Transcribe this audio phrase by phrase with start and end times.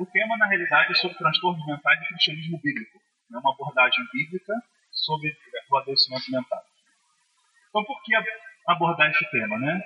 [0.00, 2.98] o tema, na realidade, é sobre transtornos mentais e cristianismo bíblico.
[3.32, 4.54] É uma abordagem bíblica
[4.90, 5.36] sobre
[5.70, 6.64] o adoecimento mental.
[7.68, 8.14] Então, por que
[8.66, 9.58] abordar esse tema?
[9.58, 9.80] Né?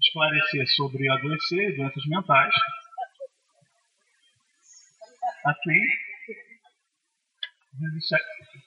[0.00, 2.54] Esclarecer sobre adoecer e doenças mentais.
[5.44, 5.80] Assim,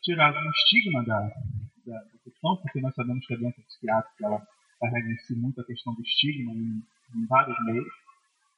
[0.04, 1.20] tirar algum estigma da,
[1.86, 4.48] da, da, questão, porque nós sabemos que a doença psiquiátrica ela
[4.80, 6.84] carrega em si muito a questão do estigma em,
[7.16, 7.88] em vários meios,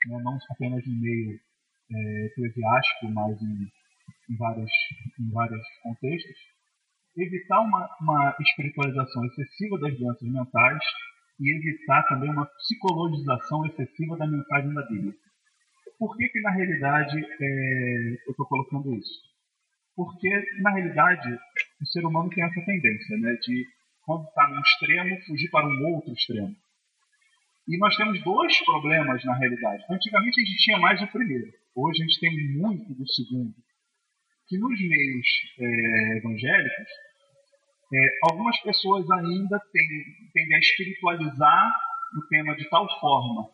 [0.08, 0.20] né?
[0.24, 1.40] não apenas no meio
[1.92, 3.68] é, eclesiástico, mas em,
[4.30, 4.72] em, vários,
[5.20, 6.38] em vários contextos.
[7.18, 10.84] Evitar uma, uma espiritualização excessiva das doenças mentais
[11.40, 15.14] e evitar também uma psicologização excessiva da mensagem da Bíblia.
[15.98, 19.28] Por que, que na realidade é, eu estou colocando isso?
[19.96, 20.30] Porque,
[20.62, 21.40] na realidade,
[21.82, 23.66] o ser humano tem essa tendência né, de,
[24.04, 26.56] quando está num extremo, fugir para um outro extremo.
[27.68, 29.84] E nós temos dois problemas na realidade.
[29.90, 33.54] Antigamente a gente tinha mais o primeiro, hoje a gente tem muito do segundo.
[34.48, 35.28] Que nos meios
[35.60, 36.88] é, evangélicos,
[37.94, 38.00] é,
[38.32, 41.72] algumas pessoas ainda tendem, tendem a espiritualizar
[42.18, 43.50] o tema de tal forma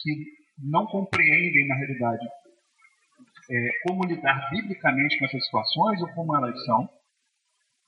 [0.00, 0.24] que
[0.58, 2.24] não compreendem na realidade
[3.50, 6.88] é, como lidar biblicamente com essas situações ou como elas são.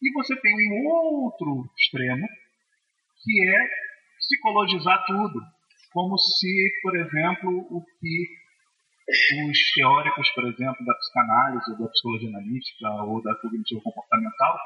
[0.02, 0.52] E você tem
[0.83, 2.27] um outro extremo,
[3.22, 3.83] que é
[4.27, 5.41] psicologizar tudo,
[5.92, 8.44] como se, por exemplo, o que
[9.48, 14.58] os teóricos, por exemplo, da psicanálise, ou da psicologia analítica, ou da cognitiva comportamental,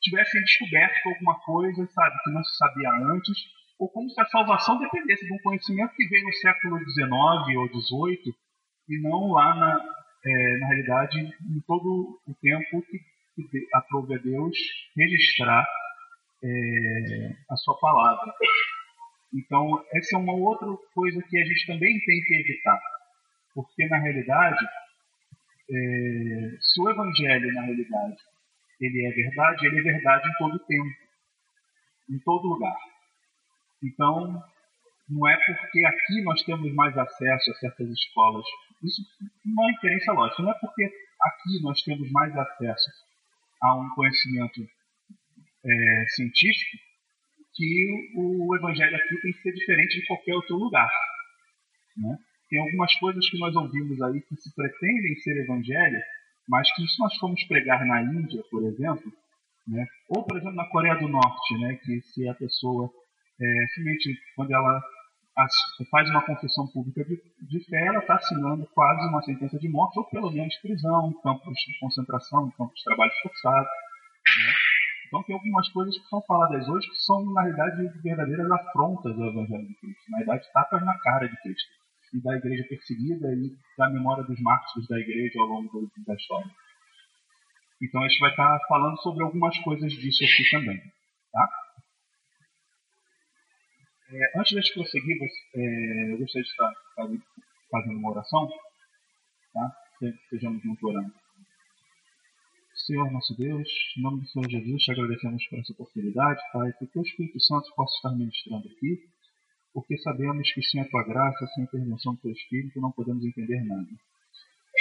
[0.00, 3.36] tivessem descoberto alguma coisa, sabe, que não se sabia antes,
[3.78, 7.68] ou como se a salvação dependesse de um conhecimento que veio no século XIX ou
[7.68, 8.34] XVIII,
[8.88, 9.84] e não lá na,
[10.24, 12.98] é, na realidade, em todo o tempo que,
[13.48, 14.56] que aprove a Deus
[14.96, 15.66] registrar
[16.42, 18.32] é, a sua palavra.
[19.32, 22.80] Então, essa é uma outra coisa que a gente também tem que evitar.
[23.54, 24.64] Porque, na realidade,
[25.70, 28.16] é, se o Evangelho, na realidade,
[28.80, 30.96] ele é verdade, ele é verdade em todo tempo,
[32.10, 32.76] em todo lugar.
[33.82, 34.42] Então,
[35.08, 38.44] não é porque aqui nós temos mais acesso a certas escolas.
[38.82, 39.02] Isso
[39.44, 40.42] não é inferência lógica.
[40.42, 42.90] Não é porque aqui nós temos mais acesso
[43.62, 44.60] a um conhecimento
[45.64, 46.87] é, científico
[47.58, 50.88] que o evangelho aqui tem que ser diferente de qualquer outro lugar.
[51.96, 52.16] Né?
[52.48, 56.00] Tem algumas coisas que nós ouvimos aí que se pretendem ser evangelho,
[56.48, 59.12] mas que se nós formos pregar na Índia, por exemplo,
[59.66, 59.84] né?
[60.08, 61.74] ou por exemplo na Coreia do Norte, né?
[61.84, 62.88] que se a pessoa
[63.40, 64.80] é, simplesmente quando ela
[65.90, 67.16] faz uma confissão pública de,
[67.48, 71.54] de fé, ela está assinando quase uma sentença de morte, ou pelo menos prisão, campos
[71.66, 73.68] de concentração, campos de trabalho forçado.
[75.08, 79.24] Então tem algumas coisas que são faladas hoje que são, na realidade, verdadeiras afrontas do
[79.24, 80.10] Evangelho de Cristo.
[80.10, 81.68] Na verdade, tapas na cara de Cristo.
[82.12, 86.50] E da igreja perseguida e da memória dos mártires da igreja ao longo da história.
[87.80, 90.80] Então a gente vai estar falando sobre algumas coisas disso aqui também.
[91.32, 91.48] Tá?
[94.10, 95.18] É, antes de prosseguir,
[95.54, 96.72] é, eu gostaria de estar
[97.70, 98.48] fazendo uma oração.
[99.54, 99.72] Tá?
[100.30, 101.12] Sejamos juntos orando.
[102.88, 103.68] Senhor nosso Deus,
[103.98, 107.70] em nome do Senhor Jesus, te agradecemos por essa oportunidade, Pai, que o Espírito Santo
[107.76, 109.04] possa estar ministrando aqui,
[109.74, 113.22] porque sabemos que sem a tua graça, sem a intervenção do teu Espírito, não podemos
[113.22, 113.90] entender nada.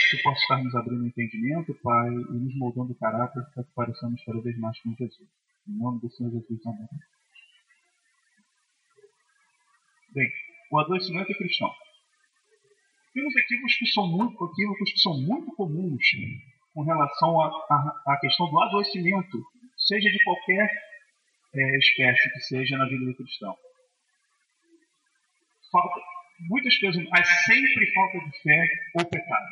[0.10, 4.24] Que possa estar nos abrindo entendimento, Pai, e nos moldando o caráter para que pareçamos
[4.24, 5.30] cada vez mais com Jesus.
[5.68, 6.88] Em nome do Senhor Jesus, amém.
[10.14, 10.32] Bem,
[10.72, 11.74] o adoecimento é cristão.
[13.14, 16.06] Temos equívocos que são muito, equívocos que são muito comuns
[16.78, 19.44] com relação à questão do adoecimento,
[19.76, 20.70] seja de qualquer
[21.56, 23.56] é, espécie que seja na vida do cristão.
[25.72, 26.00] Falta,
[26.48, 29.48] muitas pessoas, há sempre falta de fé ou pecado.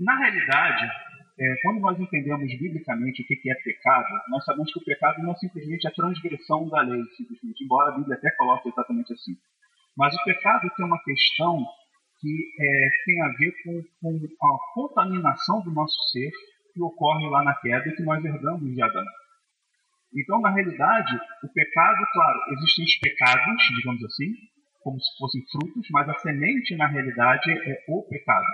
[0.00, 0.84] Na realidade,
[1.40, 5.32] é, quando nós entendemos biblicamente o que é pecado, nós sabemos que o pecado não
[5.32, 9.32] é simplesmente a transgressão da lei, simplesmente, embora a Bíblia até coloque exatamente assim.
[9.96, 11.66] Mas o pecado tem uma questão
[12.22, 16.30] que é, tem a ver com, com a contaminação do nosso ser
[16.72, 19.04] que ocorre lá na queda e que nós herdamos de Adão.
[20.14, 24.32] Então, na realidade, o pecado, claro, existem os pecados, digamos assim,
[24.84, 28.46] como se fossem frutos, mas a semente, na realidade, é o pecado.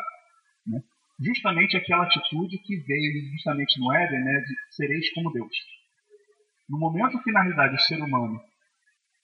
[0.67, 0.81] Né?
[1.21, 5.53] justamente aquela atitude que veio justamente no Éden, né, de sereis como Deus.
[6.69, 8.41] No momento que, na realidade, o ser humano,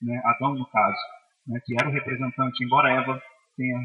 [0.01, 0.99] né, Adão no caso,
[1.47, 3.21] né, que era o representante, embora Eva
[3.55, 3.79] tenha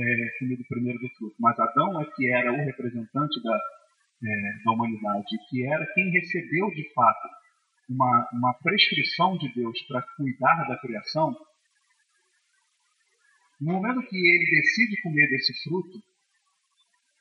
[0.00, 3.56] é, primeiro do fruto, mas Adão é que era o representante da,
[4.24, 7.28] é, da humanidade, que era quem recebeu de fato
[7.88, 11.36] uma, uma prescrição de Deus para cuidar da criação,
[13.60, 16.02] no momento que ele decide comer desse fruto,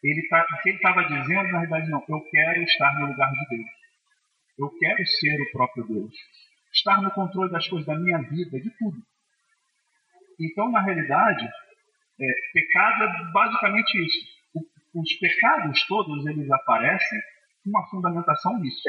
[0.02, 2.04] ele tá, o que ele estava dizendo, na realidade, não.
[2.08, 3.70] Eu quero estar no lugar de Deus.
[4.58, 6.16] Eu quero ser o próprio Deus.
[6.74, 8.98] Estar no controle das coisas da minha vida, de tudo.
[10.40, 11.46] Então, na realidade,
[12.22, 14.26] é, pecado é basicamente isso.
[14.54, 17.20] O, os pecados todos, eles aparecem
[17.64, 18.82] com uma fundamentação nisso.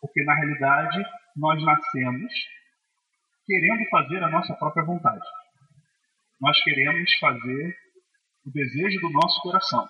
[0.00, 1.04] Porque, na realidade,
[1.36, 2.32] nós nascemos
[3.46, 5.24] querendo fazer a nossa própria vontade.
[6.40, 7.76] Nós queremos fazer
[8.44, 9.86] o desejo do nosso coração.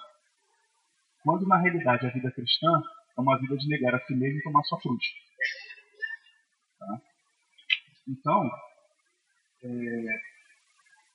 [1.23, 2.83] Quando, na realidade, a vida cristã
[3.17, 5.05] é uma vida de negar a si mesmo e tomar sua cruz.
[6.79, 7.01] Tá?
[8.09, 8.51] Então,
[9.65, 10.21] é,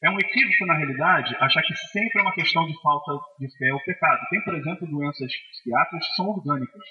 [0.04, 3.74] é um equívoco, na realidade, achar que sempre é uma questão de falta de fé
[3.74, 4.28] ou pecado.
[4.30, 6.84] Tem, por exemplo, doenças psiquiátricas que são orgânicas.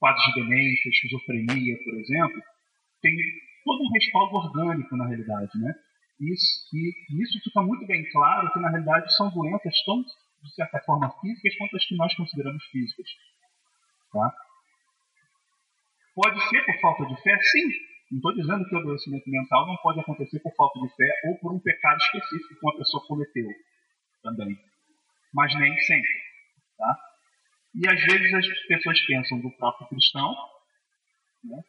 [0.00, 2.42] Quadros de demência, esquizofrenia, por exemplo,
[3.02, 3.14] tem
[3.64, 5.50] todo um respaldo orgânico, na realidade.
[5.56, 5.74] Né?
[6.20, 10.80] Isso, e isso fica muito bem claro que, na realidade, são doenças tão, de certa
[10.80, 13.08] forma, físicas quanto as que nós consideramos físicas.
[14.10, 14.32] Tá?
[16.14, 17.36] Pode ser por falta de fé?
[17.42, 17.68] Sim,
[18.10, 21.38] não estou dizendo que o adoecimento mental não pode acontecer por falta de fé ou
[21.38, 23.48] por um pecado específico que uma pessoa cometeu
[24.22, 24.56] também.
[25.34, 26.10] Mas nem sempre.
[26.78, 26.96] Tá?
[27.74, 30.34] E às vezes as pessoas pensam do próprio cristão.
[31.44, 31.60] Né?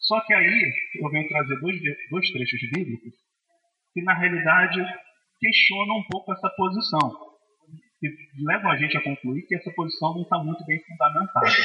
[0.00, 1.80] Só que aí eu venho trazer dois,
[2.10, 3.14] dois trechos bíblicos
[3.92, 4.80] que na realidade
[5.38, 7.30] questionam um pouco essa posição.
[8.00, 8.08] Que
[8.44, 11.62] levam a gente a concluir que essa posição não está muito bem fundamentada.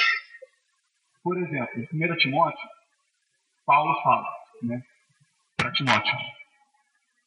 [1.24, 2.70] Por exemplo, em 1 Timóteo,
[3.66, 4.30] Paulo fala
[4.64, 4.84] né,
[5.58, 6.16] para Timóteo: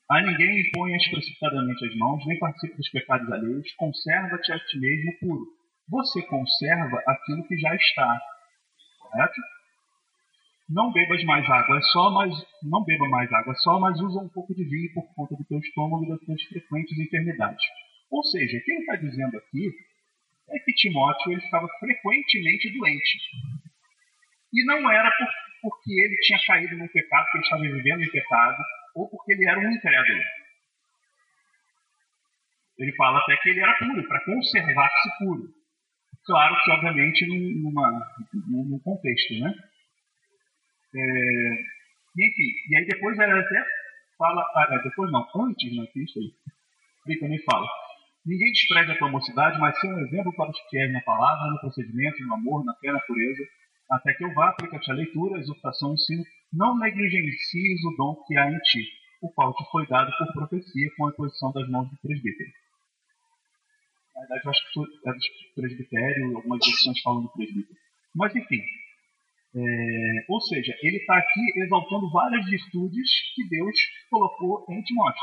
[0.09, 5.19] A ninguém imponhas precipitadamente as mãos, nem participe dos pecados alheios, conserva-te a ti mesmo
[5.19, 5.47] puro.
[5.89, 8.21] Você conserva aquilo que já está.
[9.01, 9.41] Correto?
[10.69, 14.29] Não bebas mais água, é só, mas não beba mais água, só, mas usa um
[14.29, 17.65] pouco de vinho por conta do teu estômago e das tuas frequentes enfermidades.
[18.11, 19.73] Ou seja, o que ele está dizendo aqui
[20.51, 23.19] é que Timóteo ele estava frequentemente doente.
[24.53, 25.27] E não era por
[25.61, 28.63] porque ele tinha caído no pecado, porque ele estava vivendo em pecado,
[28.95, 30.23] ou porque ele era um incrédulo.
[32.79, 35.55] Ele fala até que ele era puro, para conservar-se puro.
[36.25, 38.07] Claro que, obviamente, numa,
[38.47, 39.53] num contexto, né?
[40.95, 41.51] É,
[42.19, 43.65] enfim, e aí depois ela até
[44.17, 46.19] fala, ah, é, depois não, antes na Cristo,
[47.07, 47.67] ele também fala,
[48.27, 51.51] ninguém despreza a tua mocidade, mas seja um exemplo para os que querem na palavra,
[51.51, 53.43] no procedimento, no amor, na fé, na pureza,
[53.91, 58.23] até que eu vá, aplica-te a leitura, a exortação, o ensino, não negligencies o dom
[58.27, 58.87] que há em ti,
[59.23, 62.51] o qual te foi dado por profecia com a posição das mãos do presbítero.
[64.15, 67.79] Na verdade, eu acho que é do presbitério, algumas edições falam do presbítero.
[68.15, 68.63] Mas, enfim.
[69.55, 73.75] É, ou seja, ele está aqui exaltando várias virtudes que Deus
[74.11, 75.23] colocou em Timóteo.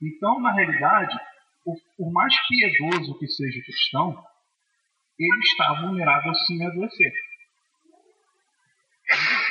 [0.00, 1.18] Então, na realidade,
[1.64, 4.24] por mais piedoso que seja o cristão,
[5.18, 7.12] ele está vulnerável sim a adoecer.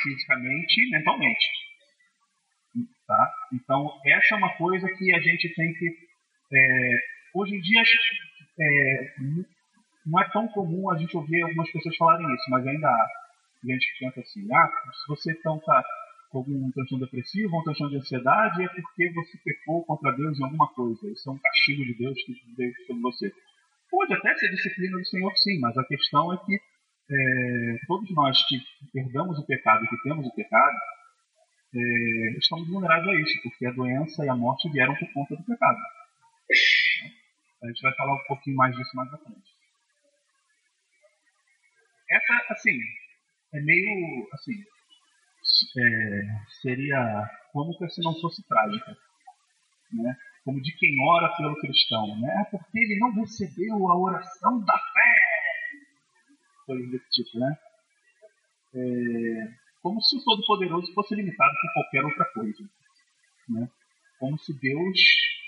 [0.03, 1.45] Fisicamente e mentalmente.
[3.07, 3.33] Tá?
[3.53, 5.87] Então, essa é uma coisa que a gente tem que.
[6.53, 6.99] É,
[7.35, 7.81] hoje em dia,
[8.59, 9.13] é,
[10.05, 13.07] não é tão comum a gente ouvir algumas pessoas falarem isso, mas ainda há
[13.63, 15.51] gente que pensa assim: ah, se você está
[16.29, 20.43] com algum transtorno depressivo, um transtorno de ansiedade, é porque você pecou contra Deus em
[20.43, 21.11] alguma coisa.
[21.11, 23.31] Isso é um castigo de Deus que veio sobre você.
[23.93, 28.35] Pode até ser disciplina do Senhor, sim, mas a questão é que é, todos nós
[28.47, 28.59] que
[28.95, 30.75] herdamos o pecado, que temos o pecado,
[31.75, 35.43] é, estamos vulneráveis a isso, porque a doença e a morte vieram por conta do
[35.43, 35.77] pecado.
[37.61, 39.51] A gente vai falar um pouquinho mais disso mais à frente.
[42.09, 42.79] Essa, assim,
[43.53, 44.53] é meio, assim,
[45.77, 46.21] é,
[46.63, 48.97] seria como se não fosse trágica,
[49.91, 50.17] né?
[50.43, 52.45] Como de quem ora pelo cristão, né?
[52.51, 55.13] Porque ele não recebeu a oração da fé.
[56.65, 57.57] Coisas desse tipo, né?
[58.75, 62.63] É, como se o Todo-Poderoso fosse limitado por qualquer outra coisa.
[63.49, 63.69] Né?
[64.19, 64.99] Como se Deus,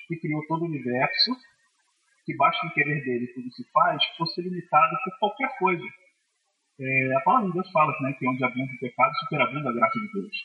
[0.07, 1.31] que criou todo o universo,
[2.25, 5.83] que basta em querer dele tudo se faz, fosse limitado por qualquer coisa.
[6.79, 9.99] É, a palavra de Deus fala né, que onde abunda o pecado, superabunda a graça
[9.99, 10.35] de Deus.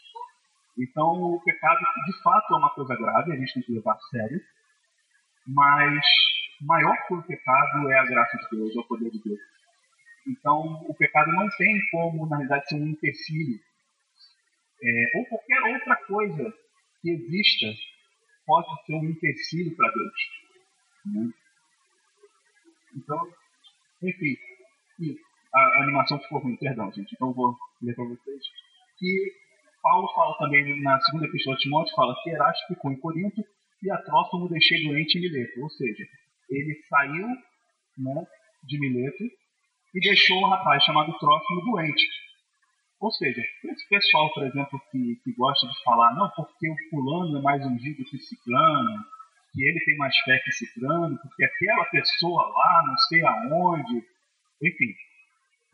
[0.79, 4.01] Então, o pecado, de fato, é uma coisa grave, a gente tem que levar a
[4.11, 4.41] sério,
[5.47, 6.05] mas
[6.61, 9.41] maior que o pecado é a graça de Deus, é o poder de Deus.
[10.29, 13.59] Então, o pecado não tem como, na realidade, ser um empecilho.
[14.83, 16.55] É, ou qualquer outra coisa
[17.03, 17.67] que exista
[18.47, 20.13] pode ser um empecilho para Deus.
[21.07, 21.33] Né?
[22.97, 23.19] Então,
[24.03, 24.37] enfim,
[25.55, 27.15] a animação ficou ruim, perdão, gente.
[27.15, 28.43] Então, vou ler para vocês.
[28.99, 29.33] Que
[29.83, 33.43] Paulo fala também na segunda epístola de Timóteo, fala que Erasto ficou em Corinto
[33.83, 35.61] e a Trófimo deixei doente em Mileto.
[35.61, 36.05] Ou seja,
[36.51, 37.27] ele saiu
[37.99, 38.27] né,
[38.65, 39.25] de Mileto
[39.95, 42.07] e deixou o rapaz chamado Trófimo doente.
[43.01, 47.39] Ou seja, esse pessoal, por exemplo, que, que gosta de falar, não, porque o fulano
[47.39, 49.05] é mais ungido que ciclano,
[49.53, 54.05] que ele tem mais fé que ciclano, porque aquela pessoa lá, não sei aonde,
[54.63, 54.95] enfim.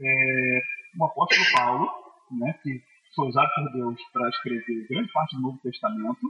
[0.00, 0.62] É,
[1.00, 1.90] o apóstolo Paulo,
[2.30, 2.80] né, que
[3.16, 6.20] foi usado por Deus para escrever grande parte do Novo Testamento,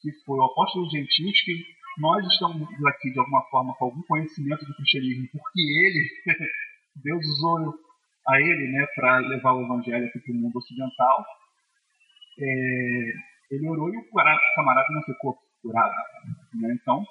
[0.00, 1.64] que foi o apóstolo dos gentios, que
[1.98, 6.08] nós estamos aqui de alguma forma com algum conhecimento do cristianismo, porque ele,
[7.02, 7.74] Deus usou
[8.28, 11.24] a ele né, para levar o evangelho aqui para o mundo ocidental.
[12.38, 13.12] É,
[13.50, 14.04] ele orou e o
[14.54, 15.92] camarada não ficou curado.
[16.54, 16.78] Né?
[16.80, 17.04] Então,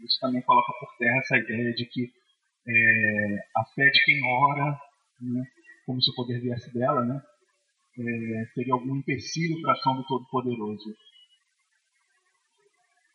[0.00, 2.12] isso também coloca por terra essa ideia de que
[2.68, 4.78] é, a fé de quem ora,
[5.20, 5.42] né,
[5.86, 7.20] como se o poder viesse dela, né,
[8.00, 10.96] é, teria algum empecilho para a ação do Todo-Poderoso.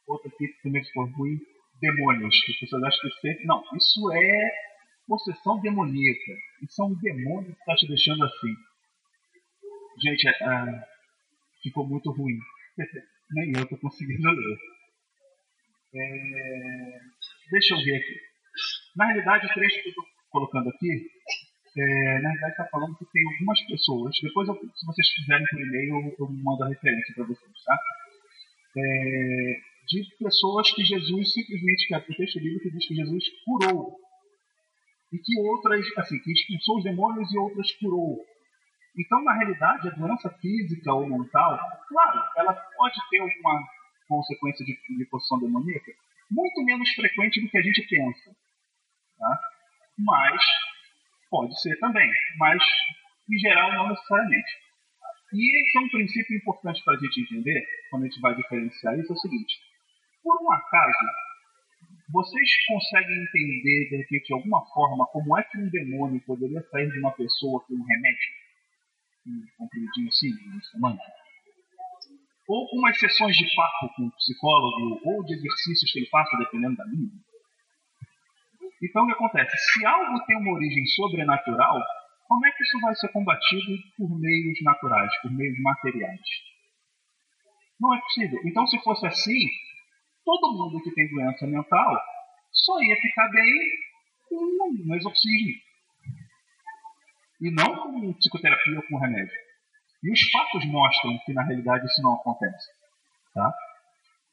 [0.08, 1.40] Outra aqui que também ficou ruim,
[1.82, 2.36] demônios.
[2.50, 3.46] As pessoas acham que sempre.
[3.46, 4.52] Não, isso é
[5.08, 6.32] possessão demoníaca.
[6.62, 8.56] Isso é um demônio que está te deixando assim.
[10.02, 10.88] Gente, é,
[11.64, 12.38] ficou muito ruim.
[13.32, 14.58] Nem eu estou conseguindo ler.
[15.96, 17.00] É,
[17.52, 18.20] deixa eu ver aqui.
[18.96, 21.10] Na realidade, o trecho que eu estou colocando aqui,
[21.78, 24.16] é, na realidade está falando que tem algumas pessoas.
[24.22, 27.80] Depois, eu, se vocês fizerem por e-mail, eu, eu mando a referência para vocês, tá?
[28.78, 33.98] É, de pessoas que Jesus simplesmente, que é o texto bíblico diz que Jesus curou.
[35.14, 38.26] E que outras, assim, que expulsou os demônios e outras curou.
[38.98, 43.62] Então, na realidade, a doença física ou mental, claro, ela pode ter alguma
[44.08, 45.92] consequência de, de posição demoníaca,
[46.32, 48.36] muito menos frequente do que a gente pensa.
[49.18, 49.40] Tá?
[49.98, 50.42] Mas,
[51.36, 52.64] pode ser também, mas,
[53.30, 54.52] em geral, não necessariamente.
[55.34, 59.12] E é um princípio importante para a gente entender, quando a gente vai diferenciar isso,
[59.12, 59.60] é o seguinte.
[60.24, 61.06] Por um acaso,
[62.14, 66.90] vocês conseguem entender, de repente, de alguma forma, como é que um demônio poderia sair
[66.90, 68.30] de uma pessoa com um remédio?
[69.28, 70.98] Um comprimidinho assim, um
[72.48, 76.38] Ou com umas sessões de papo com um psicólogo, ou de exercícios que ele faça,
[76.38, 77.12] dependendo da linha.
[78.86, 79.58] Então, o que acontece?
[79.58, 81.82] Se algo tem uma origem sobrenatural,
[82.28, 86.22] como é que isso vai ser combatido por meios naturais, por meios materiais?
[87.80, 88.40] Não é possível.
[88.46, 89.48] Então, se fosse assim,
[90.24, 92.00] todo mundo que tem doença mental
[92.52, 93.54] só ia ficar bem
[94.30, 94.36] com
[94.88, 95.54] um exorcismo.
[97.42, 99.34] E não com psicoterapia ou com remédio.
[100.04, 102.68] E os fatos mostram que na realidade isso não acontece.
[103.34, 103.52] Tá?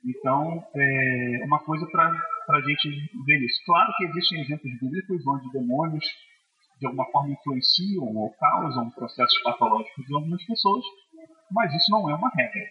[0.05, 2.13] Então, é uma coisa para
[2.53, 2.89] a gente
[3.25, 3.63] ver isso.
[3.65, 6.05] Claro que existem exemplos bíblicos onde demônios
[6.79, 10.85] de alguma forma influenciam ou causam processos patológicos em algumas pessoas,
[11.51, 12.69] mas isso não é uma regra.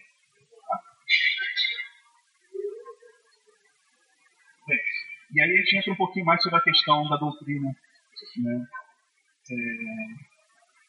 [5.32, 7.74] E aí a gente entra um pouquinho mais sobre a questão da doutrina.
[8.36, 8.66] Né?
[9.50, 9.56] É...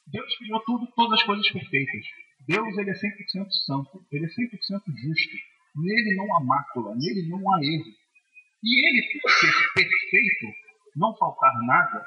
[0.08, 2.06] Deus criou tudo, todas as coisas perfeitas.
[2.46, 5.38] Deus ele é 100% santo, ele é 100% justo.
[5.76, 8.03] Nele não há mácula, nele não há erro.
[8.64, 10.48] E ele, por ser perfeito,
[10.96, 12.06] não faltar nada,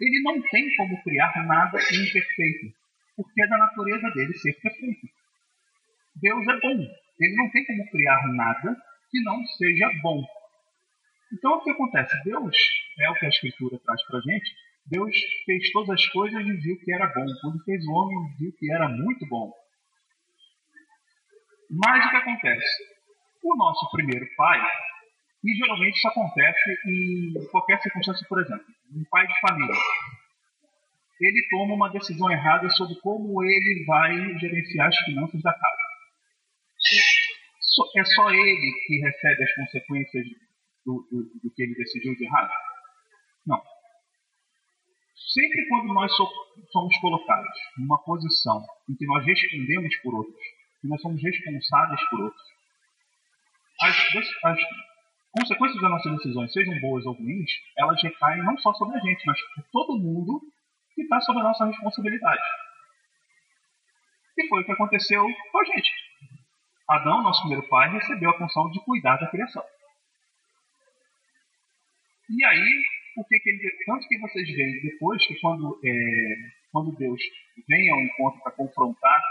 [0.00, 2.74] ele não tem como criar nada imperfeito,
[3.16, 5.08] porque é da natureza dele ser perfeito.
[6.16, 6.78] Deus é bom,
[7.20, 8.76] ele não tem como criar nada
[9.10, 10.24] que não seja bom.
[11.32, 12.22] Então, o que acontece?
[12.24, 12.56] Deus,
[13.00, 14.54] é o que a Escritura traz para gente,
[14.86, 17.26] Deus fez todas as coisas e viu que era bom.
[17.40, 19.52] Quando fez o homem, viu que era muito bom.
[21.70, 22.84] Mas o que acontece?
[23.42, 24.60] O nosso primeiro pai,
[25.44, 28.64] e geralmente isso acontece em qualquer circunstância, por exemplo,
[28.96, 29.74] um pai de família.
[31.20, 35.84] Ele toma uma decisão errada sobre como ele vai gerenciar as finanças da casa.
[37.96, 40.26] É só ele que recebe as consequências
[40.86, 42.50] do, do, do que ele decidiu de errado?
[43.46, 43.62] Não.
[45.14, 46.10] Sempre quando nós
[46.72, 50.44] somos colocados numa posição em que nós respondemos por outros,
[50.80, 52.42] que nós somos responsáveis por outros,
[53.80, 53.96] as,
[54.44, 54.58] as
[55.34, 59.26] consequências das nossas decisões, sejam boas ou ruins, elas recaem não só sobre a gente,
[59.26, 60.40] mas por todo mundo
[60.94, 62.42] que está sob a nossa responsabilidade.
[64.38, 65.90] E foi o que aconteceu com a gente.
[66.88, 69.64] Adão, nosso primeiro pai, recebeu a função de cuidar da criação.
[72.30, 72.84] E aí,
[73.28, 73.70] que, que ele.
[73.86, 76.34] Tanto que vocês veem depois que quando, é,
[76.72, 77.20] quando Deus
[77.68, 79.22] vem ao encontro para confrontar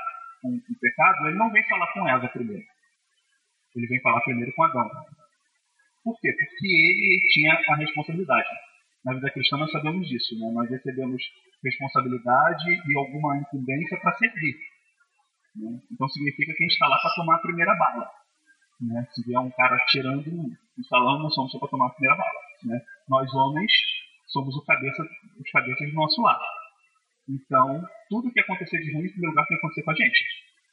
[0.41, 2.65] com o pecado, ele não vem falar com Eva primeiro.
[3.75, 4.89] Ele vem falar primeiro com Adão.
[6.03, 6.33] Por quê?
[6.33, 8.50] Porque ele tinha a responsabilidade.
[9.05, 10.51] Na vida cristã nós sabemos disso, né?
[10.51, 11.22] Nós recebemos
[11.63, 14.55] responsabilidade e alguma incumbência para servir.
[15.55, 15.79] Né?
[15.91, 18.10] Então significa que a gente está lá para tomar a primeira bala.
[18.81, 19.07] Né?
[19.12, 22.39] Se vier um cara tirando um salão, nós somos só para tomar a primeira bala.
[22.63, 22.81] Né?
[23.07, 23.72] Nós homens
[24.27, 26.39] somos cabeça, os cabeças do nosso lar.
[27.29, 30.19] Então, tudo que acontecer de ruim, em primeiro lugar, tem que acontecer com a gente.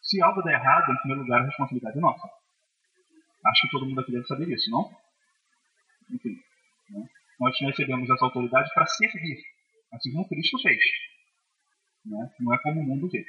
[0.02, 2.28] Se algo der errado, em primeiro lugar, a responsabilidade é nossa.
[3.46, 4.90] Acho que todo mundo aqui deve saber disso, não?
[6.12, 6.37] Enfim,
[6.90, 7.07] né?
[7.38, 9.38] nós recebemos essa autoridade para servir,
[9.93, 10.81] assim como Cristo fez.
[12.05, 12.31] Né?
[12.40, 13.25] Não é como o mundo vê.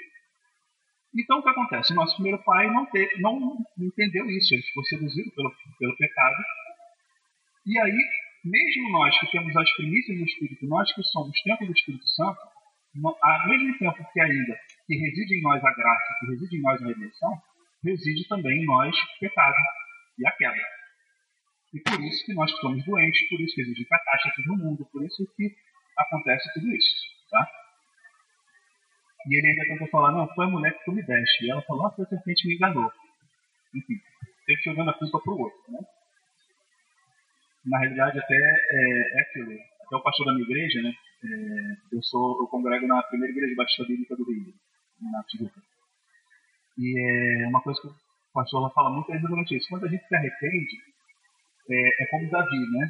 [1.14, 1.94] Então, o que acontece?
[1.94, 6.44] Nosso primeiro pai não, te, não entendeu isso, ele ficou seduzido pelo, pelo pecado.
[7.66, 7.98] E aí,
[8.46, 12.40] mesmo nós que temos as primícias do Espírito, nós que somos templo do Espírito Santo,
[13.04, 16.82] ao mesmo tempo que ainda que reside em nós a graça, que reside em nós
[16.82, 17.42] a redenção,
[17.84, 19.56] reside também em nós o pecado
[20.18, 20.81] e a queda.
[21.74, 25.04] E por isso que nós estamos doentes, por isso que existe catástrofe no mundo, por
[25.06, 25.56] isso que
[25.98, 26.96] acontece tudo isso.
[27.30, 27.48] Tá?
[29.28, 31.46] E ele ainda tentou falar, não, foi a mulher que tu me deste.
[31.46, 32.92] E ela falou, nossa, a serpente me enganou.
[33.74, 34.02] Enfim,
[34.46, 35.72] sempre jogando a culpa para o outro.
[35.72, 35.80] Né?
[37.66, 39.52] Na realidade, até é, é aquilo.
[39.86, 40.94] Até o pastor da minha igreja, né?
[41.24, 44.54] É, eu sou, eu congrego na primeira igreja batista bíblica do Rio,
[45.00, 45.62] na Tijuca.
[46.78, 47.96] E é uma coisa que o
[48.34, 49.70] pastor fala muito é exatamente isso.
[49.70, 50.78] Quando a gente se arrepende,
[51.70, 52.90] é, é como Davi, né?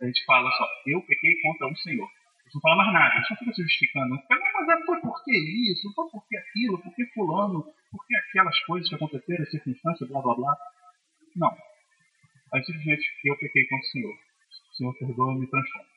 [0.00, 2.08] A gente fala só, eu pequei contra o Senhor.
[2.44, 4.16] Gente não fala mais nada, gente não fica se justificando.
[4.16, 5.36] Fica, mas foi por que
[5.72, 5.92] isso?
[5.94, 6.82] Foi por que aquilo?
[6.82, 7.62] Por que fulano?
[7.90, 10.56] Por que aquelas coisas que aconteceram, as circunstâncias, blá blá blá?
[11.36, 11.56] Não.
[12.52, 14.14] Aí simplesmente eu pequei contra o Senhor.
[14.14, 15.88] O Senhor perdoa e me transforma.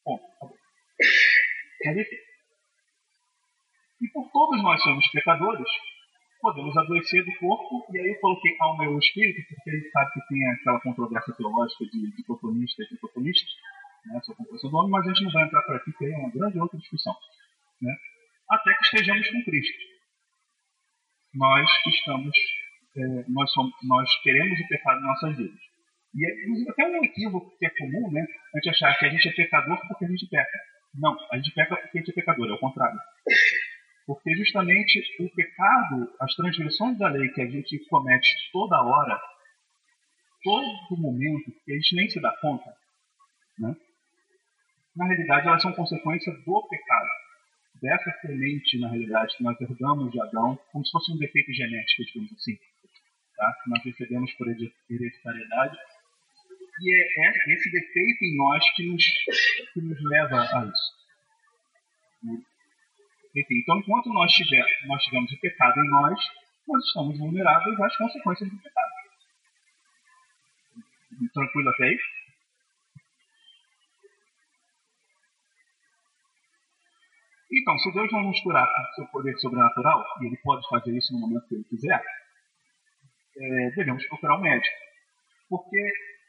[0.00, 0.58] Acabou.
[1.84, 2.16] Mas enfim.
[4.02, 5.68] E por todos nós somos pecadores,
[6.42, 10.12] podemos adoecer do corpo, e aí eu coloquei alma e espírito, porque a gente sabe
[10.12, 13.46] que tem aquela controvérsia teológica de dicotomista e dicotomista,
[14.06, 16.58] né, do homem, mas a gente não vai entrar por aqui, porque é uma grande
[16.58, 17.14] outra discussão.
[17.80, 17.96] Né,
[18.50, 19.78] até que estejamos com Cristo.
[21.34, 22.36] Nós estamos,
[22.96, 25.60] é, nós, somos, nós queremos o pecado em nossas vidas.
[26.14, 29.28] E é, até um equívoco que é comum, né, a gente achar que a gente
[29.28, 30.58] é pecador porque a gente peca.
[30.96, 32.98] Não, a gente peca porque a gente é pecador, é o contrário.
[34.06, 39.20] Porque justamente o pecado, as transgressões da lei que a gente comete toda hora,
[40.42, 42.74] todo momento, que a gente nem se dá conta,
[43.58, 43.76] né?
[44.96, 47.08] na realidade elas são consequência do pecado.
[47.80, 52.04] Dessa semente, na realidade, que nós herdamos de Adão, como se fosse um defeito genético,
[52.04, 52.56] digamos assim,
[53.36, 53.52] tá?
[53.62, 55.76] que nós recebemos por hereditariedade.
[56.80, 59.04] E é, é esse defeito em nós que nos,
[59.72, 61.02] que nos leva a isso.
[63.34, 66.20] Enfim, então, enquanto nós, tiver, nós tivermos o pecado em nós,
[66.68, 68.92] nós estamos vulneráveis às consequências do pecado.
[71.32, 71.98] Tranquilo até aí?
[77.54, 81.12] Então, se Deus não nos curar com seu poder sobrenatural, e Ele pode fazer isso
[81.12, 82.02] no momento que Ele quiser,
[83.36, 84.76] é, devemos procurar um médico.
[85.48, 85.78] Porque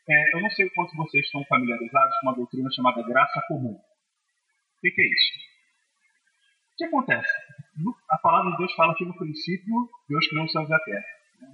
[0.10, 3.74] é, eu não sei quantos vocês estão familiarizados com uma doutrina chamada graça comum.
[3.74, 5.53] O que, que é isso?
[6.74, 7.32] O que acontece?
[8.10, 11.06] A palavra de Deus fala que no princípio Deus criou os céus e a terra.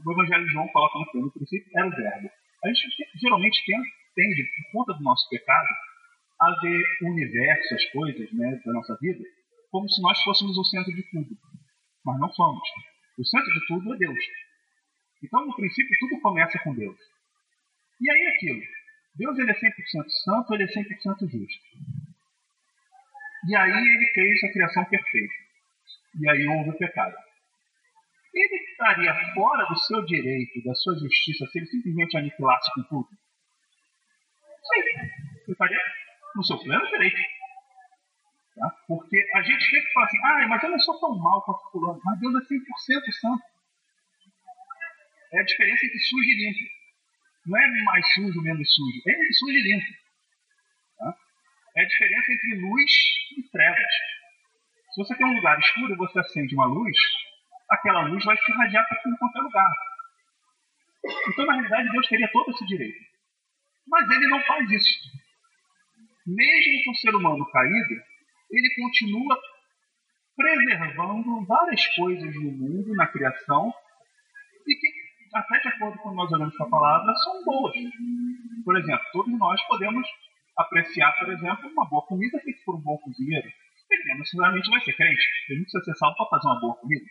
[0.05, 2.29] O Evangelho de João fala que no princípio era o verbo.
[2.63, 2.87] A gente
[3.21, 3.59] geralmente
[4.15, 5.67] tende, por conta do nosso pecado,
[6.39, 9.23] a ver o universo, as coisas né, da nossa vida,
[9.69, 11.37] como se nós fôssemos o centro de tudo.
[12.05, 12.63] Mas não somos.
[13.17, 14.19] O centro de tudo é Deus.
[15.21, 16.97] Então, no princípio, tudo começa com Deus.
[17.99, 18.61] E aí é aquilo.
[19.15, 21.59] Deus ele é 100% santo, ele é 100% justo.
[23.47, 25.33] E aí ele fez a criação perfeita.
[26.19, 27.15] E aí houve o pecado.
[28.33, 33.09] Ele estaria fora do seu direito, da sua justiça, se ele simplesmente aniquilasse com tudo?
[34.61, 35.79] Sim, ele estaria
[36.35, 37.17] no seu pleno direito.
[38.55, 38.69] Tá?
[38.87, 42.01] Porque a gente sempre fala assim, ah, mas eu não sou tão mal quanto fulano.
[42.03, 43.43] Mas Deus é 100% santo.
[45.31, 46.71] É a diferença entre sujo e limpo.
[47.45, 49.01] Não é mais sujo, menos sujo.
[49.07, 50.08] É sujo e limpo.
[51.77, 52.91] É a diferença entre luz
[53.37, 53.93] e trevas.
[54.93, 56.97] Se você tem um lugar escuro e você acende uma luz,
[57.69, 59.71] aquela luz vai se irradiar para tudo quanto é lugar.
[61.27, 62.99] Então, na realidade, Deus teria todo esse direito.
[63.87, 65.09] Mas ele não faz isso.
[66.25, 68.03] Mesmo com o ser humano caído,
[68.51, 69.39] ele continua
[70.35, 73.73] preservando várias coisas no mundo, na criação,
[74.67, 74.87] e que,
[75.33, 77.75] até de acordo com nós olhamos para a palavra, são boas.
[78.63, 80.07] Por exemplo, todos nós podemos
[80.59, 83.49] apreciar, por exemplo, uma boa comida feita por um bom cozinheiro.
[83.89, 87.05] Ele necessariamente vai ser crente, ele não precisa ser salvo para fazer uma boa comida.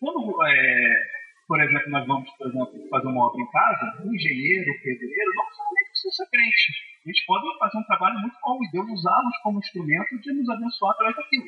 [0.00, 1.02] Quando, é,
[1.46, 5.32] por exemplo, nós vamos, por exemplo, fazer uma obra em casa, um engenheiro, um pedreiro,
[5.36, 6.92] não necessariamente precisa ser crente.
[7.06, 10.92] Eles podem fazer um trabalho muito bom e Deus usá-los como instrumento de nos abençoar
[10.92, 11.46] através daquilo.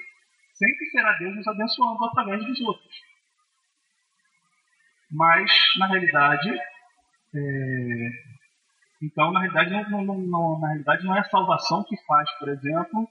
[0.52, 2.94] Sempre será Deus nos abençoando através dos outros.
[5.10, 6.50] Mas, na realidade,
[7.34, 8.10] é,
[9.04, 12.48] Então, na realidade, não, não, não, na realidade, não é a salvação que faz, por
[12.48, 13.08] exemplo,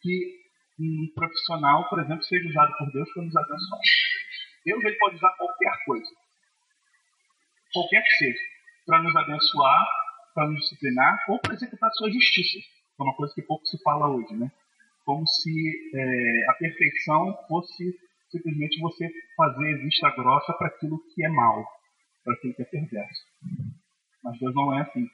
[0.00, 0.42] que
[0.80, 3.80] um profissional, por exemplo, seja usado por Deus para nos abençoar.
[4.64, 6.10] Deus ele pode usar qualquer coisa,
[7.72, 8.38] qualquer que seja,
[8.86, 9.86] para nos abençoar,
[10.34, 12.58] para nos disciplinar ou para executar sua justiça.
[12.98, 14.50] É uma coisa que pouco se fala hoje, né?
[15.04, 17.94] Como se é, a perfeição fosse
[18.30, 21.64] simplesmente você fazer vista grossa para aquilo que é mal,
[22.24, 23.22] para aquilo que é perverso.
[24.22, 25.08] Mas Deus não é assim.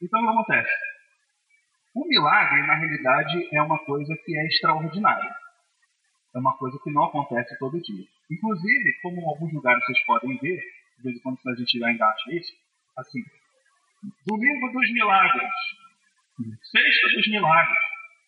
[0.00, 0.72] Então o que acontece?
[1.94, 5.34] O milagre, na realidade, é uma coisa que é extraordinária.
[6.34, 8.04] É uma coisa que não acontece todo dia.
[8.30, 10.60] Inclusive, como em alguns lugares vocês podem ver,
[10.98, 12.52] de vez em quando a gente ainda acha isso,
[12.98, 13.22] assim,
[14.26, 15.52] domingo dos milagres,
[16.70, 17.78] sexta dos milagres,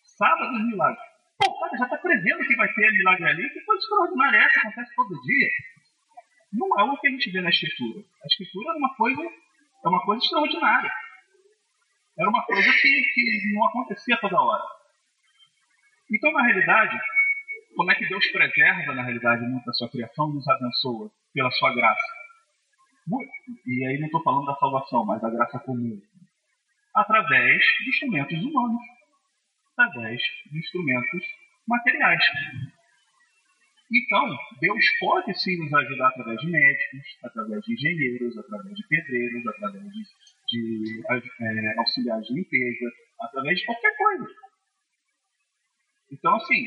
[0.03, 1.03] sábado dos milagres.
[1.37, 4.59] Pô, cara, já está prevendo que vai ter milagre ali, que coisa extraordinária é essa,
[4.59, 5.49] acontece todo dia.
[6.51, 8.03] Não é o que a gente vê na escritura.
[8.23, 10.91] A escritura é uma coisa, é uma coisa extraordinária.
[12.17, 14.63] Era uma coisa que, que não acontecia toda hora.
[16.11, 16.97] Então, na realidade,
[17.75, 21.73] como é que Deus preserva, na realidade, a sua criação e nos abençoa pela sua
[21.73, 22.19] graça?
[23.65, 25.99] E aí não estou falando da salvação, mas da graça comum.
[26.95, 28.81] Através de instrumentos humanos.
[29.77, 30.19] Através
[30.51, 31.23] de instrumentos
[31.67, 32.23] materiais.
[33.91, 39.47] Então, Deus pode sim nos ajudar através de médicos, através de engenheiros, através de pedreiros,
[39.47, 40.03] através de,
[40.47, 44.27] de é, auxiliares de limpeza, através de qualquer coisa.
[46.11, 46.63] Então, assim,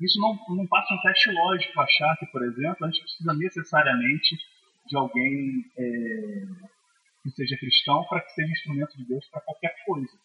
[0.00, 4.36] isso não, não passa um teste lógico achar que, por exemplo, a gente precisa necessariamente
[4.86, 6.46] de alguém é,
[7.22, 10.18] que seja cristão para que seja instrumento de Deus para qualquer coisa.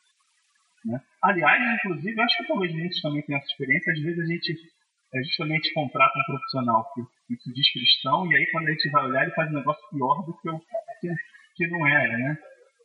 [0.86, 1.00] Né?
[1.22, 3.94] Aliás, inclusive, acho que talvez muitos também tenham essa experiência.
[3.94, 4.74] Às vezes a gente
[5.14, 8.90] é, justamente contrata um profissional que, que se diz cristão e aí quando a gente
[8.90, 10.60] vai olhar ele faz um negócio pior do que o
[11.02, 11.10] que,
[11.56, 12.38] que não era, né?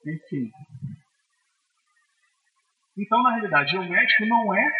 [0.06, 0.50] Enfim.
[2.96, 4.72] Então, na realidade, o médico não é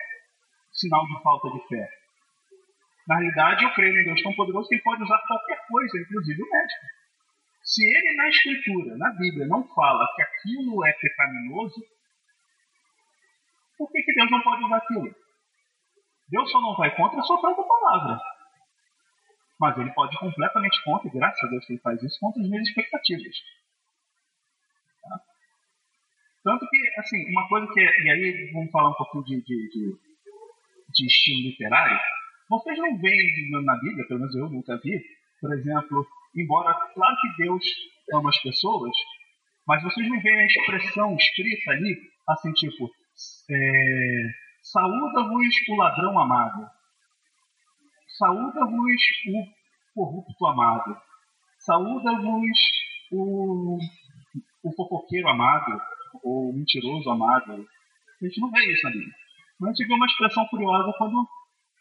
[0.73, 1.89] sinal de falta de fé.
[3.07, 6.43] Na realidade, eu creio em Deus tão poderoso que ele pode usar qualquer coisa, inclusive
[6.43, 6.85] o médico.
[7.63, 11.81] Se ele na Escritura, na Bíblia, não fala que aquilo é pecaminoso,
[13.79, 15.15] por que, que Deus não pode usar aquilo?
[16.29, 18.21] Deus só não vai contra a sua própria palavra.
[19.61, 22.43] Mas ele pode ir completamente contra, e graças a Deus que ele faz isso, contra
[22.43, 23.37] as minhas expectativas.
[25.03, 25.21] Tá?
[26.45, 27.81] Tanto que, assim, uma coisa que.
[27.81, 29.99] E aí vamos falar um pouquinho de, de, de,
[30.95, 31.99] de estilo literário.
[32.49, 35.03] Vocês não veem na Bíblia, pelo menos eu nunca vi,
[35.41, 37.65] por exemplo, embora, claro que Deus
[38.15, 38.93] ama as pessoas,
[39.67, 41.95] mas vocês não veem a expressão escrita ali,
[42.27, 42.91] assim, tipo,
[43.51, 44.31] é,
[44.73, 46.69] saúda-vos o ladrão amado,
[48.19, 50.97] saúda-vos o corrupto amado,
[51.59, 52.59] saúda-vos
[53.13, 53.79] o,
[54.65, 55.81] o fofoqueiro amado,
[56.23, 57.53] ou mentiroso amado.
[58.21, 59.15] A gente não vê isso Bíblia.
[59.61, 61.27] Mas a gente vê uma expressão curiosa quando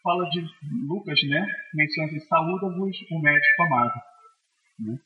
[0.02, 0.44] fala de
[0.86, 1.46] Lucas, né?
[1.74, 4.00] Menciona saúda-vos o médico amado.
[4.80, 4.98] Né?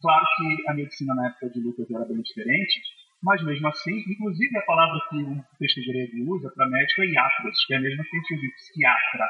[0.00, 2.80] Claro que a medicina na época de Lucas era bem diferente,
[3.22, 7.64] mas mesmo assim, inclusive a palavra que o texto grego usa para médico é iatros,
[7.66, 9.28] que é a mesma que a gente psiquiatra,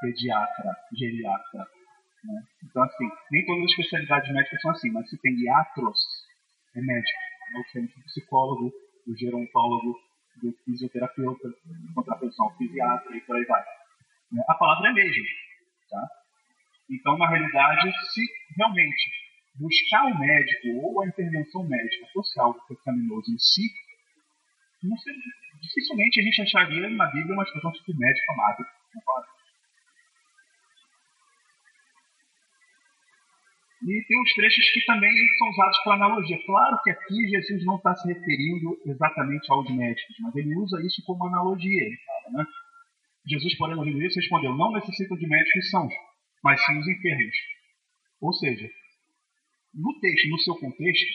[0.00, 1.66] pediatra, geriatra.
[2.24, 2.42] Né?
[2.64, 5.98] Então, assim, nem todas as especialidades médicas são assim, mas se tem iatros,
[6.74, 7.18] é médico.
[7.54, 8.72] É o diferente do psicólogo,
[9.06, 9.98] do gerontólogo,
[10.42, 11.48] do fisioterapeuta,
[11.94, 13.64] contraposição ao fisiatra e por aí vai.
[14.32, 14.42] Né?
[14.48, 15.24] A palavra é a mesma.
[15.88, 16.08] Tá?
[16.90, 18.22] Então, na realidade, se
[18.58, 19.25] realmente
[19.58, 23.68] buscar o médico ou a intervenção médica fosse algo pecaminoso em si,
[24.98, 25.14] sei,
[25.60, 28.64] dificilmente a gente acharia na Bíblia uma expressão tipo médico amado.
[33.82, 36.44] E tem os trechos que também são usados para analogia.
[36.44, 41.02] Claro que aqui Jesus não está se referindo exatamente aos médicos, mas ele usa isso
[41.04, 41.84] como analogia.
[41.84, 42.46] Ele fala, né?
[43.26, 45.92] Jesus, porém, ouvindo isso, respondeu: Não necessitam de médicos sãos,
[46.42, 47.36] mas sim os enfermos.
[48.20, 48.68] Ou seja,
[49.76, 51.12] no texto, no seu contexto,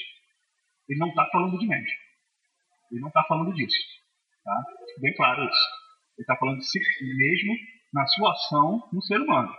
[0.87, 2.01] ele não está falando de médico.
[2.91, 3.77] Ele não está falando disso.
[4.43, 4.63] Tá?
[4.99, 5.67] Bem claro isso.
[6.17, 6.79] Ele está falando de si
[7.17, 7.53] mesmo
[7.93, 9.53] na sua ação no ser humano.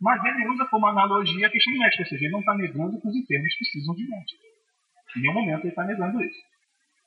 [0.00, 3.00] Mas ele usa como analogia a questão do médico, ou seja, ele não está negando
[3.00, 4.42] que os enfermos precisam de médico.
[5.16, 6.40] Em nenhum momento ele está negando isso.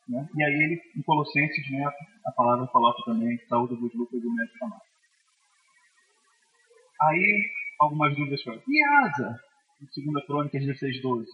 [0.10, 0.28] Né?
[0.36, 1.86] E aí ele, em Colossenses, né,
[2.26, 4.82] a palavra coloca também saúde dos lucros do médico amado.
[7.02, 8.62] Aí, algumas dúvidas foram.
[8.68, 9.40] E asa?
[9.84, 11.28] Em 2 Crônicas 16, 12.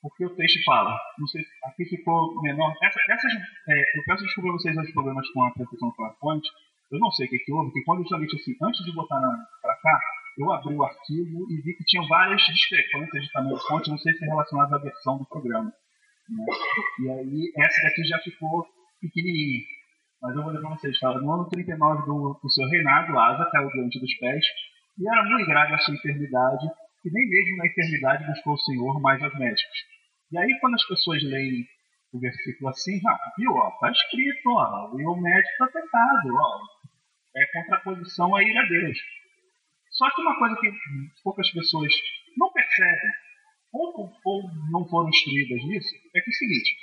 [0.00, 2.72] Porque o texto fala, não sei, aqui ficou menor.
[2.82, 3.32] Essa, essas,
[3.68, 6.48] é, eu peço desculpa a vocês os problemas com a precisão com a fonte.
[6.92, 9.20] Eu não sei o que, que houve, porque quando justamente assim, antes de botar
[9.60, 10.00] para cá,
[10.38, 13.98] eu abri o arquivo e vi que tinha várias discrepâncias de tamanho de fonte, não
[13.98, 15.72] sei se relacionadas à versão do programa.
[16.28, 16.46] Né?
[17.00, 18.64] E aí, essa daqui já ficou
[19.00, 19.64] pequenininha.
[20.22, 20.96] Mas eu vou ler para vocês.
[20.98, 24.44] Fala, no ano 39 do, do seu reinado, Asa caiu diante dos pés,
[24.98, 26.66] e era muito grave a sua enfermidade,
[27.04, 29.78] e nem mesmo na enfermidade buscou o Senhor, mais aos médicos.
[30.32, 31.66] E aí, quando as pessoas leem
[32.12, 36.60] o versículo assim, ah, viu, ó, tá escrito, ó, o médico está tentado, ó,
[37.36, 38.98] é contraposição a ir a Deus.
[39.90, 40.70] Só que uma coisa que
[41.22, 41.92] poucas pessoas
[42.36, 43.10] não percebem,
[43.72, 46.76] ou, ou não foram instruídas nisso, é que é o seguinte,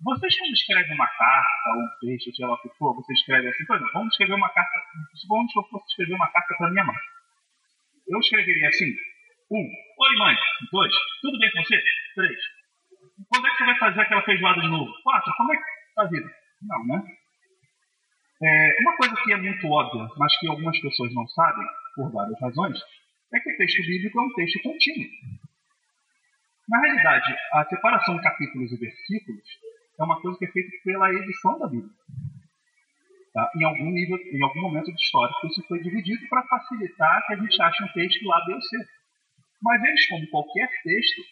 [0.00, 3.48] vocês quando escrevem uma carta, ou um texto, sei lá o que for, você escreve
[3.48, 4.80] assim, por exemplo, vamos escrever uma carta,
[5.52, 6.96] que eu fosse escrever uma carta para minha mãe.
[8.08, 8.90] Eu escreveria assim,
[9.50, 10.36] um, oi mãe,
[10.72, 11.82] dois, tudo bem com você?
[12.14, 12.38] Três,
[13.28, 14.90] quando é que você vai fazer aquela feijoada de novo?
[15.02, 15.62] Quatro, como é que
[15.94, 16.30] tá vida?
[16.62, 17.02] Não, né?
[18.40, 21.66] É, uma coisa que é muito óbvia, mas que algumas pessoas não sabem,
[21.96, 22.78] por várias razões,
[23.34, 25.08] é que o texto bíblico é um texto contínuo.
[26.68, 29.42] Na realidade, a separação de capítulos e versículos
[29.98, 31.90] é uma coisa que é feita pela edição da Bíblia.
[33.32, 33.50] Tá?
[33.56, 37.62] Em algum nível, em algum momento histórico, isso foi dividido para facilitar que a gente
[37.62, 38.76] ache um texto lá B ou C.
[39.62, 41.22] Mas eles, como qualquer texto,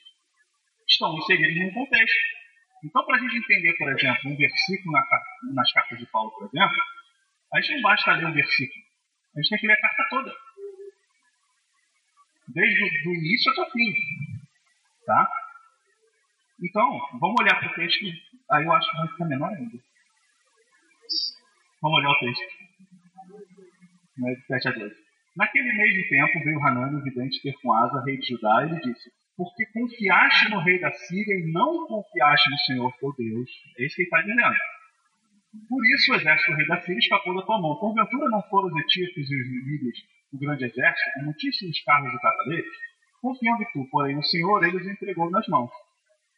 [0.88, 2.37] estão inseridos num contexto.
[2.85, 5.02] Então, para a gente entender, por exemplo, um versículo na,
[5.54, 6.76] nas cartas de Paulo, por exemplo,
[7.52, 8.85] a gente não basta ler um versículo.
[9.35, 10.35] A gente tem que ler a carta toda.
[12.48, 13.94] Desde o início até o fim.
[15.04, 15.28] Tá?
[16.62, 18.04] Então, vamos olhar para o texto.
[18.50, 19.78] Aí eu acho que vai ficar menor ainda.
[21.82, 22.44] Vamos olhar o texto.
[24.18, 24.94] Né, de 7 a 12.
[25.36, 28.80] Naquele mesmo tempo veio Hanani, o vidente, ter com Asa, rei de Judá, e lhe
[28.80, 33.50] disse: Porque confiaste no rei da Síria e não confiaste no Senhor teu Deus.
[33.78, 34.56] É isso que ele está dizendo.
[35.68, 37.78] Por isso o exército do rei da Síria escapou da tua mão.
[37.78, 42.18] Porventura não foram os etíopes e os líbios o grande exército, com muitíssimos carros e
[42.18, 42.76] cavaleiros?
[43.20, 45.70] Confiando tu, porém, no Senhor, ele os entregou nas mãos.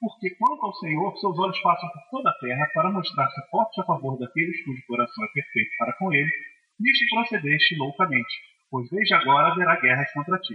[0.01, 3.85] Porque quanto ao Senhor, seus olhos passam por toda a terra para mostrar-se forte a
[3.85, 6.31] favor daqueles cujo coração é perfeito para com ele,
[6.79, 8.35] nisto procedeste loucamente,
[8.71, 10.55] pois desde agora haverá guerras contra ti.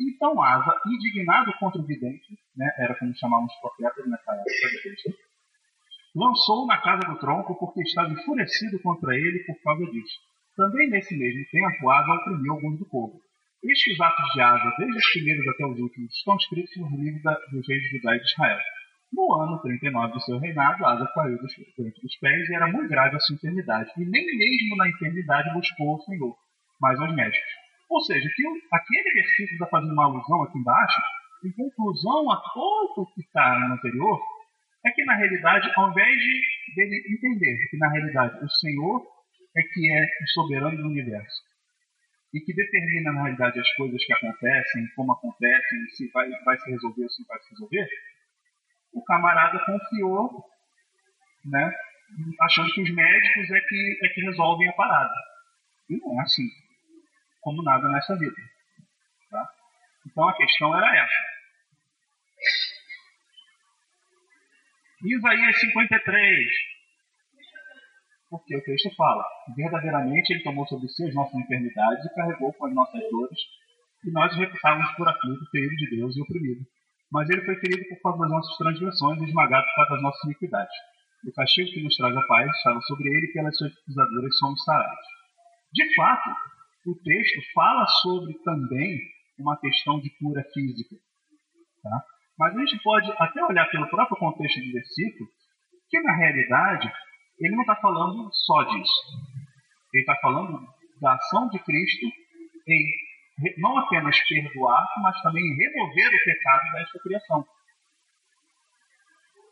[0.00, 5.18] Então Asa, indignado contra o vidente, né, era como chamávamos profetas nessa época,
[6.14, 10.18] lançou na casa do tronco porque estava enfurecido contra ele por causa disso.
[10.56, 13.20] Também nesse mesmo tempo, Asa oprimiu alguns do povo.
[13.62, 17.34] Os atos de Asa, desde os primeiros até os últimos, estão escritos no livro da,
[17.50, 18.58] dos reis de Judá e de Israel.
[19.12, 23.16] No ano 39 do seu reinado, Asa caiu dos, dos pés e era muito grave
[23.16, 23.90] a sua enfermidade.
[23.96, 26.36] E nem mesmo na enfermidade buscou o Senhor,
[26.80, 27.48] mas aos médicos.
[27.88, 31.00] Ou seja, que aquele versículo está fazendo uma alusão aqui embaixo,
[31.44, 34.20] em conclusão a todo o que está no anterior,
[34.84, 39.06] é que na realidade, ao invés de dele entender que na realidade o Senhor
[39.56, 41.48] é que é o soberano do universo
[42.32, 46.70] e que determina na realidade as coisas que acontecem, como acontecem, se vai, vai se
[46.70, 47.88] resolver ou se não vai se resolver,
[48.92, 50.44] o camarada confiou,
[51.44, 51.74] né,
[52.42, 55.14] achando que os médicos é que, é que resolvem a parada.
[55.88, 56.48] E não é assim,
[57.40, 58.36] como nada nessa vida.
[59.30, 59.48] Tá?
[60.06, 61.28] Então a questão era essa.
[65.04, 66.48] Isaías 53.
[68.30, 69.24] Porque o texto fala:
[69.56, 73.38] verdadeiramente ele tomou sobre si as nossas enfermidades e carregou com as nossas dores,
[74.04, 76.66] e nós reputávamos por aflito, ferido de Deus e oprimido.
[77.10, 80.24] Mas ele foi ferido por causa das nossas transgressões e esmagado por causa das nossas
[80.24, 80.74] iniquidades.
[81.26, 84.62] O castigo que nos traz a paz estava sobre ele, e pelas suas pisaduras somos
[84.64, 85.06] sarados.
[85.72, 86.30] De fato,
[86.86, 89.00] o texto fala sobre também
[89.38, 90.96] uma questão de cura física.
[91.82, 92.04] Tá?
[92.38, 95.28] Mas a gente pode até olhar pelo próprio contexto do versículo,
[95.90, 96.92] que na realidade
[97.40, 98.92] ele não está falando só disso.
[99.92, 100.66] Ele está falando
[101.00, 102.06] da ação de Cristo
[102.66, 103.07] em
[103.58, 107.46] não apenas perdoar, mas também remover o pecado desta criação.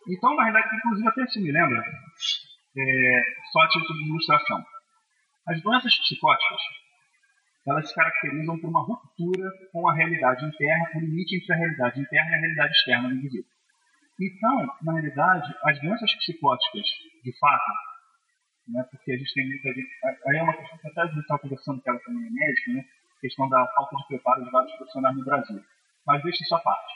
[0.09, 3.23] Então, na realidade, inclusive até se me lembra, é,
[3.53, 4.65] só a título de ilustração,
[5.49, 6.61] as doenças psicóticas
[7.67, 12.01] elas se caracterizam por uma ruptura com a realidade interna, o limite entre a realidade
[12.01, 13.51] interna e a realidade externa do indivíduo.
[14.21, 16.87] Então, na realidade, as doenças psicóticas,
[17.25, 17.73] de fato,
[18.69, 19.91] né, porque a gente tem muita gente.
[20.27, 22.73] Aí é uma questão que até a gente estava conversando, que ela também é médica,
[22.73, 22.85] né,
[23.27, 25.61] questão da falta de preparo de vários profissionais no Brasil.
[26.07, 26.95] Mas deixa isso à parte.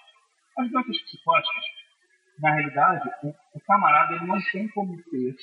[0.59, 1.65] As doenças psicóticas,
[2.39, 5.37] na realidade, o, o camarada ele não tem como ter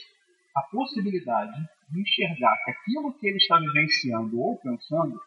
[0.56, 1.54] a possibilidade
[1.90, 5.20] de enxergar que aquilo que ele está vivenciando ou pensando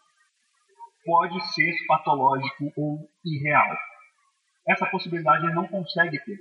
[1.05, 3.77] pode ser patológico ou irreal.
[4.66, 6.38] Essa possibilidade ele não consegue ter.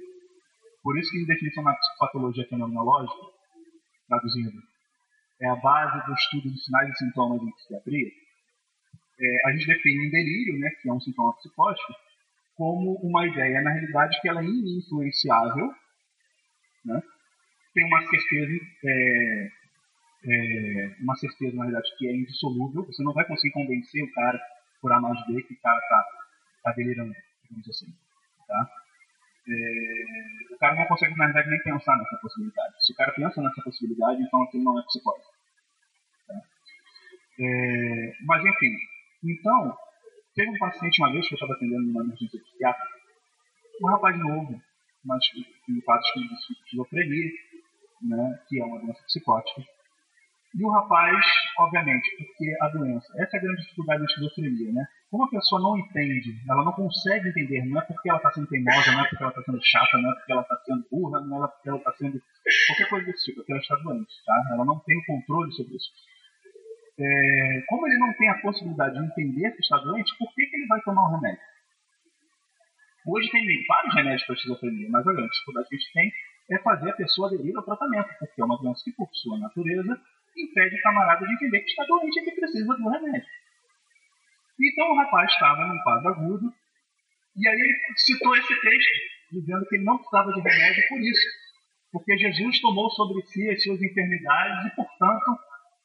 [0.82, 3.26] Por isso que, em definição na psicopatologia fenomenológica,
[4.08, 4.62] traduzindo,
[5.42, 8.12] é a base do estudo de sinais e sintomas em psiquiatria,
[9.20, 11.94] é, a gente define um delírio, né, que é um sintoma psicótico,
[12.56, 15.74] como uma ideia, na realidade, que ela é ininfluenciável,
[16.86, 17.02] né,
[17.74, 19.52] tem uma certeza, é,
[20.26, 24.40] é, uma certeza, na realidade, que é indissolúvel, você não vai conseguir convencer o cara
[24.82, 26.06] por A mais B que o cara está
[26.64, 27.94] tá delirando, digamos assim.
[28.48, 28.70] Tá?
[29.48, 32.86] É, o cara não consegue, na verdade, nem pensar nessa possibilidade.
[32.86, 35.26] Se o cara pensa nessa possibilidade, então aquilo não é psicose.
[36.28, 36.42] Tá?
[37.40, 38.78] É, mas, enfim,
[39.24, 39.78] então,
[40.36, 43.00] teve um paciente uma vez que eu estava atendendo numa emergência psiquiátrica,
[43.82, 44.62] um rapaz novo,
[45.06, 45.24] mas
[45.66, 47.32] com quadros de esquizofrenia,
[48.02, 49.62] né, que é uma doença psicótica.
[50.56, 51.24] E o rapaz,
[51.60, 54.88] obviamente, porque a doença, essa é a grande dificuldade da esquizofrenia, né?
[55.12, 58.48] Como a pessoa não entende, ela não consegue entender, não é porque ela está sendo
[58.48, 61.22] teimosa, não é porque ela está sendo chata, não é porque ela está sendo burra,
[61.22, 62.22] não é porque ela está sendo
[62.68, 64.50] qualquer coisa desse tipo, é porque ela está doente, tá?
[64.54, 65.92] Ela não tem o controle sobre isso.
[67.02, 70.56] É, como ele não tem a possibilidade de entender que está doente, por que, que
[70.58, 71.42] ele vai tomar um remédio?
[73.08, 76.14] Hoje tem vários remédios para esquizofrenia, mas a grande dificuldade que a gente tem
[76.52, 80.02] é fazer a pessoa aderir ao tratamento, porque é uma doença que, por sua natureza,
[80.36, 83.28] impede o camarada de entender que está doente e que precisa do remédio.
[84.60, 86.54] Então o rapaz estava num quadro agudo,
[87.38, 89.00] e aí ele citou esse texto,
[89.32, 91.28] dizendo que ele não precisava de remédio por isso,
[91.94, 95.40] porque Jesus tomou sobre si as suas enfermidades e, portanto,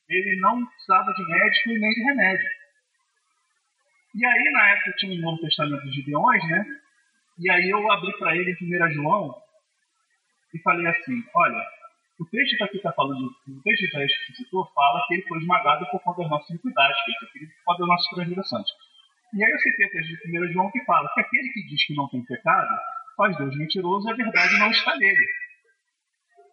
[0.08, 2.50] ele não precisava de médico e nem de remédio.
[4.14, 6.64] E aí, na época, tinha o Novo Testamento dos Gideões, né?
[7.38, 9.34] E aí eu abri para ele em 1 João
[10.54, 11.66] e falei assim: olha,
[12.20, 15.84] o texto aqui está falando, o texto de que citou fala que ele foi esmagado
[15.90, 18.66] por conta das nossas iniquidades, que por conta das nossas transgressões.
[19.34, 21.84] E aí eu citei o texto de 1 João que fala que aquele que diz
[21.84, 22.78] que não tem pecado
[23.16, 25.26] faz Deus mentiroso e a verdade não está nele.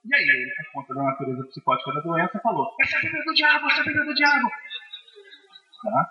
[0.04, 3.34] E aí ele, por conta da natureza psicótica da doença, falou: essa é Bíblia do
[3.34, 4.50] diabo, essa é Bíblia do diabo.
[5.84, 6.10] Tá?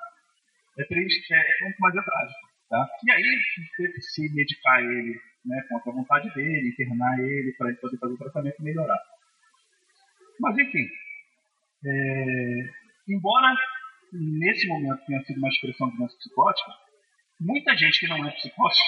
[0.78, 2.50] É triste, é muito mais é trágico.
[2.68, 2.88] Tá?
[3.04, 3.42] E aí
[3.76, 7.98] teve que se medicar ele né, contra a vontade dele, internar ele para ele poder
[7.98, 8.98] fazer o tratamento e melhorar.
[10.38, 10.88] Mas enfim,
[11.84, 12.70] é,
[13.08, 13.54] embora
[14.12, 16.72] nesse momento tenha sido uma expressão de doença psicótica,
[17.40, 18.84] muita gente que não é psicótica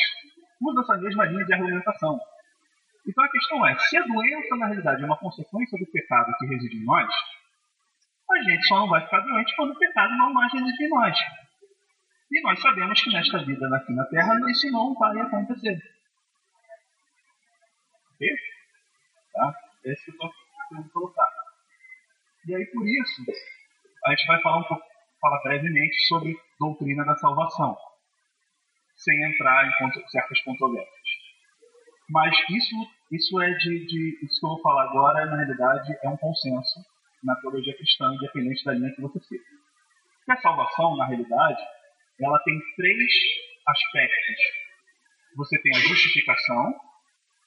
[0.60, 2.20] usa essa mesma linha de argumentação.
[3.06, 6.46] Então a questão é, se a doença na realidade é uma consequência do pecado que
[6.46, 7.12] reside em nós,
[8.30, 11.18] a gente só não vai ficar doente quando o pecado não mais reside em nós.
[12.30, 15.78] E nós sabemos que nesta vida aqui na Terra isso não vai acontecer.
[18.14, 18.28] Ok?
[19.34, 19.54] Tá?
[19.84, 20.32] Esse que eu estou
[20.68, 21.28] querendo colocar.
[22.46, 23.22] E aí, por isso,
[24.04, 24.82] a gente vai falar um pouco,
[25.20, 27.76] falar brevemente sobre doutrina da salvação,
[28.96, 31.01] sem entrar em certas controvérsias.
[32.10, 32.74] Mas isso,
[33.10, 36.80] isso é de, de, isso que eu vou falar agora, na realidade, é um consenso
[37.22, 39.44] na teologia cristã, independente da linha que você siga.
[40.18, 41.62] Porque a salvação, na realidade,
[42.20, 43.12] ela tem três
[43.66, 44.36] aspectos.
[45.36, 46.74] Você tem a justificação,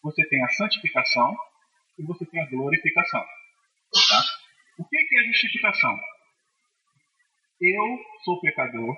[0.01, 1.35] você tem a santificação
[1.99, 3.21] e você tem a glorificação.
[3.21, 4.21] Tá?
[4.79, 5.95] O que é a justificação?
[7.61, 8.97] Eu sou pecador.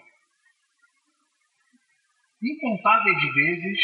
[2.41, 3.79] Incontáveis vezes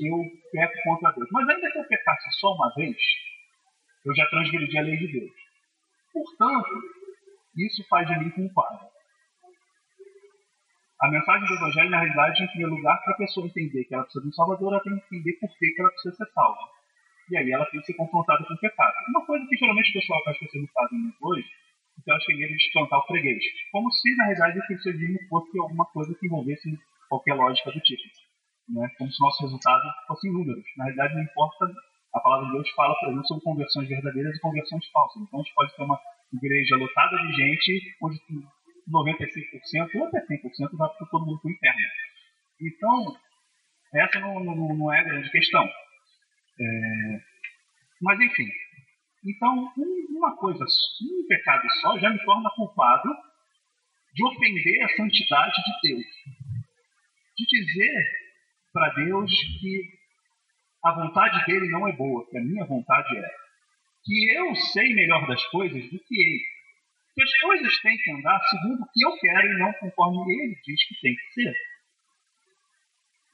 [0.00, 0.18] eu
[0.52, 1.28] peco contra Deus.
[1.32, 2.96] Mas ainda que eu pecasse só uma vez,
[4.04, 5.32] eu já transgredi a lei de Deus.
[6.12, 6.70] Portanto,
[7.56, 8.86] isso faz de mim culpado.
[11.00, 14.04] A mensagem do Evangelho, na realidade, em primeiro lugar, para a pessoa entender que ela
[14.04, 16.68] precisa de um Salvador, ela tem que entender por que ela precisa ser salva.
[17.30, 18.94] E aí ela tem que ser confrontada com o pecado.
[19.08, 21.48] Uma coisa que geralmente o pessoal faz pessoas não fazem hoje,
[21.98, 23.44] então elas têm medo de espantar o freguês.
[23.72, 26.78] Como se, na realidade, o cristianismo fosse alguma coisa que envolvesse
[27.08, 28.02] qualquer lógica do tipo.
[28.68, 28.88] Né?
[28.98, 30.64] Como se o nosso resultado fosse números.
[30.76, 31.66] Na realidade, não importa.
[32.14, 35.22] A palavra de Deus fala, por exemplo, sobre conversões verdadeiras e conversões falsas.
[35.22, 36.00] Então a gente pode ter uma
[36.32, 38.20] igreja lotada de gente onde
[38.88, 41.80] 95% ou até 100% vai para todo mundo para o inferno.
[42.60, 43.16] Então,
[43.94, 45.64] essa não, não, não, é a grande questão.
[45.64, 47.20] É,
[48.00, 48.48] mas, enfim.
[49.24, 53.08] Então, um, uma coisa, um pecado só já me torna culpado
[54.14, 56.06] de ofender a santidade de Deus.
[57.36, 58.23] De dizer
[58.74, 59.88] para Deus que
[60.84, 63.30] a vontade dele não é boa, que a minha vontade é.
[64.04, 66.54] Que eu sei melhor das coisas do que ele
[67.14, 70.60] que as coisas têm que andar segundo o que eu quero e não conforme ele
[70.64, 71.54] diz que tem que ser.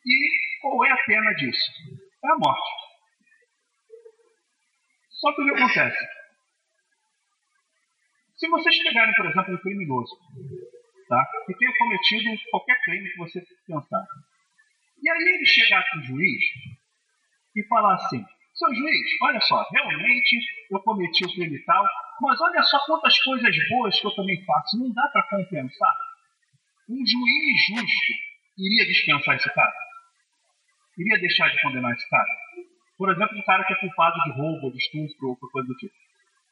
[0.05, 1.73] E qual é a pena disso?
[2.23, 2.71] É a morte.
[5.09, 6.09] Só que o que acontece?
[8.37, 10.15] Se vocês pegarem, por exemplo, um criminoso,
[11.09, 11.27] tá?
[11.47, 14.07] que tenha cometido qualquer crime que você pensar,
[15.03, 16.45] e aí ele chegar para o juiz
[17.57, 18.25] e falar assim:
[18.55, 20.37] seu juiz, olha só, realmente
[20.71, 21.87] eu cometi o crime tal,
[22.21, 25.97] mas olha só quantas coisas boas que eu também faço, não dá para compensar?
[26.89, 28.13] Um juiz justo
[28.59, 29.75] iria dispensar esse cara?
[30.99, 32.29] Iria deixar de condenar esse cara?
[32.99, 35.95] Por exemplo, um cara que é culpado de roubo, de estupro ou coisa do tipo.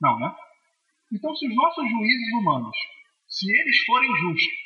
[0.00, 0.34] Não, né?
[1.12, 2.76] Então, se os nossos juízes humanos,
[3.26, 4.58] se eles forem justos,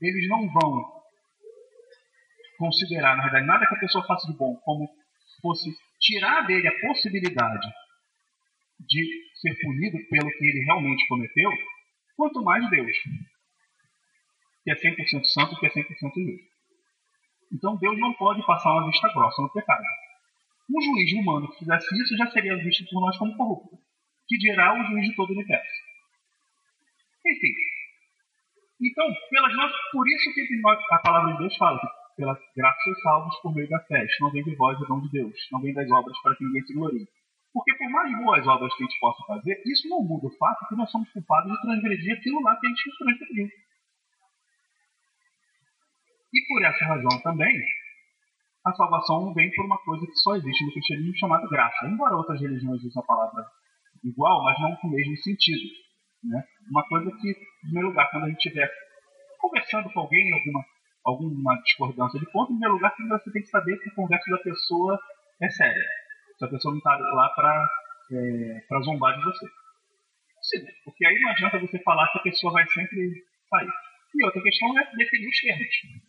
[0.00, 0.95] eles não vão
[2.56, 4.88] considerar, na verdade, nada que a pessoa faça de bom como
[5.40, 7.68] fosse tirar dele a possibilidade
[8.80, 9.04] de
[9.40, 11.50] ser punido pelo que ele realmente cometeu,
[12.16, 12.96] quanto mais Deus,
[14.64, 16.56] que é 100% santo, que é 100% justo.
[17.52, 19.84] Então Deus não pode passar uma vista grossa no pecado.
[20.68, 23.78] Um juiz humano que fizesse isso já seria visto por nós como corrupto,
[24.26, 25.86] que dirá o juiz de todo o universo.
[27.24, 27.54] Enfim.
[28.80, 30.46] Então, pelas nossas, por isso que
[30.90, 31.86] a palavra de Deus fala que
[32.16, 34.04] pela graça sois salvos por meio da fé.
[34.04, 35.36] Isto não vem de vós, é dom de Deus.
[35.52, 37.08] Não vem das obras para que ninguém se glorie.
[37.52, 40.66] Porque por mais boas obras que a gente possa fazer, isso não muda o fato
[40.68, 43.48] que nós somos culpados de transgredir aquilo lá que a gente transgrediu.
[46.32, 47.62] E por essa razão também,
[48.66, 51.86] a salvação vem por uma coisa que só existe no cristianismo chamada graça.
[51.86, 53.46] Embora outras religiões usem a palavra
[54.04, 55.70] igual, mas não com o mesmo sentido.
[56.24, 56.44] Né?
[56.70, 58.70] Uma coisa que, em primeiro lugar, quando a gente estiver
[59.38, 60.64] conversando com alguém, alguma,
[61.06, 64.38] alguma discordância de ponto, em primeiro lugar, você tem que saber que a conversa da
[64.38, 64.98] pessoa
[65.40, 66.06] é séria
[66.38, 67.68] se a pessoa não está lá para
[68.12, 69.46] é, zombar de você.
[70.42, 73.70] Sim, porque aí não adianta você falar que a pessoa vai sempre sair.
[74.14, 76.02] E outra questão é definir os termos.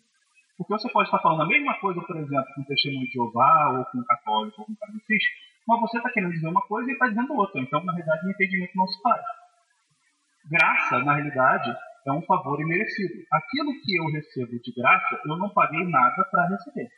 [0.57, 3.69] Porque você pode estar falando a mesma coisa, por exemplo, com um testemunho de Jeová,
[3.77, 5.29] ou com um católico, ou com um kardecista,
[5.67, 7.61] mas você está querendo dizer uma coisa e está dizendo outra.
[7.61, 9.21] Então, na realidade, o entendimento não se faz.
[10.49, 11.75] Graça, na realidade,
[12.08, 13.26] é um favor imerecido.
[13.32, 16.89] Aquilo que eu recebo de graça, eu não paguei nada para receber.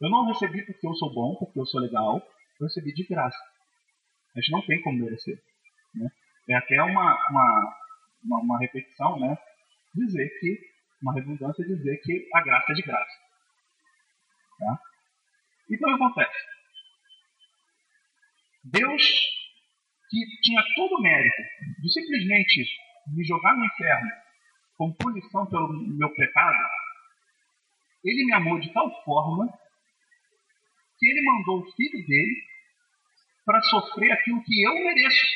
[0.00, 2.16] Eu não recebi porque eu sou bom, porque eu sou legal,
[2.60, 3.38] eu recebi de graça.
[4.34, 5.38] A gente não tem como merecer.
[5.94, 6.08] Né?
[6.48, 7.76] É até uma, uma,
[8.24, 9.36] uma, uma repetição, né?
[9.94, 10.60] Dizer que,
[11.02, 13.18] uma redundância dizer que a graça é de graça.
[14.58, 14.78] Tá?
[15.70, 16.38] Então acontece.
[18.64, 19.02] Deus,
[20.08, 21.42] que tinha todo o mérito
[21.82, 22.64] de simplesmente
[23.12, 24.10] me jogar no inferno
[24.76, 26.56] como punição pelo meu pecado,
[28.04, 29.48] ele me amou de tal forma
[30.98, 32.42] que ele mandou o filho dele
[33.44, 35.26] para sofrer aquilo que eu mereço.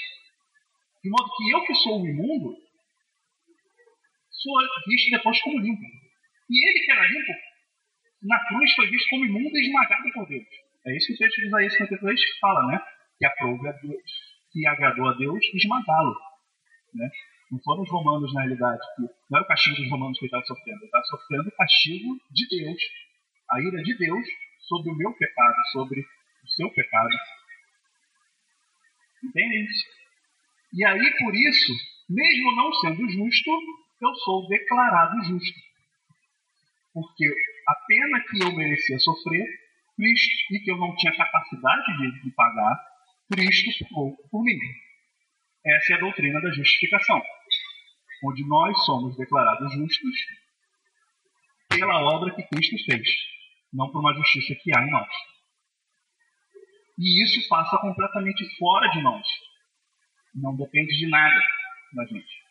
[1.03, 2.57] De modo que eu, que sou o imundo,
[4.31, 4.55] sou
[4.87, 5.83] visto depois como limpo.
[6.51, 7.33] E ele, que era limpo,
[8.23, 10.47] na cruz foi visto como imundo e esmagado por Deus.
[10.87, 12.81] É isso que o texto de Isaías 53 fala, né?
[13.19, 13.33] Que a
[13.83, 14.03] Deus,
[14.53, 16.17] que agradou a Deus esmagá-lo.
[16.95, 17.11] Né?
[17.53, 20.29] Não foram os romanos, na realidade, que não era o castigo dos romanos que ele
[20.29, 22.83] estava sofrendo, ele estava sofrendo o castigo de Deus,
[23.51, 24.27] a ira de Deus
[24.61, 27.11] sobre o meu pecado, sobre o seu pecado.
[29.23, 29.85] Entende isso?
[30.73, 31.73] E aí, por isso,
[32.09, 33.51] mesmo não sendo justo,
[34.01, 35.61] eu sou declarado justo.
[36.95, 37.27] Porque
[37.69, 39.47] a pena que eu merecia sofrer,
[39.95, 42.81] Cristo, e que eu não tinha capacidade de, de pagar,
[43.31, 44.59] Cristo pagou por mim.
[45.65, 47.23] Essa é a doutrina da justificação,
[48.25, 50.17] onde nós somos declarados justos
[51.69, 53.09] pela obra que Cristo fez
[53.73, 55.09] não por uma justiça que há em nós.
[56.99, 59.27] E isso passa completamente fora de nós.
[60.35, 61.41] Não depende de nada
[61.95, 62.43] da gente.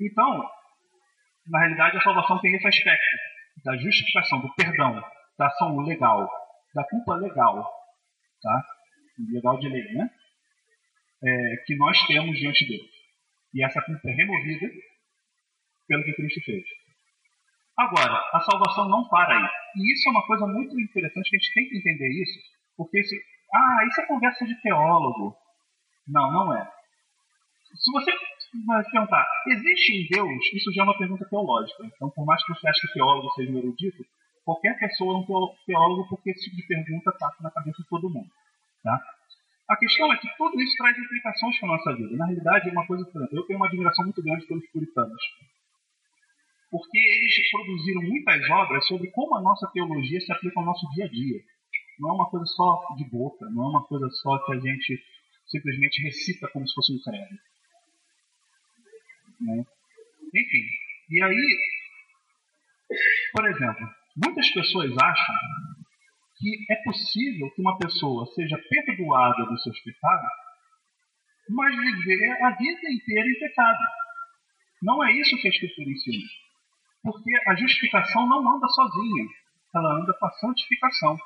[0.00, 0.50] Então,
[1.46, 3.16] na realidade, a salvação tem esse aspecto
[3.64, 5.02] da justificação, do perdão,
[5.38, 6.28] da ação legal,
[6.74, 7.64] da culpa legal,
[8.42, 8.64] tá?
[9.32, 10.10] Legal de lei, né?
[11.24, 12.97] É, que nós temos diante de Deus.
[13.54, 14.68] E essa culpa é removida
[15.86, 16.64] pelo que Cristo fez.
[17.78, 19.48] Agora, a salvação não para aí.
[19.76, 22.38] E isso é uma coisa muito interessante que a gente tem que entender isso,
[22.76, 23.16] porque se,
[23.54, 25.36] ah, isso é conversa de teólogo.
[26.06, 26.70] Não, não é.
[27.74, 28.10] Se você
[28.90, 30.52] perguntar, existe em Deus?
[30.52, 31.84] Isso já é uma pergunta teológica.
[31.84, 34.04] Então, por mais que você ache que teólogo seja um erudito,
[34.44, 38.10] qualquer pessoa é um teólogo porque esse tipo de pergunta passa na cabeça de todo
[38.10, 38.30] mundo.
[38.82, 38.98] Tá?
[39.68, 42.16] A questão é que tudo isso traz implicações para a nossa vida.
[42.16, 43.04] Na realidade, é uma coisa.
[43.32, 45.22] Eu tenho uma admiração muito grande pelos puritanos
[46.70, 51.06] porque eles produziram muitas obras sobre como a nossa teologia se aplica ao nosso dia
[51.06, 51.40] a dia.
[51.98, 55.02] Não é uma coisa só de boca, não é uma coisa só que a gente
[55.46, 57.38] simplesmente recita como se fosse um credo.
[59.40, 59.64] Né?
[60.34, 60.66] Enfim,
[61.10, 61.58] e aí,
[63.32, 65.34] por exemplo, muitas pessoas acham
[66.38, 70.30] que é possível que uma pessoa seja perdoada dos seus pecados,
[71.50, 73.78] mas viver a vida inteira em pecado.
[74.82, 76.24] Não é isso que a Escritura ensina.
[77.02, 79.26] Porque a justificação não anda sozinha,
[79.74, 81.18] ela anda com a santificação.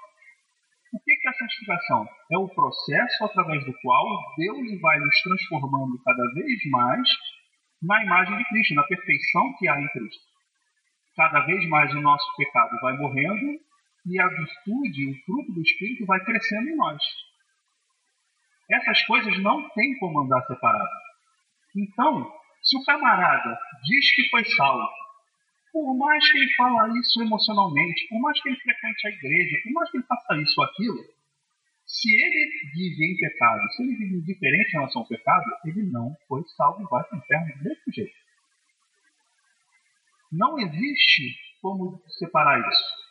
[0.92, 2.06] O que é a santificação?
[2.30, 4.06] É o processo através do qual
[4.36, 7.08] Deus vai nos transformando cada vez mais
[7.82, 10.22] na imagem de Cristo, na perfeição que há em Cristo.
[11.16, 13.60] Cada vez mais o nosso pecado vai morrendo
[14.06, 17.02] e a virtude, o fruto do Espírito vai crescendo em nós.
[18.70, 20.90] Essas coisas não tem como andar separado.
[21.76, 22.32] Então,
[22.62, 24.88] se o camarada diz que foi salvo,
[25.72, 29.72] por mais que ele fala isso emocionalmente, por mais que ele frequente a igreja, por
[29.72, 30.98] mais que ele faça isso ou aquilo,
[31.86, 36.14] se ele vive em pecado, se ele vive indiferente em relação ao pecado, ele não
[36.28, 38.22] foi salvo e vai para o inferno mesmo jeito.
[40.30, 43.01] Não existe como separar isso.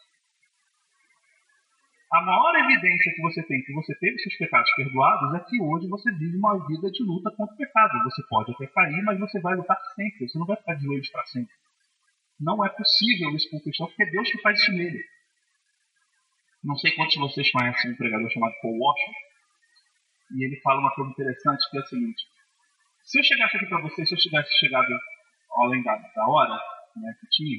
[2.11, 5.87] A maior evidência que você tem que você teve seus pecados perdoados é que hoje
[5.87, 8.03] você vive uma vida de luta contra o pecado.
[8.03, 10.27] Você pode até cair, mas você vai lutar sempre.
[10.27, 11.53] Você não vai ficar de joelhos para sempre.
[12.37, 15.01] Não é possível isso com o cristão, porque é Deus que faz isso nele.
[16.61, 19.15] Não sei quantos de vocês conhecem um pregador chamado Paul Washer.
[20.35, 22.23] E ele fala uma coisa interessante, que é o seguinte.
[23.03, 24.87] Se eu chegasse aqui para vocês, se eu tivesse chegado
[25.63, 26.59] além da, da hora
[26.97, 27.57] né, que tinha,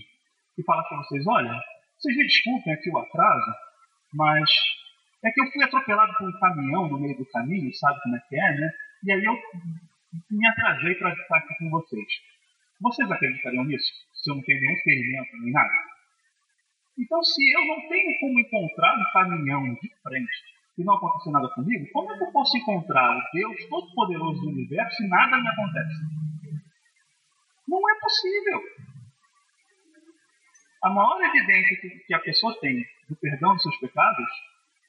[0.59, 1.59] e falasse para vocês, olha,
[1.98, 3.53] vocês me desculpem aqui o atraso,
[4.14, 4.50] mas
[5.24, 8.20] é que eu fui atropelado por um caminhão no meio do caminho, sabe como é
[8.28, 8.70] que é, né?
[9.04, 9.38] E aí eu
[10.30, 12.06] me atrasei para estar aqui com vocês.
[12.80, 13.92] Vocês acreditariam nisso?
[14.14, 15.70] Se eu não tenho nenhum ferimento nem nada?
[16.98, 20.32] Então, se eu não tenho como encontrar um caminhão de frente
[20.76, 24.48] e não aconteceu nada comigo, como é que eu posso encontrar o Deus Todo-Poderoso do
[24.50, 26.00] universo e nada me acontece?
[27.68, 28.60] Não é possível.
[30.84, 34.28] A maior evidência que a pessoa tem do perdão dos seus pecados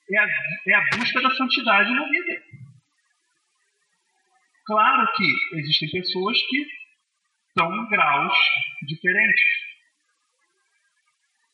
[0.10, 0.28] é a,
[0.68, 2.44] é a busca da santidade na vida.
[4.66, 6.66] Claro que existem pessoas que
[7.50, 8.34] estão em graus
[8.88, 9.64] diferentes.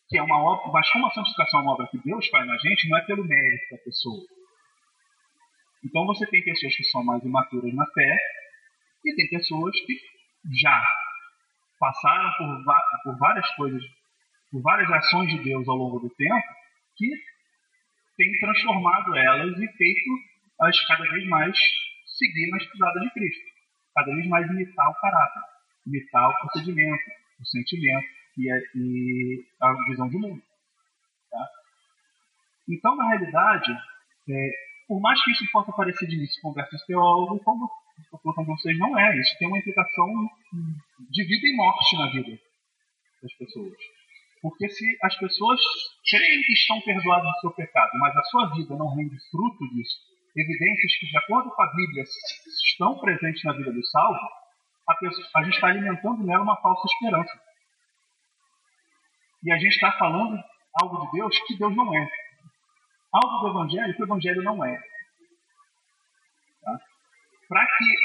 [0.08, 2.58] Que é uma obra, mas como a santificação é uma obra que Deus faz na
[2.58, 4.26] gente, não é pelo mérito da pessoa.
[5.84, 8.18] Então você tem pessoas que são mais imaturas na fé
[9.06, 9.94] e tem pessoas que
[10.62, 10.84] já
[11.80, 12.64] passaram por,
[13.04, 13.82] por várias coisas,
[14.52, 16.59] por várias ações de Deus ao longo do tempo
[17.00, 17.10] que
[18.18, 20.10] tem transformado elas e feito
[20.60, 21.58] as cada vez mais
[22.06, 23.46] seguir na estudada de Cristo,
[23.96, 25.42] cada vez mais imitar o caráter,
[25.88, 27.04] imitar o procedimento,
[27.40, 30.44] o sentimento e a, e a visão de mundo.
[31.32, 31.48] Tá?
[32.68, 33.72] Então, na realidade,
[34.30, 34.52] é,
[34.86, 37.70] por mais que isso possa parecer de início conversa de como
[38.02, 39.18] estou falando com vocês, não é.
[39.18, 40.08] Isso tem uma implicação
[41.10, 42.40] de vida e morte na vida
[43.22, 43.78] das pessoas.
[44.42, 45.60] Porque se as pessoas
[46.10, 49.98] creem que estão perdoadas do seu pecado, mas a sua vida não rende fruto disso,
[50.36, 52.04] evidências que, de acordo com a Bíblia,
[52.72, 54.20] estão presentes na vida do salvo,
[54.88, 57.40] a, pessoa, a gente está alimentando nela uma falsa esperança.
[59.44, 60.42] E a gente está falando
[60.82, 62.10] algo de Deus que Deus não é.
[63.12, 64.78] Algo do Evangelho que o Evangelho não é.
[66.62, 66.80] Tá?
[67.48, 67.96] Para que,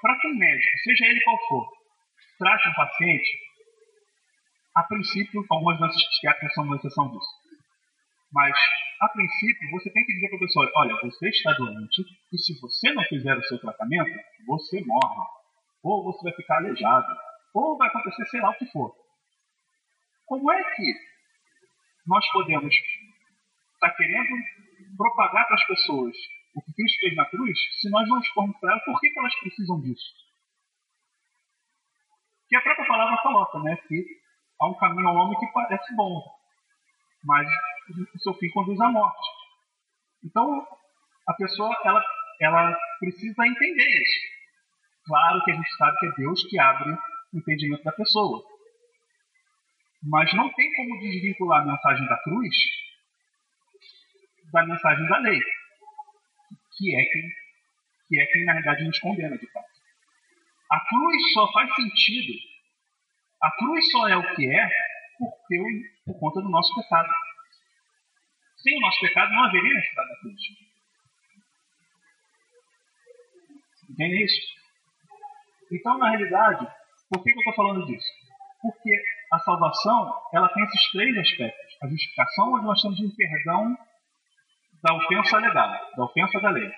[0.00, 1.72] para que um médico, seja ele qual for,
[2.38, 3.45] trate um paciente,
[4.76, 7.30] a princípio, algumas doenças psiquiátricas são uma exceção disso.
[8.30, 8.54] Mas,
[9.00, 12.60] a princípio, você tem que dizer para a pessoa: olha, você está doente e se
[12.60, 15.22] você não fizer o seu tratamento, você morre.
[15.82, 17.06] Ou você vai ficar aleijado.
[17.54, 18.94] Ou vai acontecer sei lá o que for.
[20.26, 20.94] Como é que
[22.06, 24.36] nós podemos estar tá querendo
[24.96, 26.14] propagar para as pessoas
[26.54, 29.40] o que Cristo fez na cruz se nós não formos para elas por que elas
[29.40, 30.04] precisam disso?
[32.48, 33.76] Que a própria palavra coloca, né?
[33.88, 34.25] Que
[34.60, 36.22] há um caminho ao homem que parece bom,
[37.24, 37.48] mas
[38.14, 39.28] o seu fim conduz à morte.
[40.24, 40.66] Então,
[41.28, 42.04] a pessoa ela,
[42.40, 44.36] ela precisa entender isso.
[45.06, 48.42] Claro que a gente sabe que é Deus que abre o entendimento da pessoa.
[50.02, 52.54] Mas não tem como desvincular a mensagem da cruz
[54.52, 55.40] da mensagem da lei,
[56.76, 57.22] que é quem,
[58.08, 59.66] que é quem na verdade nos condena de fato.
[60.70, 62.32] A cruz só faz sentido
[63.42, 64.68] a cruz só é o que é
[65.18, 67.08] porque, por conta do nosso pecado.
[68.56, 70.40] Sem o nosso pecado não haveria necessidade da cruz.
[73.90, 74.56] Entende isso?
[75.72, 76.66] Então, na realidade,
[77.10, 78.08] por que, eu estou falando disso?
[78.60, 81.76] Porque a salvação ela tem esses três aspectos.
[81.82, 83.76] A justificação, onde nós temos um perdão
[84.82, 86.70] da ofensa legal, da ofensa da lei.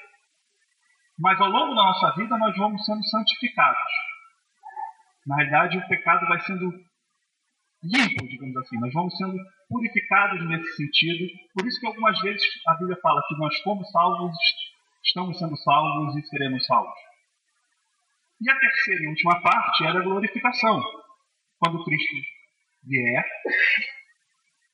[1.19, 3.93] Mas ao longo da nossa vida nós vamos sendo santificados.
[5.29, 6.73] Na realidade, o pecado vai sendo
[7.83, 8.81] limpo, digamos assim.
[8.81, 9.37] Nós vamos sendo
[9.69, 11.31] purificados nesse sentido.
[11.53, 14.35] Por isso que algumas vezes a Bíblia fala que nós fomos salvos,
[15.05, 16.99] estamos sendo salvos e seremos salvos.
[18.41, 20.83] E a terceira e última parte era a glorificação.
[21.59, 22.17] Quando Cristo
[22.85, 23.25] vier,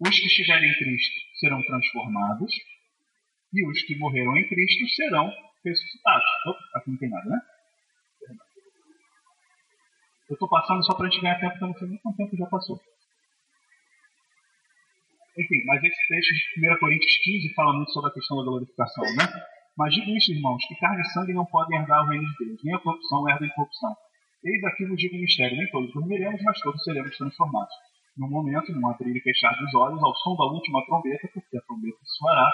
[0.07, 2.55] os que estiverem em Cristo serão transformados
[3.53, 5.33] e os que morreram em Cristo serão
[5.65, 6.25] ressuscitados.
[6.47, 7.41] Opa, aqui não tem nada, né?
[10.29, 12.17] Eu estou passando só para a gente ganhar tempo, porque eu não sei nem quanto
[12.17, 12.81] tempo já passou.
[15.37, 19.05] Enfim, mas esse texto de 1 Coríntios 15 fala muito sobre a questão da glorificação,
[19.17, 19.27] né?
[19.77, 22.61] Mas digo isso, irmãos, que carne e sangue não podem herdar o reino de Deus,
[22.63, 23.97] nem a corrupção herda a incorrupção.
[24.45, 27.75] Eis aqui vos digo o mistério, nem todos dormiremos, mas todos seremos transformados.
[28.17, 31.63] No momento, num abrir e fechar dos olhos, ao som da última trombeta, porque a
[31.63, 32.53] trombeta soará,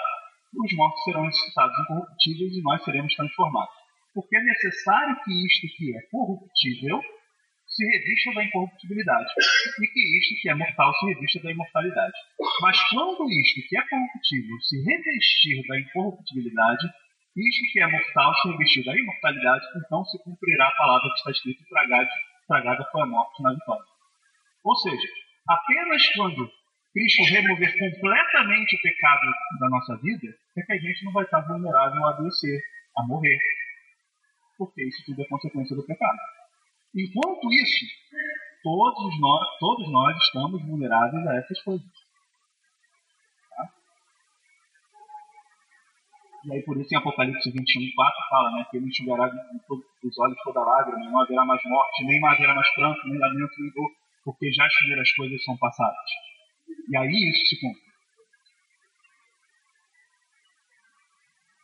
[0.55, 3.75] os mortos serão ressuscitados incorruptíveis e nós seremos transformados.
[4.13, 6.99] Porque é necessário que isto que é corruptível
[7.81, 9.33] se revista da incorruptibilidade,
[9.81, 12.13] e que isto que é mortal se revista da imortalidade.
[12.61, 16.85] Mas quando isto que é corruptível se revestir da incorruptibilidade,
[17.35, 21.31] isto que é mortal se revestir da imortalidade, então se cumprirá a palavra que está
[21.31, 21.63] escrita:
[22.47, 23.85] tragada foi a morte na vitória.
[24.63, 25.07] Ou seja,
[25.49, 26.51] apenas quando
[26.93, 31.41] Cristo remover completamente o pecado da nossa vida, é que a gente não vai estar
[31.47, 32.61] vulnerável a adoecer,
[32.97, 33.39] a morrer.
[34.57, 36.19] Porque isso tudo é consequência do pecado.
[36.93, 37.85] Enquanto isso,
[38.61, 41.87] todos nós, todos nós estamos vulneráveis a essas coisas.
[43.49, 43.69] Tá?
[46.45, 50.37] E aí por isso em Apocalipse 21, 4 fala né, que ele enxugará dos olhos
[50.43, 53.91] toda lágrima, não haverá mais morte, nem mais haverá mais pranto, nem lamento, nem dor,
[54.25, 56.11] porque já as primeiras coisas são passadas.
[56.89, 57.91] E aí isso se cumpre.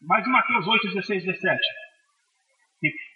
[0.04, 1.60] Mas em Mateus 8, 16, 17,
[2.80, 3.07] que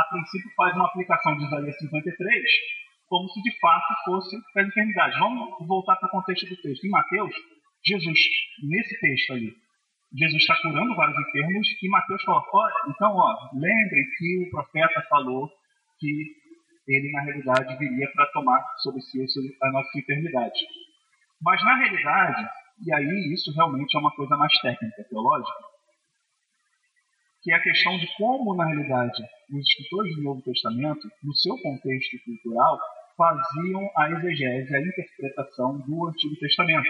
[0.00, 2.42] a princípio faz uma aplicação de Isaías 53
[3.10, 5.18] como se de fato fosse para a enfermidade.
[5.18, 6.84] Vamos voltar para o contexto do texto.
[6.84, 7.34] Em Mateus,
[7.84, 8.18] Jesus,
[8.62, 9.52] nesse texto ali,
[10.16, 15.02] Jesus está curando vários enfermos e Mateus fala, olha, então, ó, lembrem que o profeta
[15.08, 15.50] falou
[15.98, 16.40] que
[16.86, 19.24] ele, na realidade, viria para tomar sobre si
[19.62, 20.60] a nossa enfermidade.
[21.42, 22.48] Mas, na realidade,
[22.86, 25.69] e aí isso realmente é uma coisa mais técnica, teológica,
[27.42, 31.56] que é a questão de como, na realidade, os escritores do Novo Testamento, no seu
[31.58, 32.78] contexto cultural,
[33.16, 36.88] faziam a exegese, a interpretação do Antigo Testamento.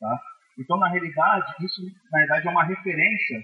[0.00, 0.20] Tá?
[0.58, 3.42] Então, na realidade, isso na realidade é uma referência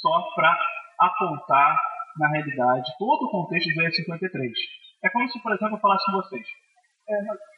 [0.00, 0.58] só para
[1.00, 1.78] apontar,
[2.18, 4.52] na realidade, todo o contexto do Isaías 53.
[5.04, 6.46] É como se, por exemplo, eu falasse com vocês.
[7.08, 7.52] É,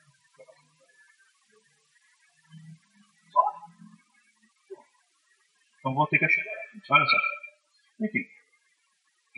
[5.84, 6.64] Então vou ter que acelerar.
[6.90, 7.16] Olha só.
[8.04, 8.24] Enfim.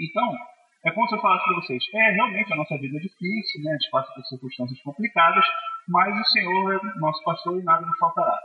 [0.01, 0.37] Então,
[0.85, 3.71] é como se eu falasse para vocês, é realmente a nossa vida é difícil, né?
[3.71, 5.45] a gente passa por circunstâncias complicadas,
[5.89, 8.39] mas o Senhor é nosso pastor e nada nos faltará.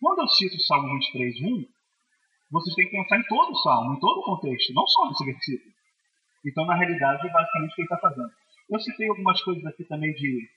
[0.00, 1.64] Quando eu cito o Salmo 23, 1,
[2.50, 5.24] vocês têm que pensar em todo o Salmo, em todo o contexto, não só nesse
[5.24, 5.72] versículo.
[6.44, 8.30] Então, na realidade, é basicamente o que ele está fazendo.
[8.68, 10.48] Eu citei algumas coisas aqui também de.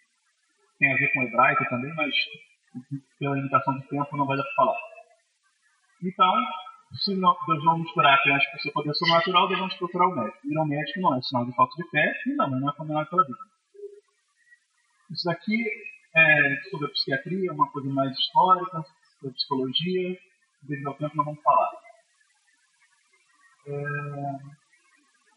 [0.80, 2.14] tem a ver com hebraico também, mas
[3.20, 4.80] pela limitação de tempo não vai dar para falar.
[6.03, 6.34] Então,
[6.97, 10.39] se não, Deus não nos curar apenas por seu poder sobrenatural, devemos procurar o médico.
[10.45, 13.09] Ir ao médico não é sinal de falta de fé e também não é condenado
[13.09, 13.43] pela Bíblia.
[15.11, 15.65] Isso daqui
[16.15, 18.83] é sobre a psiquiatria, uma coisa mais histórica,
[19.19, 20.17] sobre psicologia,
[20.63, 21.71] devido ao tempo não vamos falar.
[23.67, 23.83] É...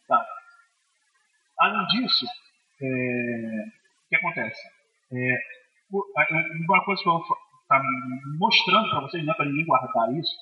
[0.07, 0.27] Tá.
[1.61, 2.27] Além disso,
[2.81, 3.65] é...
[4.05, 4.61] o que acontece?
[5.13, 5.39] É...
[5.91, 7.37] Uma coisa que eu vou estar
[7.69, 7.83] tá
[8.39, 10.37] mostrando para vocês, não é para ninguém guardar isso,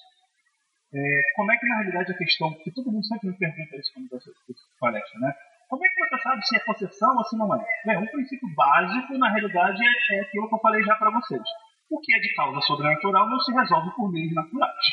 [0.97, 3.93] é, como é que na realidade a questão, que todo mundo sempre me pergunta isso
[3.93, 4.33] quando você
[4.81, 5.35] palestra, né?
[5.69, 7.67] Como é que você sabe se é possessão ou se não é?
[7.85, 11.43] Bem, um princípio básico, na realidade, é, é aquilo que eu falei já para vocês.
[11.91, 14.87] O que é de causa sobrenatural não se resolve por meios naturais.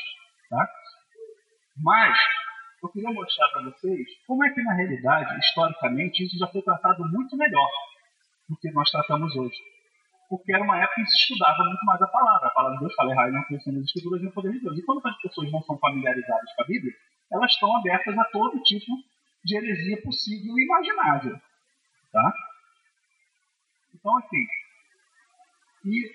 [0.50, 0.68] Tá?
[1.82, 2.18] Mas,
[2.84, 7.04] eu queria mostrar para vocês como é que, na realidade, historicamente, isso já foi tratado
[7.10, 7.70] muito melhor
[8.50, 9.73] do que nós tratamos hoje
[10.30, 12.48] porque era uma época em que se estudava muito mais a palavra.
[12.48, 14.60] A palavra de Deus fala errar e não conhecendo as escrituras e o poder de
[14.60, 14.78] Deus.
[14.78, 16.94] E quando as pessoas não são familiarizadas com a Bíblia,
[17.32, 18.92] elas estão abertas a todo tipo
[19.46, 21.40] de heresia possível e imaginável.
[22.12, 22.34] Tá?
[23.96, 24.48] Então, assim,
[25.86, 26.12] e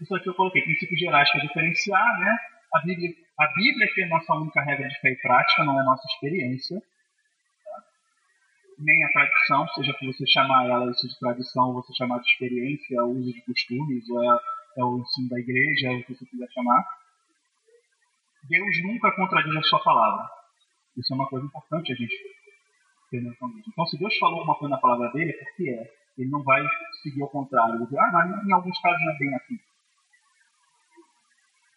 [0.00, 2.36] isso aqui eu coloquei, princípios gerais para diferenciar, né?
[2.74, 5.80] A Bíblia, a Bíblia que é a nossa única regra de fé e prática, não
[5.80, 6.82] é nossa experiência
[8.78, 12.28] nem a tradição, seja que você chamar ela isso de tradição, ou você chamar de
[12.28, 14.40] experiência, ou uso de costumes, ou é,
[14.78, 16.84] é o ensino da igreja, é o que você quiser chamar.
[18.48, 20.28] Deus nunca contradiz a sua palavra.
[20.96, 22.14] Isso é uma coisa importante a gente
[23.10, 23.70] ter noção disso.
[23.70, 26.04] Então, se Deus falou uma coisa na palavra dele, é porque é.
[26.16, 26.64] Ele não vai
[27.02, 27.74] seguir ao contrário.
[27.74, 29.58] Ele dizer, ah, mas em alguns casos não é bem assim.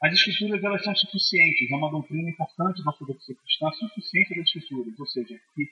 [0.04, 4.45] As escrituras elas são suficientes, é uma doutrina importante da ortodoxia cristã, a suficiência das
[4.45, 5.68] escrituras, ou seja, que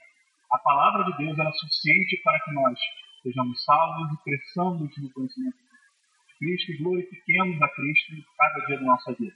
[0.56, 2.80] a palavra de Deus era suficiente para que nós
[3.22, 8.86] sejamos salvos e cresçamos no conhecimento de Cristo e glorifiquemos a Cristo cada dia da
[8.86, 9.36] nossa vida.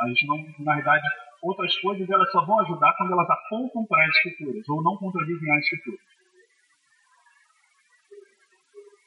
[0.00, 1.06] A gente não, na verdade,
[1.42, 5.50] outras coisas elas só vão ajudar quando elas apontam para as Escrituras ou não contradizem
[5.50, 6.00] as Escrituras.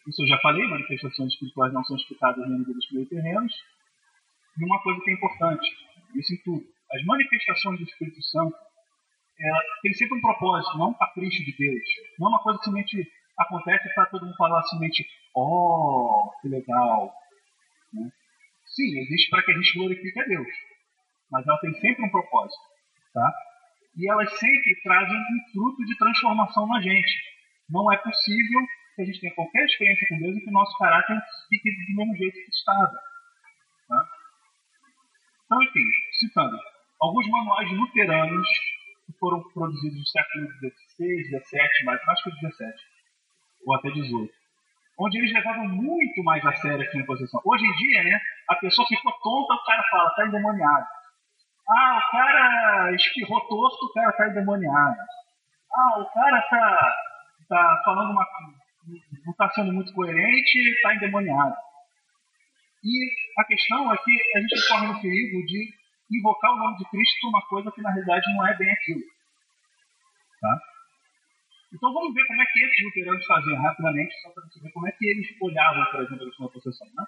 [0.08, 3.54] Isso eu já falei, manifestações espirituais não são explicadas nem meio terrenos.
[4.60, 5.70] E uma coisa que é importante,
[6.16, 8.56] isso em tudo, as manifestações do Espírito Santo,
[9.44, 11.84] ela tem sempre um propósito, não um capricho de Deus.
[12.18, 17.14] Não é uma coisa que somente acontece para todo mundo falar somente, oh, que legal.
[17.94, 18.10] Né?
[18.66, 20.48] Sim, existe para que a gente glorifique a Deus.
[21.30, 22.62] Mas ela tem sempre um propósito.
[23.14, 23.34] Tá?
[23.98, 27.14] E elas sempre trazem um fruto de transformação na gente.
[27.70, 28.62] Não é possível
[28.96, 31.20] que a gente tenha qualquer experiência com Deus e que o nosso caráter
[31.50, 32.94] fique do mesmo jeito que estava.
[33.90, 34.08] Tá?
[35.46, 35.86] Então, enfim,
[36.20, 36.58] citando,
[37.02, 38.48] alguns manuais luteranos
[39.06, 42.74] que foram produzidos no século XVI, XVII, mas acho que XVII,
[43.66, 44.30] ou até XVIII,
[45.00, 47.42] onde eles levavam muito mais a sério a imposição.
[47.46, 50.86] Hoje em dia, né, a pessoa ficou tonta, o cara fala, está endemoniado.
[51.70, 54.98] Ah, o cara espirrou torto, o cara está endemoniado.
[55.74, 56.96] Ah, o cara está
[57.50, 58.26] tá falando uma.
[59.26, 61.56] não está sendo muito coerente, está endemoniado.
[62.84, 65.74] E a questão é que a gente corre no perigo de
[66.18, 69.02] invocar o nome de Cristo por uma coisa que na realidade não é bem aquilo.
[70.42, 70.60] Tá?
[71.74, 74.92] Então vamos ver como é que esses luteranos faziam rapidamente, só para ver como é
[74.92, 76.88] que eles olhavam, por exemplo, a questão da possessão.
[76.96, 77.06] Né?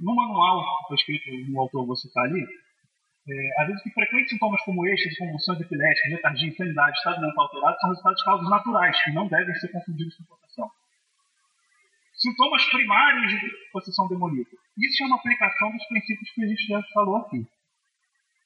[0.00, 2.46] No manual que foi escrito no autor, vou citar ali,
[3.28, 7.76] é, às vezes que frequentes sintomas como estes, convulsões epiléticas, letargia, insanidade, estado mental alterado,
[7.80, 10.70] são resultados de causas naturais, que não devem ser confundidos com possessão.
[12.20, 14.56] Sintomas primários de possessão demoníaca.
[14.76, 17.46] Isso é uma aplicação dos princípios que a gente já falou aqui.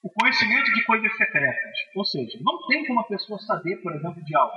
[0.02, 1.76] O conhecimento de coisas secretas.
[1.96, 4.54] Ou seja, não tem como a pessoa saber, por exemplo, de algo.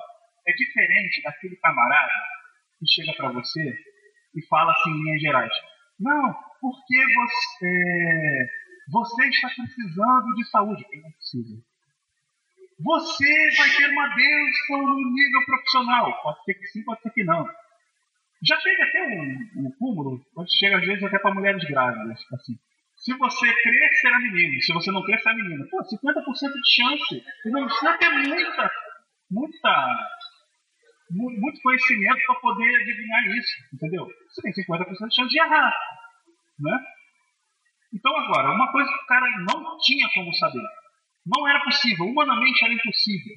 [0.47, 2.13] É diferente daquele camarada
[2.80, 3.76] que chega para você
[4.36, 5.53] e fala assim em linhas gerais.
[5.99, 8.49] Não, porque você,
[8.91, 10.86] você está precisando de saúde.
[10.89, 11.57] Quem não precisa?
[12.80, 16.22] Você vai ter uma bênção no nível profissional.
[16.22, 17.49] Pode ser que sim, pode ser que não.
[18.45, 20.21] Já teve até um, um cúmulo,
[20.59, 22.19] chega às vezes até para mulheres grávidas.
[22.33, 22.53] Assim.
[22.97, 24.61] Se você crer, será menino.
[24.61, 25.65] Se você não crer, será menina.
[25.69, 27.23] Pô, 50% de chance.
[27.45, 28.71] E não precisa ter muita,
[29.31, 30.09] muita,
[31.11, 33.53] muito conhecimento para poder adivinhar isso.
[33.73, 34.07] Entendeu?
[34.29, 35.73] Você tem 50% de chance de errar.
[36.59, 36.79] Né?
[37.93, 40.67] Então, agora, uma coisa que o cara não tinha como saber.
[41.25, 43.35] Não era possível, humanamente era impossível.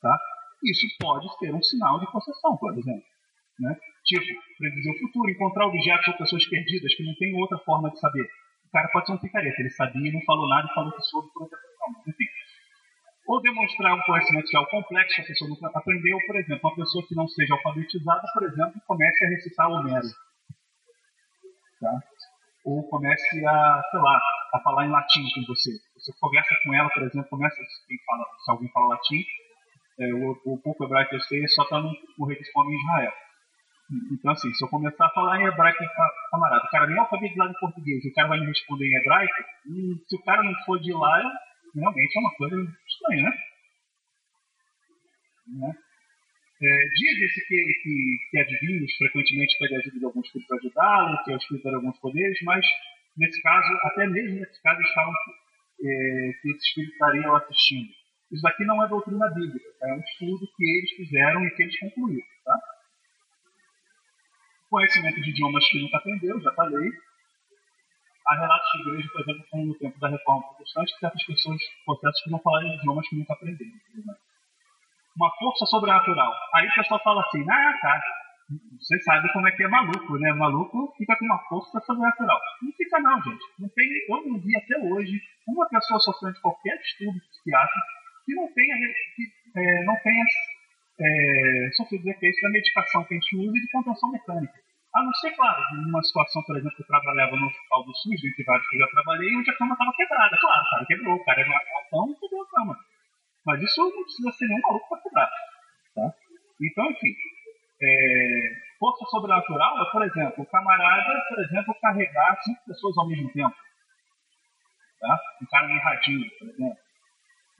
[0.00, 0.18] Tá?
[0.64, 3.04] Isso pode ser um sinal de possessão, por exemplo.
[3.60, 3.76] Né?
[4.04, 8.00] Tipo, prever o futuro, encontrar objetos ou pessoas perdidas que não tem outra forma de
[8.00, 8.28] saber.
[8.66, 11.02] O cara pode ser um picareta, ele sabia e não falou nada e falou que
[11.02, 12.02] soube por outra pessoa.
[12.08, 12.24] Enfim.
[13.28, 17.14] Ou demonstrar um conhecimento social complexo a pessoa nunca aprendeu, por exemplo, uma pessoa que
[17.14, 20.08] não seja alfabetizada, por exemplo, comece a recitar Homero.
[21.80, 22.00] Tá?
[22.64, 24.20] Ou comece a, sei lá,
[24.54, 25.70] a falar em latim com você.
[25.94, 27.56] Você conversa com ela, por exemplo, começa,
[28.06, 29.24] fala, se alguém fala latim,
[30.00, 33.12] é, o, o pouco hebraico que eu sei só não morrer de fome em Israel.
[34.10, 37.00] Então, assim, se eu começar a falar em hebraico com camarada, o cara nem é
[37.00, 39.34] alfabetizado em português, o cara vai me responder em hebraico,
[39.66, 41.22] hum, se o cara não for de lá,
[41.74, 42.56] realmente é uma coisa
[42.88, 43.32] estranha, né?
[45.46, 45.76] né?
[46.62, 51.32] É, Diz-se que, que, que adivinhos frequentemente pedem ajuda de alguns espíritos para ajudá-lo, que
[51.32, 52.64] é o espírito de alguns poderes, mas
[53.16, 57.90] nesse caso, até mesmo nesse caso, eles falam que, é, que esse espírito estaria assistindo.
[58.30, 61.78] Isso daqui não é doutrina bíblica, é um estudo que eles fizeram e que eles
[61.80, 62.31] concluíram.
[64.72, 66.90] Conhecimento de idiomas que nunca aprendeu, já falei.
[68.26, 71.60] Há relatos de igreja, por exemplo, como no tempo da reforma protestante, que certas pessoas,
[71.84, 73.72] processos que não falaram idiomas que nunca aprenderam.
[75.14, 76.32] Uma força sobrenatural.
[76.54, 78.02] Aí o pessoal fala assim, ah, tá,
[78.80, 80.32] você sabe como é que é maluco, né?
[80.32, 82.40] Maluco fica com uma força sobrenatural.
[82.62, 83.44] Não fica não, gente.
[83.58, 87.86] Não tem, eu não vi até hoje uma pessoa sofrendo de qualquer estudo psiquiátrico
[88.24, 88.76] que não tenha,
[89.16, 90.24] que, é, não tenha
[91.02, 94.54] é, sofrido efeitos da medicação que a gente usa e de contenção mecânica.
[94.94, 98.20] A não ser, claro, numa situação, por exemplo, que eu trabalhava no hospital do SUS,
[98.20, 100.36] dentre vários que eu já trabalhei, onde a cama estava quebrada.
[100.38, 102.78] Claro, cara quebrou, o cara era e quebrou a cama.
[103.46, 105.30] Mas isso não precisa ser nenhum maluco para quebrar.
[105.94, 106.14] Tá?
[106.60, 107.14] Então, enfim,
[107.82, 108.40] é,
[108.78, 113.56] força sobrenatural é, por exemplo, o camarada, por exemplo, carregar cinco pessoas ao mesmo tempo.
[115.00, 115.18] Tá?
[115.42, 116.91] Um cara mirradinho, por exemplo.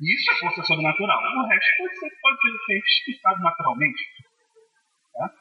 [0.01, 1.18] Isso é força sobrenatural.
[1.18, 4.03] O resto pode ser, pode ser explicado naturalmente.
[5.12, 5.34] Tá?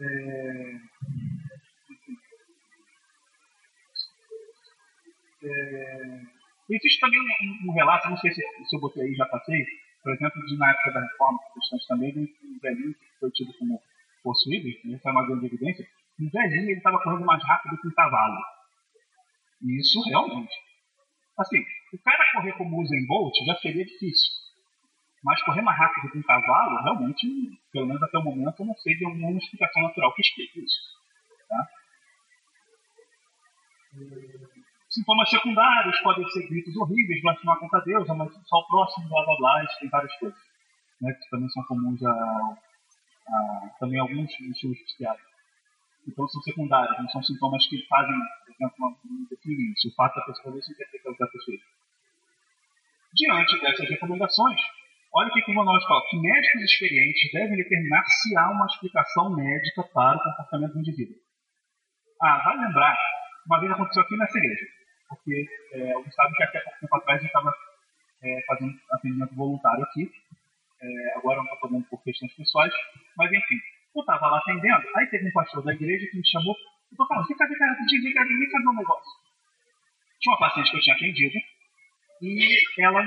[0.00, 0.80] É...
[5.42, 6.40] É...
[6.68, 9.66] Existe também um, um, relato, não sei se, se eu botei aí, já passei,
[10.02, 13.52] por exemplo, de, na época da reforma protestante também, de um velhinho que foi tido
[13.58, 13.82] como
[14.22, 15.84] possuído, isso é uma grande evidência,
[16.20, 18.38] um velhinho ele estava correndo mais rápido que um cavalo.
[19.62, 20.54] E isso realmente.
[21.40, 21.58] Assim,
[21.92, 24.30] o cara correr como Usain Bolt já seria difícil.
[25.24, 27.26] Mas correr mais rápido que um cavalo, realmente,
[27.72, 30.80] pelo menos até o momento, eu não sei de alguma explicação natural que explique isso.
[31.48, 31.68] Tá?
[34.88, 39.36] Sintomas secundários podem ser gritos horríveis, blasfemar contra Deus, amaldiçoar só o próximo, blá blá
[39.36, 40.38] blá, tem várias coisas.
[41.00, 45.30] Né, que também são comuns a, a também alguns estilos psiquiátricos.
[46.06, 48.16] Então são secundários, não são sintomas que fazem,
[49.30, 49.88] definir isso.
[49.88, 51.58] O fato da pessoa quer dizer que ela pessoa.
[53.14, 54.60] Diante dessas recomendações,
[55.12, 59.34] olha o que o Ronaldo fala, que médicos experientes devem determinar se há uma explicação
[59.34, 61.16] médica para o comportamento do indivíduo.
[62.22, 62.96] Ah, vai lembrar,
[63.46, 64.66] uma vez aconteceu aqui nessa igreja,
[65.08, 67.54] porque é, alguém sabe que até pouco tempo atrás a gente estava
[68.22, 70.12] é, fazendo atendimento voluntário aqui,
[70.82, 72.72] é, agora não estou fazendo por questões pessoais,
[73.16, 73.56] mas enfim,
[73.96, 76.54] eu estava lá atendendo, aí teve um pastor da igreja que me chamou
[76.92, 79.12] e falou, cara, fica, fica rapidinho, fica ali, me fazer um negócio.
[80.20, 81.38] Tinha uma paciente que eu tinha atendido
[82.22, 83.02] e ela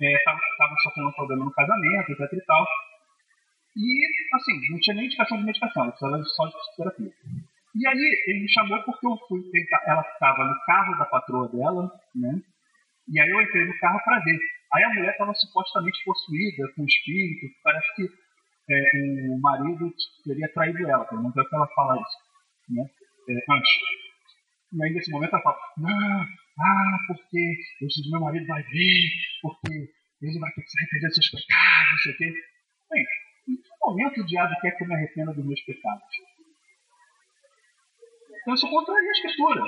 [0.00, 2.66] estava é, sofrendo um problema no casamento, etc e tal.
[3.76, 7.12] E, assim, não tinha nem indicação de medicação, ela só de terapia.
[7.76, 9.40] E aí ele me chamou porque eu fui
[9.86, 12.40] ela estava no carro da patroa dela, né?
[13.06, 14.38] E aí eu entrei no carro para ver.
[14.74, 18.02] Aí a mulher estava supostamente possuída com espírito, parece que
[18.70, 22.27] é, o marido teria traído ela, pelo menos é que ela fala isso,
[22.70, 22.84] né?
[23.28, 23.72] É, antes.
[24.72, 26.26] E aí nesse momento ela fala, não,
[26.60, 29.10] ah, porque esse meu marido vai vir,
[29.40, 29.72] porque
[30.22, 32.32] ele vai ter que se arrepender dos seus pecados, não sei o quê.
[32.90, 33.06] Bem,
[33.48, 36.04] em que momento o diabo quer que eu me arrependa dos meus pecados?
[38.42, 39.62] Então isso contraria a escritura.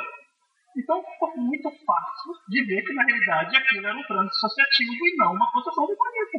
[0.77, 5.17] Então ficou muito fácil de ver que na realidade aquilo era um trânsito associativo e
[5.17, 6.39] não uma possessão demoníaca.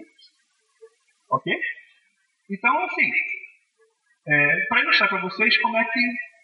[1.32, 1.54] Ok?
[2.50, 3.10] Então, assim,
[4.28, 6.00] é, para ilustrar para vocês como é que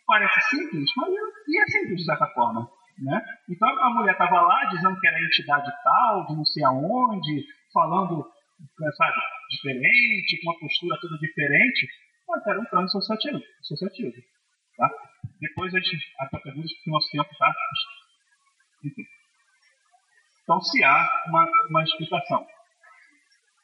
[0.08, 1.10] parece simples, mas
[1.48, 2.68] e é simples de certa forma.
[2.98, 3.22] Né?
[3.48, 8.26] Então a mulher estava lá dizendo que era entidade tal, de não sei aonde, falando,
[8.80, 9.14] né, sabe,
[9.52, 11.88] diferente, com uma postura toda diferente,
[12.28, 13.44] mas era um trânsito associativo.
[13.60, 14.14] associativo
[14.78, 14.90] tá?
[15.42, 17.54] Depois a gente até pergunta porque o nosso tempo está.
[18.84, 19.04] Enfim.
[20.44, 22.46] Então, se há uma, uma explicação.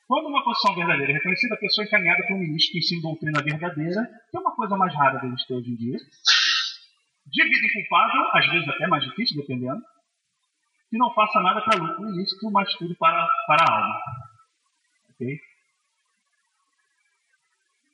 [0.06, 3.02] Quando uma posição verdadeira é reconhecida, a pessoa é encaminhada para um ministro que ensina
[3.02, 5.98] doutrina verdadeira, que é uma coisa mais rara de gente ter hoje em dia.
[7.34, 9.82] De vida inculpável, às vezes até mais difícil, dependendo.
[10.92, 14.00] Que não faça nada para lucro ilícito, mas tudo para, para a alma.
[15.10, 15.42] Ok?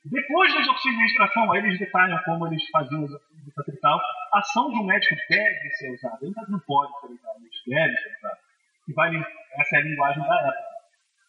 [0.04, 3.98] Depois do exercício de administração, eles detalham como eles faziam o exercício e tal.
[4.34, 6.18] A ação de um médico deve ser usada.
[6.22, 8.38] Ainda não pode ser usada, mas deve ser usada.
[8.84, 9.16] Que vai,
[9.54, 10.70] essa é a linguagem da época.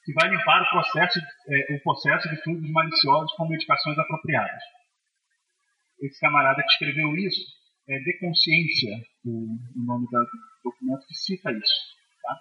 [0.03, 4.63] Que vai limpar o processo, é, o processo de fluidos maliciosos com medicações apropriadas.
[6.01, 7.60] Esse camarada que escreveu isso
[7.93, 10.27] é De Consciência, o, o nome do
[10.63, 11.97] documento que cita isso.
[12.21, 12.39] Tá?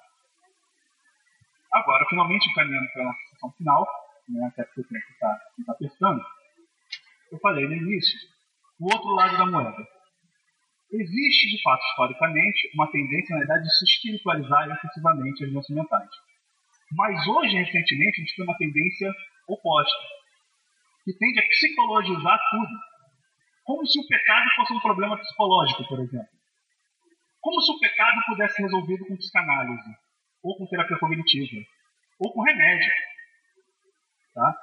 [1.72, 3.86] Agora, finalmente, encaminhando para a nossa sessão final,
[4.28, 6.22] né, até porque o tempo está tá apertando,
[7.32, 8.18] eu falei no início,
[8.80, 9.86] o outro lado da moeda.
[10.92, 16.10] Existe, de fato, historicamente, uma tendência, na verdade, de se espiritualizar excessivamente as doenças mentais.
[16.92, 19.12] Mas hoje, recentemente, a gente tem uma tendência
[19.46, 19.98] oposta,
[21.04, 22.89] que tende a psicologizar tudo.
[23.70, 26.28] Como se o pecado fosse um problema psicológico, por exemplo.
[27.40, 29.96] Como se o pecado pudesse ser resolvido com psicanálise,
[30.42, 31.64] ou com terapia cognitiva,
[32.18, 32.90] ou com remédio.
[34.34, 34.56] Tá?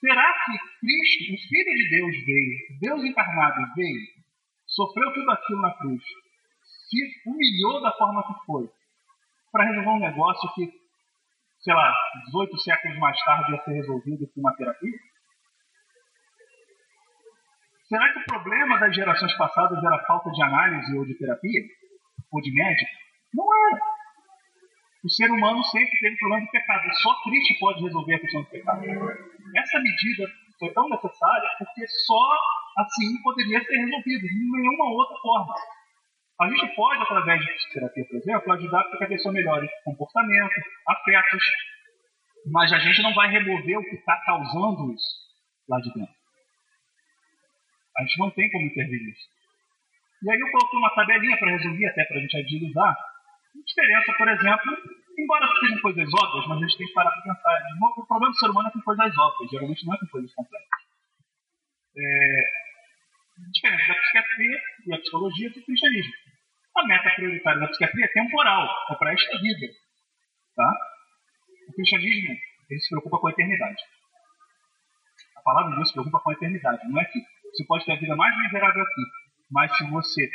[0.00, 4.06] Será que Cristo, o Filho de Deus, veio, Deus encarnado veio,
[4.66, 6.02] sofreu tudo aquilo na cruz,
[6.90, 8.68] se humilhou da forma que foi,
[9.50, 10.70] para resolver um negócio que,
[11.60, 11.90] sei lá,
[12.26, 15.11] 18 séculos mais tarde ia ser resolvido com uma terapia?
[17.92, 21.60] Será que o problema das gerações passadas era falta de análise ou de terapia?
[22.32, 22.90] Ou de médico?
[23.34, 23.82] Não era.
[25.04, 26.88] O ser humano sempre teve problema de pecado.
[27.02, 28.80] Só Cristo pode resolver a questão do pecado.
[28.82, 30.24] Essa medida
[30.58, 32.32] foi tão necessária porque só
[32.78, 35.54] assim poderia ser resolvido, de nenhuma outra forma.
[36.40, 40.54] A gente pode, através de psicoterapia, por exemplo, ajudar para que a pessoa melhore comportamento,
[40.88, 41.44] afetos,
[42.50, 45.28] mas a gente não vai remover o que está causando isso
[45.68, 46.21] lá de dentro.
[47.96, 49.28] A gente não tem como intervir nisso.
[50.22, 52.96] E aí eu coloquei uma tabelinha para resumir, até para a gente agilizar,
[53.66, 54.78] diferença, por exemplo,
[55.18, 57.58] embora sejam coisas óbvias, mas a gente tem que parar para pensar.
[57.96, 60.82] O problema do ser humano é com coisas óbvias, geralmente não é com coisas complexas.
[61.94, 62.42] É,
[63.52, 66.12] diferença da psiquiatria e a psicologia do cristianismo.
[66.76, 69.66] A meta prioritária da psiquiatria é temporal, é para esta vida.
[70.56, 70.72] Tá?
[71.68, 72.36] O cristianismo
[72.70, 73.82] ele se preocupa com a eternidade.
[75.36, 76.88] A palavra de Deus se preocupa com a eternidade.
[76.88, 77.18] Não é que
[77.52, 79.02] você pode ter a vida mais miserável aqui,
[79.50, 80.30] mas se você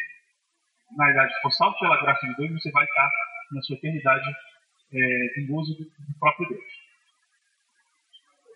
[0.95, 3.09] na verdade, for salvo pela graça de Deus, você vai estar
[3.51, 4.29] na sua eternidade
[4.93, 5.85] é, em gozo do,
[6.19, 6.63] próprio Deus.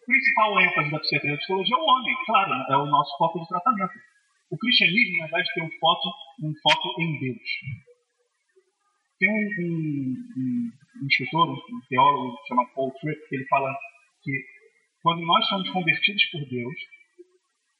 [0.05, 3.39] principal ênfase da psiquiatria e da psicologia é o homem, claro, é o nosso foco
[3.39, 3.93] de tratamento.
[4.49, 6.09] O cristianismo, na verdade, tem um foco,
[6.43, 7.49] um foco em Deus.
[9.19, 10.71] Tem um, um, um,
[11.03, 13.73] um escritor, um teólogo chamado Paul Tripp, que ele fala
[14.23, 14.31] que
[15.03, 16.75] quando nós somos convertidos por Deus,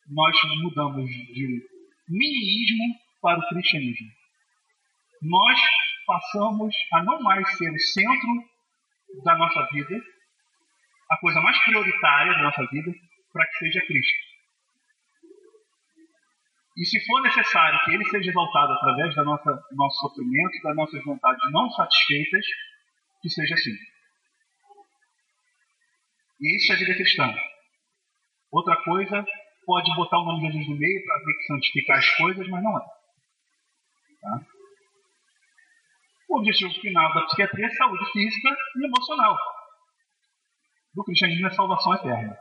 [0.10, 1.62] nós mudamos de
[2.10, 4.08] minimismo para o cristianismo.
[5.22, 5.60] Nós
[6.06, 8.52] passamos a não mais ser o centro
[9.24, 9.96] da nossa vida,
[11.10, 12.92] a coisa mais prioritária da nossa vida,
[13.32, 14.32] para que seja Cristo.
[16.78, 21.52] E se for necessário que ele seja exaltado através nossa nosso sofrimento, das nossas vontades
[21.52, 22.46] não satisfeitas,
[23.22, 23.76] que seja assim.
[26.40, 27.36] E isso é vida cristã.
[28.52, 29.24] Outra coisa,
[29.66, 32.64] pode botar o nome de Jesus no meio para ver que santificar as coisas, mas
[32.64, 32.82] não é.
[34.22, 34.46] Tá?
[36.30, 39.38] O objetivo final da psiquiatria é saúde física e emocional.
[40.96, 42.38] Do cristianismo é salvação eterna.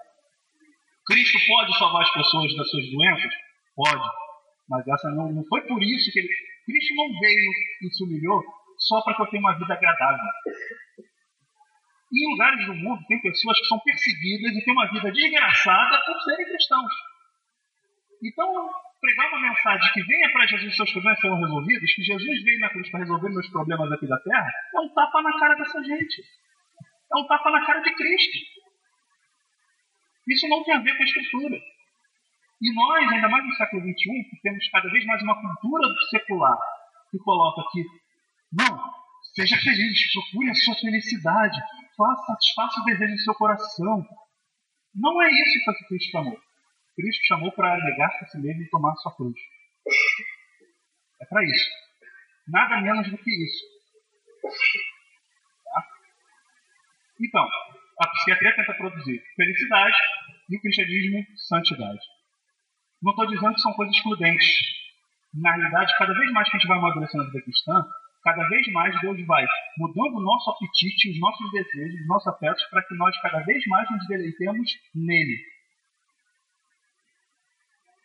[1.06, 3.32] Cristo pode salvar as pessoas das suas doenças?
[3.74, 4.10] Pode.
[4.68, 6.28] Mas essa não, não foi por isso que ele.
[6.66, 7.50] Cristo não veio
[7.82, 8.42] e se humilhou
[8.78, 10.24] só para que eu tenha uma vida agradável.
[12.12, 16.20] Em lugares do mundo tem pessoas que são perseguidas e têm uma vida desgraçada por
[16.22, 16.92] serem cristãos.
[18.22, 22.42] Então, pregar uma mensagem que venha para Jesus e seus problemas serão resolvidos, que Jesus
[22.42, 25.54] veio na cruz para resolver meus problemas aqui da terra, é um tapa na cara
[25.54, 26.22] dessa gente.
[27.12, 28.38] É um tapa na cara de Cristo.
[30.28, 31.58] Isso não tem a ver com a Escritura.
[32.62, 36.58] E nós, ainda mais no século XXI, que temos cada vez mais uma cultura secular
[37.10, 37.84] que coloca que,
[38.52, 38.92] não,
[39.34, 41.58] seja feliz, procure a sua felicidade,
[42.00, 44.06] faça, satisfaça o desejo do seu coração.
[44.94, 46.40] Não é isso que Cristo chamou.
[46.96, 49.38] Cristo chamou para negar-se a si mesmo e tomar sua cruz.
[51.20, 51.70] É para isso.
[52.48, 53.64] Nada menos do que isso.
[55.64, 55.86] Tá?
[57.20, 57.46] Então,
[58.00, 59.96] a psiquiatria tenta produzir felicidade
[60.48, 62.00] e o cristianismo, santidade.
[63.02, 64.48] Não estou dizendo que são coisas excludentes.
[65.34, 67.86] Na realidade, cada vez mais que a gente vai amadurecendo a vida cristã,
[68.22, 69.46] cada vez mais Deus vai
[69.78, 73.64] mudando o nosso apetite, os nossos desejos, os nossos afetos, para que nós cada vez
[73.66, 75.38] mais nos deleitemos nele.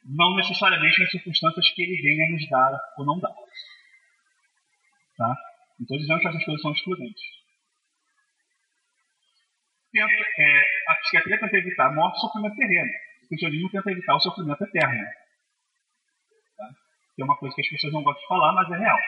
[0.05, 3.33] Não necessariamente nas circunstâncias que ele venha nos dar ou não dar.
[5.17, 5.35] Tá?
[5.79, 7.23] Estou dizendo que essas coisas são excludentes.
[9.91, 12.91] Tenta, é, a psiquiatria tenta evitar morte e sofrimento terreno
[13.25, 15.03] o cristianismo tenta evitar o sofrimento eterno.
[16.57, 16.69] Tá?
[17.15, 18.99] Que é uma coisa que as pessoas não gostam de falar, mas é real.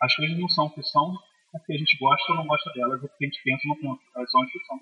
[0.00, 1.16] As coisas não são o que são
[1.52, 3.96] porque a gente gosta ou não gosta delas, ou porque a gente pensa ou não
[3.96, 4.10] pensa.
[4.16, 4.80] Elas são as que são.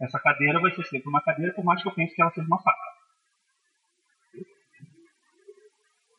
[0.00, 2.46] Essa cadeira vai ser sempre uma cadeira, por mais que eu pense que ela seja
[2.46, 2.96] uma faca.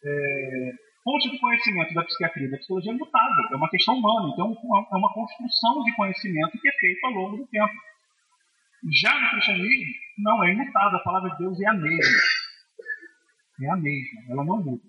[0.05, 0.72] É,
[1.03, 4.55] fonte de conhecimento da psiquiatria e da psicologia é mutável, é uma questão humana, então
[4.91, 7.74] é uma construção de conhecimento que é feita ao longo do tempo.
[9.01, 12.20] Já no cristianismo, não é imutável, a palavra de Deus é a mesma.
[13.59, 14.84] É a mesma, ela não muda.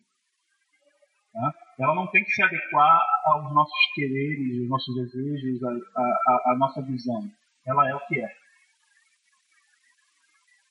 [1.38, 1.54] Tá?
[1.78, 7.30] Ela não tem que se adequar aos nossos quereres, aos nossos desejos, à nossa visão.
[7.64, 8.28] Ela é o que é.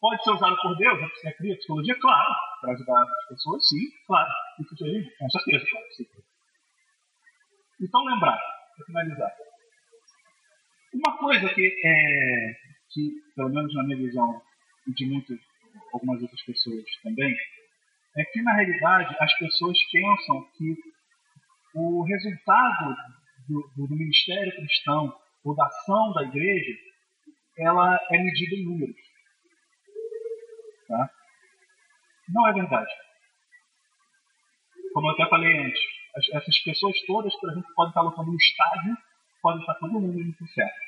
[0.01, 1.99] Pode ser usada por Deus, a psiquiatria, a psicologia?
[2.01, 2.35] Claro.
[2.59, 4.29] Para ajudar as pessoas, sim, claro.
[4.59, 5.11] E o cristianismo?
[5.17, 5.85] Com certeza, claro.
[5.91, 6.05] Sim.
[7.81, 8.37] Então, lembrar,
[8.75, 9.31] para finalizar.
[10.93, 12.55] Uma coisa que é,
[12.89, 14.41] que, pelo menos na minha visão
[14.85, 15.39] e de muitas,
[15.93, 17.33] algumas outras pessoas também,
[18.17, 20.75] é que na realidade as pessoas pensam que
[21.75, 22.95] o resultado
[23.47, 25.13] do, do, ministério cristão
[25.43, 26.73] ou da ação da igreja
[27.59, 28.95] ela é medida em números.
[30.87, 31.09] Tá?
[32.29, 32.91] Não é verdade.
[34.93, 35.81] Como eu até falei antes,
[36.33, 38.97] essas pessoas todas, por exemplo, podem estar lutando no estádio,
[39.41, 40.87] podem estar todo mundo indo certo.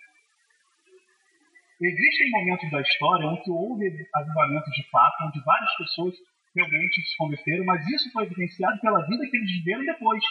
[1.82, 6.16] Existem momentos da história onde houve avivamentos de fato, onde várias pessoas
[6.56, 10.24] realmente se converteram, mas isso foi evidenciado pela vida que eles viveram depois.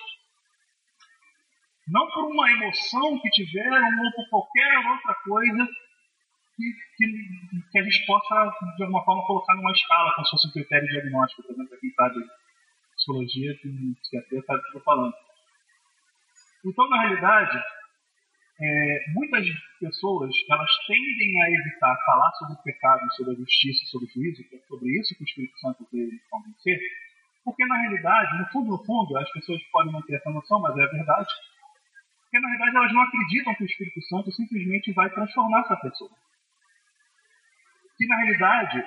[1.88, 5.68] Não por uma emoção que tiveram ou por qualquer outra coisa
[6.56, 10.48] que, que, que, a gente possa, de alguma forma, colocar numa escala, como se fosse
[10.48, 12.16] um critério diagnóstico, por exemplo, quem sabe
[12.96, 15.14] psicologia, psiquiatria, sabe o que eu estou falando.
[16.66, 17.64] Então, na realidade,
[18.60, 19.46] é, muitas
[19.78, 24.42] pessoas elas tendem a evitar falar sobre o pecado, sobre a justiça, sobre o juízo,
[24.52, 26.78] é sobre isso que o Espírito Santo veio convencer,
[27.44, 30.76] porque na realidade, no fundo, no fundo, as pessoas podem não ter essa noção, mas
[30.76, 31.28] é a verdade,
[32.22, 36.10] porque na realidade elas não acreditam que o Espírito Santo simplesmente vai transformar essa pessoa.
[37.96, 38.84] Que na realidade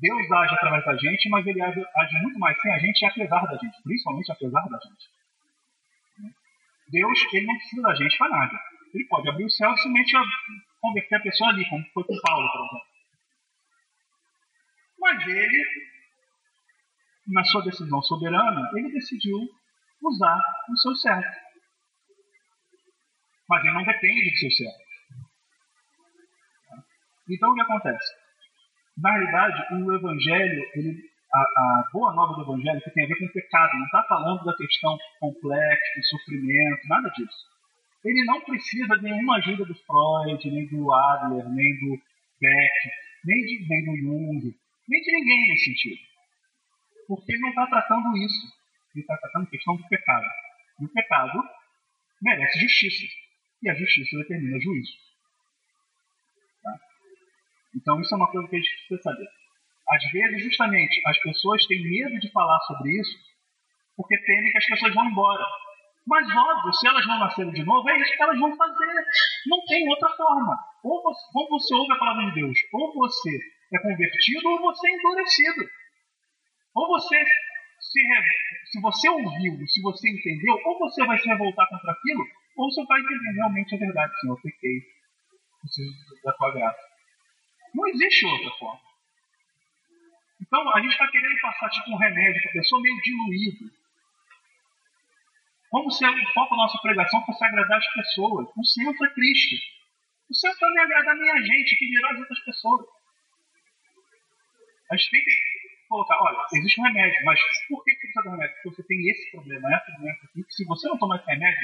[0.00, 3.06] Deus age através da gente, mas ele age, age muito mais sem a gente e
[3.06, 5.14] apesar da gente, principalmente apesar da gente.
[6.88, 8.73] Deus ele não precisa da gente para nada.
[8.94, 10.12] Ele pode abrir o céu e simplesmente
[10.80, 12.94] converter a pessoa ali, como foi com Paulo, por exemplo.
[15.00, 15.64] Mas ele,
[17.26, 19.38] na sua decisão soberana, ele decidiu
[20.00, 20.40] usar
[20.70, 21.44] o seu servo.
[23.48, 24.84] Mas ele não depende do seu servo.
[27.28, 28.14] Então o que acontece?
[28.96, 33.18] Na realidade, o Evangelho, ele, a, a, boa nova do Evangelho, que tem a ver
[33.18, 37.53] com o pecado, não está falando da questão complexa, de sofrimento, nada disso.
[38.04, 42.02] Ele não precisa de nenhuma ajuda do Freud, nem do Adler, nem do
[42.40, 42.90] Beck,
[43.24, 44.54] nem, de, nem do Jung,
[44.88, 46.00] nem de ninguém nesse sentido.
[47.08, 48.46] Porque ele não está tratando isso.
[48.94, 50.26] Ele está tratando a questão do pecado.
[50.80, 51.42] E o pecado
[52.20, 53.06] merece justiça.
[53.62, 54.92] E a justiça determina juízo.
[56.62, 56.78] Tá?
[57.74, 59.28] Então, isso é uma coisa que a gente precisa saber.
[59.88, 63.34] Às vezes, justamente, as pessoas têm medo de falar sobre isso
[63.96, 65.44] porque temem que as pessoas vão embora.
[66.06, 68.94] Mas, óbvio, se elas não nascerem de novo, é isso que elas vão fazer.
[69.46, 70.54] Não tem outra forma.
[70.82, 73.30] Ou você, ou você ouve a palavra de Deus, ou você
[73.72, 75.70] é convertido, ou você é endurecido.
[76.74, 77.24] Ou você
[77.80, 78.00] se,
[78.70, 82.26] se você ouviu, se você entendeu, ou você vai se revoltar contra aquilo,
[82.56, 84.20] ou você vai entender realmente a verdade.
[84.20, 84.82] Senhor, pequei,
[85.60, 86.82] preciso da tua graça.
[87.74, 88.80] Não existe outra forma.
[90.40, 93.83] Então, a gente está querendo passar tipo um remédio para a pessoa meio diluído.
[95.74, 98.46] Como se o foco da nossa pregação fosse agradar as pessoas.
[98.56, 99.56] O Senhor foi Cristo.
[100.30, 102.86] O Senhor foi me agradar a minha gente, que dirá as outras pessoas.
[104.92, 105.34] A gente tem que
[105.88, 108.54] colocar, olha, existe um remédio, mas por que, precisa do remédio?
[108.54, 111.60] Porque você tem esse problema, essa doença aqui, que se você não tomar esse remédio,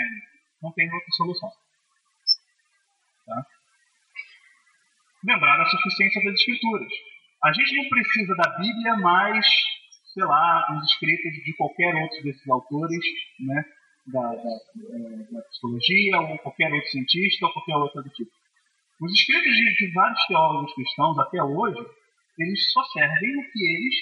[0.60, 1.52] não tem outra solução.
[3.26, 3.46] Tá?
[5.22, 6.92] Lembrar a suficiência das escrituras.
[7.44, 9.46] A gente não precisa da Bíblia mais,
[10.12, 13.04] sei lá, os escritos de qualquer outro desses autores,
[13.38, 13.64] né?
[14.12, 14.58] Da, da,
[15.30, 18.30] da, psicologia, ou qualquer outro cientista, ou qualquer outro tipo.
[19.00, 21.78] Os escritos de, de vários teólogos cristãos até hoje,
[22.38, 23.94] eles só servem o que eles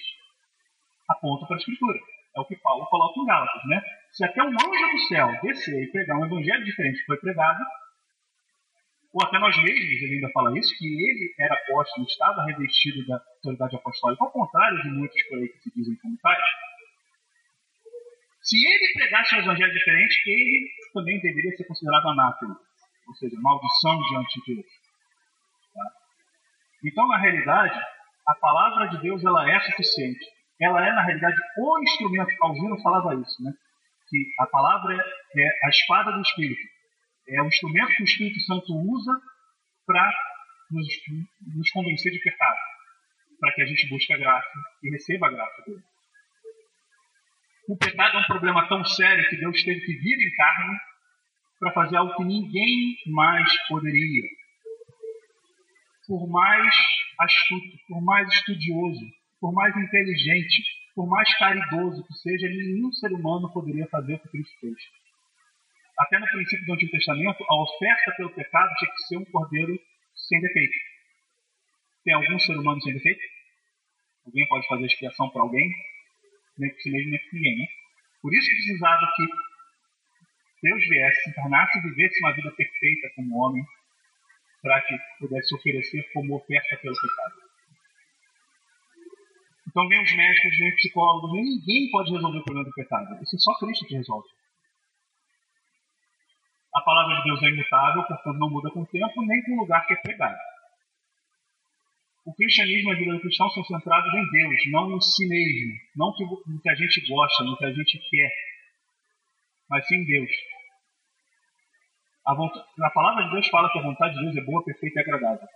[1.09, 1.99] apontam para a Escritura.
[2.37, 3.83] É o que Paulo coloca em Gálatas, né?
[4.13, 7.65] Se até um anjo do céu descer e pregar um evangelho diferente que foi pregado,
[9.13, 13.17] ou até nós mesmos, ele ainda fala isso, que ele era apóstolo, estava revestido da
[13.17, 16.39] autoridade apostólica, ao contrário de muitos por aí que se dizem como tais.
[18.49, 22.59] Se ele pregasse um evangelho diferente, ele também deveria ser considerado anátema,
[23.07, 24.66] ou seja, maldição diante de Deus.
[25.74, 25.84] Tá?
[26.84, 27.78] Então, na realidade,
[28.26, 30.24] a palavra de Deus ela é suficiente.
[30.61, 32.34] Ela é, na realidade, o instrumento.
[32.38, 33.53] Calvino falava isso, né?
[34.09, 36.62] que a palavra é, é a espada do Espírito.
[37.28, 39.12] É o instrumento que o Espírito Santo usa
[39.86, 40.11] para
[40.70, 40.86] nos,
[41.55, 42.59] nos, convencer de pecado,
[43.38, 45.82] para que a gente busque a graça e receba a graça dele.
[47.69, 50.79] O pecado é um problema tão sério que Deus teve que vir em carne
[51.61, 54.23] para fazer algo que ninguém mais poderia.
[56.07, 56.75] Por mais
[57.21, 59.05] astuto, por mais estudioso,
[59.39, 60.62] por mais inteligente,
[60.95, 64.77] por mais caridoso que seja, nenhum ser humano poderia fazer o que Cristo fez.
[65.99, 69.79] Até no princípio do Antigo Testamento, a oferta pelo pecado tinha que ser um cordeiro
[70.14, 70.75] sem defeito.
[72.03, 73.21] Tem algum ser humano sem defeito?
[74.25, 75.71] Alguém pode fazer expiação para alguém?
[76.59, 77.67] Mesmo, nem por ninguém, né?
[78.21, 79.27] Por isso precisava que
[80.63, 83.65] Deus viesse, encarnasse e vivesse uma vida perfeita como homem,
[84.61, 87.49] para que pudesse oferecer como oferta pelo pecado.
[89.68, 93.22] Então, nem os médicos, nem os psicólogos, nem ninguém pode resolver o problema do pecado.
[93.22, 94.29] Isso é só Cristo que resolve.
[96.75, 99.61] A palavra de Deus é imutável, portanto não muda com o tempo, nem com o
[99.61, 100.39] lugar que é pregado.
[102.29, 105.72] O cristianismo e a vida do cristão são centrados em Deus, não em si mesmo,
[105.96, 106.13] não
[106.46, 108.30] no que a gente gosta, no que a gente quer,
[109.71, 110.30] mas sim em Deus.
[112.26, 115.00] A, vontade, a palavra de Deus fala que a vontade de Deus é boa, perfeita
[115.00, 115.49] e agradável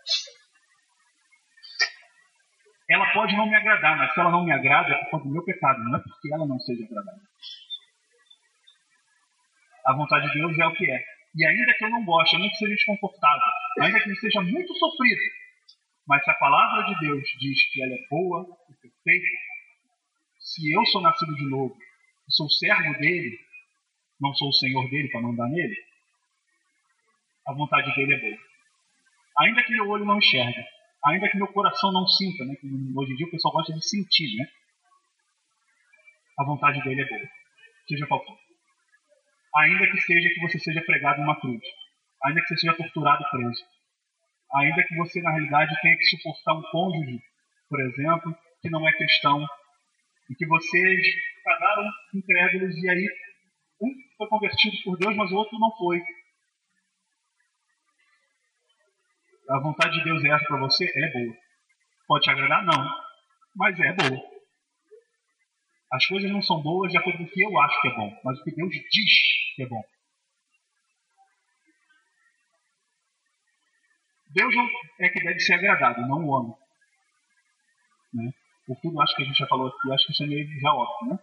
[2.93, 5.32] ela pode não me agradar, mas se ela não me agrada é por conta do
[5.32, 7.23] meu pecado, não é porque ela não seja agradável.
[9.86, 11.05] A vontade de Deus é o que é.
[11.35, 13.43] E ainda que eu não goste, ainda que seja desconfortável,
[13.81, 15.20] ainda que seja muito sofrido,
[16.07, 19.27] mas se a palavra de Deus diz que ela é boa e perfeita,
[20.39, 21.77] se eu sou nascido de novo,
[22.29, 23.39] sou servo dele,
[24.20, 25.77] não sou o senhor dele para mandar nele,
[27.47, 28.39] a vontade dele é boa.
[29.41, 30.65] Ainda que meu olho não enxergue,
[31.07, 32.55] ainda que meu coração não sinta, né?
[32.97, 34.47] Hoje em dia o pessoal gosta de sentir, né?
[36.39, 37.29] A vontade dele é boa,
[37.89, 38.39] seja qual for.
[39.57, 41.62] Ainda que seja que você seja pregado numa cruz,
[42.24, 43.65] ainda que você seja torturado preso,
[44.55, 47.20] ainda que você na realidade tenha que suportar um cônjuge,
[47.69, 49.45] por exemplo, que não é cristão,
[50.31, 51.01] e que vocês
[51.45, 53.07] casaram incrédulos e aí
[53.81, 56.01] um foi convertido por Deus, mas o outro não foi.
[59.51, 60.85] a vontade de Deus é essa para você?
[60.85, 61.37] É boa.
[62.07, 62.65] Pode te agradar?
[62.65, 62.89] Não.
[63.57, 64.23] mas é boa.
[65.93, 68.20] As coisas não são boas de acordo com o que eu acho que é bom,
[68.24, 69.83] mas o que Deus diz que é bom.
[74.35, 74.55] Deus
[75.01, 76.55] é que deve ser agradado, não o homem.
[78.15, 78.31] Né?
[78.67, 80.73] Por tudo acho que a gente já falou aqui, acho que isso é meio já
[80.73, 81.13] óbvio.
[81.13, 81.19] Né?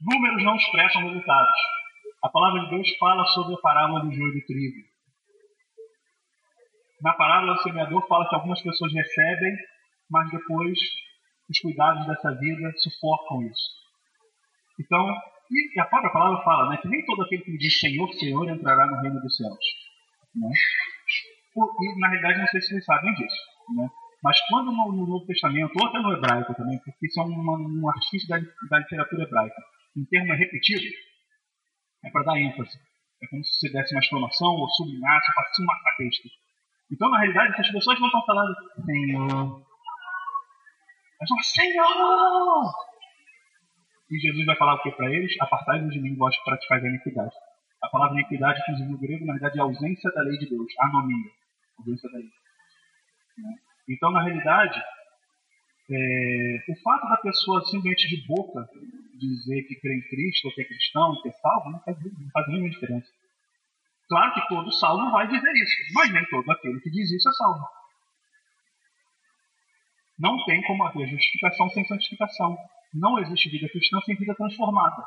[0.00, 1.60] Números não expressam resultados.
[2.22, 4.88] A palavra de Deus fala sobre a parábola do joio do trigo.
[7.02, 9.56] Na parábola, o semeador fala que algumas pessoas recebem,
[10.10, 10.78] mas depois
[11.48, 13.78] os cuidados dessa vida sufocam isso.
[14.80, 15.06] Então,
[15.50, 18.86] e a própria palavra fala né, que nem todo aquele que diz Senhor, Senhor entrará
[18.86, 19.64] no reino dos céus.
[20.34, 20.50] Né?
[21.56, 23.36] E, na realidade, não sei se vocês sabem disso.
[23.76, 23.88] Né?
[24.22, 27.58] Mas quando no, no, Novo Testamento, ou até no hebraico também, porque isso é uma,
[27.58, 29.62] um artista da, da literatura hebraica,
[29.96, 30.84] um termo é repetido,
[32.04, 32.78] é para dar ênfase.
[33.22, 36.28] É como se você desse uma exclamação ou sublinhasse, para se marcar texto.
[36.90, 38.54] Então, na realidade, essas pessoas não estão falando
[38.84, 39.66] Senhor.
[41.20, 42.72] Elas estão Senhor!
[44.10, 45.34] E Jesus vai falar o que para eles?
[45.40, 47.34] Apartai-vos de mim, vós que praticais a iniquidade.
[47.88, 50.68] A palavra iniquidade, inclusive no grego, na verdade é a ausência da lei de Deus,
[50.78, 51.30] anomia,
[51.78, 52.30] ausência da lei.
[53.38, 53.54] Né?
[53.88, 54.78] Então, na realidade,
[55.90, 58.68] é, o fato da pessoa simplesmente de boca
[59.18, 62.30] dizer que crê em Cristo, ou que é cristão, que é salvo, não faz, não
[62.30, 63.08] faz nenhuma diferença.
[64.06, 67.32] Claro que todo salvo vai dizer isso, mas nem todo aquele que diz isso é
[67.32, 67.66] salvo.
[70.18, 72.58] Não tem como haver justificação sem santificação.
[72.92, 75.06] Não existe vida cristã sem vida transformada.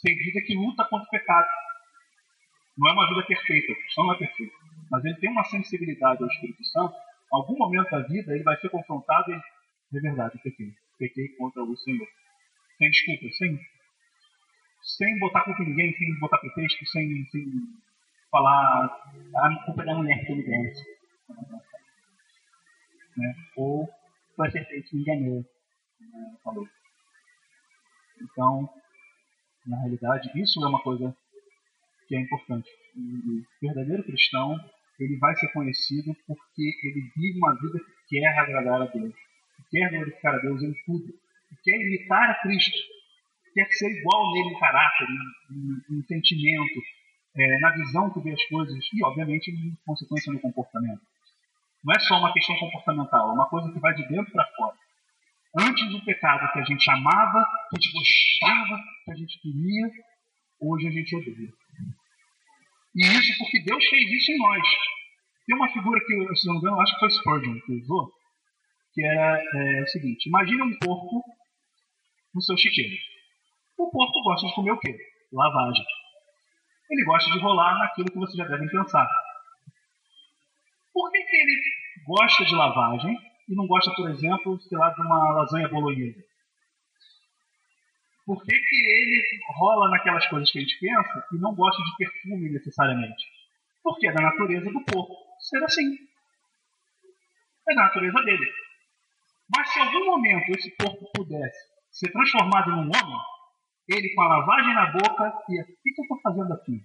[0.00, 1.48] Sem vida que luta contra o pecado.
[2.78, 4.52] Não é uma vida perfeita, o cristão não é perfeito.
[4.90, 6.94] Mas ele tem uma sensibilidade ao Espírito Santo.
[6.94, 10.72] Em algum momento da vida ele vai ser confrontado e é verdade, pequei.
[10.98, 12.06] Pequei contra o Senhor
[12.80, 13.60] sem desculpa, sem,
[14.82, 17.44] sem botar culpa em ninguém, sem botar pretexto, sem, sem
[18.30, 18.86] falar
[19.36, 20.98] ah, a culpa é da mulher que eu me desse.
[23.18, 23.34] Né?
[23.56, 23.86] Ou
[24.34, 25.44] foi ser feito me enganou.
[26.00, 26.36] Né?
[26.42, 26.66] Falou.
[28.22, 28.70] Então,
[29.70, 31.14] na realidade, isso é uma coisa
[32.08, 32.68] que é importante.
[32.96, 34.58] O verdadeiro cristão,
[34.98, 39.78] ele vai ser conhecido porque ele vive uma vida que quer agradar a Deus, que
[39.78, 41.14] quer glorificar a Deus em tudo
[41.64, 42.78] quer imitar a Cristo,
[43.54, 45.06] quer ser igual nele em caráter,
[45.50, 46.80] em, em sentimento,
[47.36, 51.00] é, na visão que vê as coisas e, obviamente, em consequência no comportamento.
[51.84, 54.76] Não é só uma questão comportamental, é uma coisa que vai de dentro para fora.
[55.58, 59.90] Antes do pecado que a gente amava, que a gente gostava, que a gente queria,
[60.60, 61.52] hoje a gente odeia.
[62.94, 64.62] E isso porque Deus fez isso em nós.
[65.46, 68.12] Tem uma figura que, se não me engano, acho que foi Spurgeon que usou,
[68.94, 71.24] que era é, o seguinte: imagine um porco
[72.34, 72.96] no seu chiqueiro.
[73.76, 74.96] O porco gosta de comer o quê?
[75.32, 75.84] Lavagem.
[76.90, 79.08] Ele gosta de rolar naquilo que vocês já devem pensar.
[80.92, 81.60] Por que, que ele
[82.06, 83.16] gosta de lavagem
[83.50, 86.24] e não gosta, por exemplo, sei lá, de uma lasanha bolonhesa?
[88.24, 91.96] Por que, que ele rola naquelas coisas que a gente pensa e não gosta de
[91.96, 93.26] perfume necessariamente?
[93.82, 95.98] Porque é da natureza do porco ser assim.
[97.68, 98.52] É da natureza dele.
[99.56, 101.58] Mas se algum momento esse porco pudesse
[101.90, 103.20] ser transformado num homem,
[103.88, 106.76] ele com a lavagem na boca ia, o que, que eu estou fazendo aqui?
[106.76, 106.84] O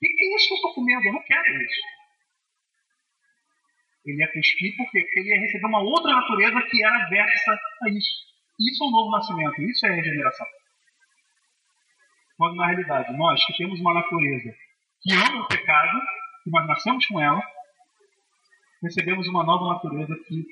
[0.00, 1.06] que, que é isso que eu estou comendo?
[1.06, 2.03] Eu não quero isso.
[4.04, 5.00] Ele ia cuspir por quê?
[5.00, 8.24] Porque ele ia receber uma outra natureza que era versa a isso.
[8.60, 10.46] Isso é o novo nascimento, isso é a regeneração.
[12.36, 14.54] Quando na realidade nós que temos uma natureza
[15.00, 16.00] que ama o pecado,
[16.42, 17.42] que nós nascemos com ela,
[18.82, 20.44] recebemos uma nova natureza que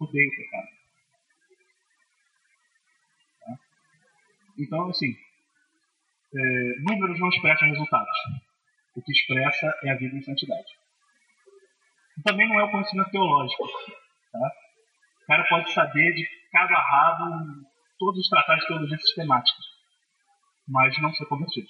[0.00, 0.76] odeia o pecado.
[4.58, 5.14] Então, assim,
[6.34, 6.40] é,
[6.80, 8.18] números não expressam resultados.
[8.94, 10.85] O que expressa é a vida em santidade.
[12.24, 13.66] Também não é o conhecimento teológico.
[14.32, 14.50] Tá?
[15.22, 17.66] O cara pode saber de cada rabo
[17.98, 19.58] todos os tratados de teologia sistemática,
[20.68, 21.68] mas não ser convertido.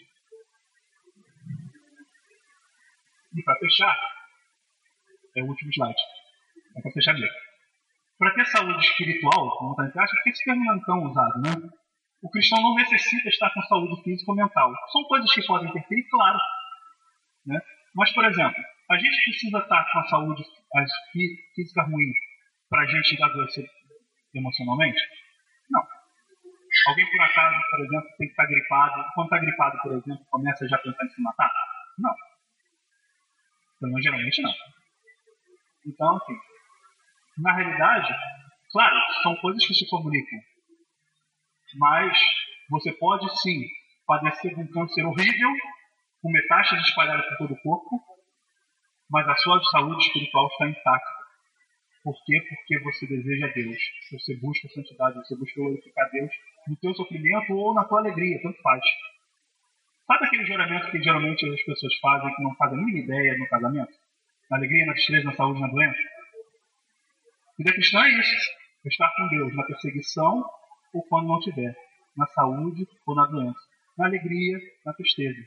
[3.34, 3.96] E para fechar,
[5.36, 6.00] é o último slide.
[6.76, 7.36] É para fechar mesmo.
[8.18, 11.04] Para ter saúde espiritual, como está em caixa, por que esse termo não é tão
[11.04, 11.70] usado, né?
[12.22, 14.72] O cristão não necessita estar com saúde física ou mental.
[14.90, 16.38] São coisas que podem interferir, claro.
[17.44, 17.60] Né?
[17.94, 20.42] Mas, por exemplo, a gente precisa estar com a saúde
[21.54, 22.12] física ruim
[22.68, 23.68] para a gente adoecer
[24.34, 25.00] emocionalmente?
[25.70, 25.82] Não.
[26.88, 29.04] Alguém, por acaso, por exemplo, tem que estar gripado.
[29.14, 31.52] Quando está gripado, por exemplo, começa já a pensar em se matar?
[31.98, 32.14] Não.
[33.76, 34.54] Então, geralmente não.
[35.86, 36.36] Então, assim,
[37.38, 38.14] na realidade,
[38.70, 40.40] claro, são coisas que se comunicam
[41.78, 42.18] mas
[42.70, 43.64] você pode sim
[44.06, 45.50] padecer de um câncer horrível,
[46.22, 48.00] com metástases espalhadas por todo o corpo,
[49.10, 51.16] mas a sua saúde espiritual está intacta.
[52.02, 52.40] Por quê?
[52.48, 53.78] Porque você deseja Deus.
[54.12, 56.30] Você busca a santidade, você busca glorificar Deus
[56.68, 58.84] no teu sofrimento ou na tua alegria, tanto faz.
[60.06, 63.92] Sabe aquele juramento que geralmente as pessoas fazem que não fazem nenhuma ideia no casamento?
[64.48, 65.98] Na alegria, na tristeza, na saúde, na doença?
[67.58, 68.50] Vida cristã é isso.
[68.84, 70.44] Estar com Deus na perseguição
[70.94, 71.74] ou quando não tiver.
[72.16, 73.58] Na saúde ou na doença.
[73.98, 75.40] Na alegria, na tristeza.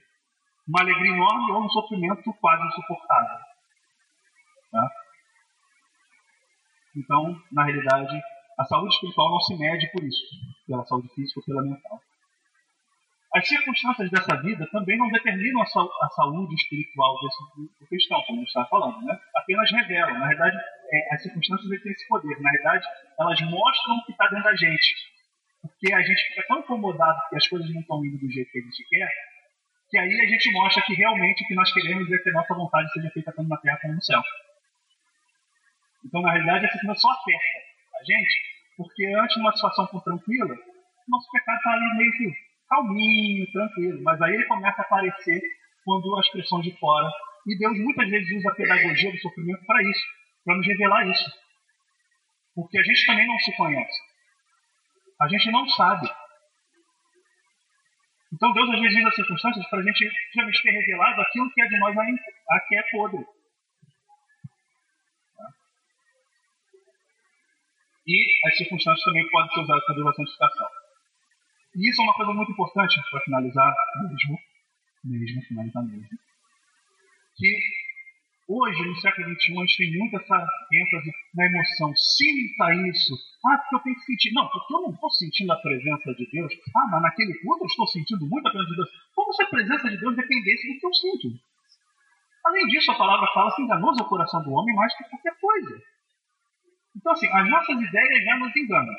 [0.67, 3.37] Uma alegria enorme ou um sofrimento quase insuportável.
[4.71, 4.89] Tá?
[6.95, 8.19] Então, na realidade,
[8.59, 10.23] a saúde espiritual não se mede por isso,
[10.67, 12.01] pela saúde física ou pela mental.
[13.33, 18.21] As circunstâncias dessa vida também não determinam a, sa a saúde espiritual desse, do cristão,
[18.25, 19.19] como está falando, né?
[19.35, 20.19] apenas revelam.
[20.19, 20.57] Na verdade,
[20.91, 22.41] é, as circunstâncias têm esse poder.
[22.41, 22.87] Na verdade,
[23.19, 24.95] elas mostram o que está dentro da gente.
[25.61, 28.57] Porque a gente fica tão incomodado que as coisas não estão indo do jeito que
[28.57, 29.09] a gente quer,
[29.89, 32.53] que aí a gente mostra que realmente o que nós queremos é que a nossa
[32.55, 34.21] vontade seja feita tanto na terra como no céu.
[36.05, 37.59] Então, na realidade, essa circunstância só afeta
[37.99, 38.33] a gente,
[38.77, 40.55] porque antes de uma situação tranquila,
[41.07, 44.03] nosso pecado está ali meio que calminho, tranquilo.
[44.03, 45.41] Mas aí ele começa a aparecer
[45.83, 47.09] quando as pressões de fora.
[47.47, 50.05] E Deus muitas vezes usa a pedagogia do sofrimento para isso,
[50.45, 51.31] para nos revelar isso.
[52.53, 53.99] Porque a gente também não se conhece.
[55.21, 56.07] A gente não sabe.
[58.31, 61.61] Então Deus às vezes usa as circunstâncias para a gente justamente ter revelado aquilo que
[61.61, 62.21] é de nós ainda,
[62.51, 63.25] aqui é podre.
[68.09, 70.67] E as circunstâncias também podem ser usadas para a santificação.
[71.75, 74.39] E isso é uma coisa muito importante para finalizar mesmo,
[75.05, 76.09] mesmo, finalizar mesmo.
[77.37, 77.53] Que
[78.49, 81.93] hoje, no século XXI, a gente tem muito essa ênfase na emoção.
[81.95, 83.13] Sinta isso.
[83.45, 84.33] Ah, porque eu tenho que sentir.
[84.33, 86.51] Não, porque eu não estou sentindo a presença de Deus.
[86.75, 88.89] Ah, mas naquele culto eu estou sentindo muita presença de Deus.
[89.13, 91.27] Como se a presença de Deus dependesse do que eu sinto.
[92.43, 95.37] Além disso, a palavra fala que enganoso é o coração do homem mais que qualquer
[95.39, 95.98] coisa.
[96.99, 98.93] Então, assim, as nossas ideias já nos enganam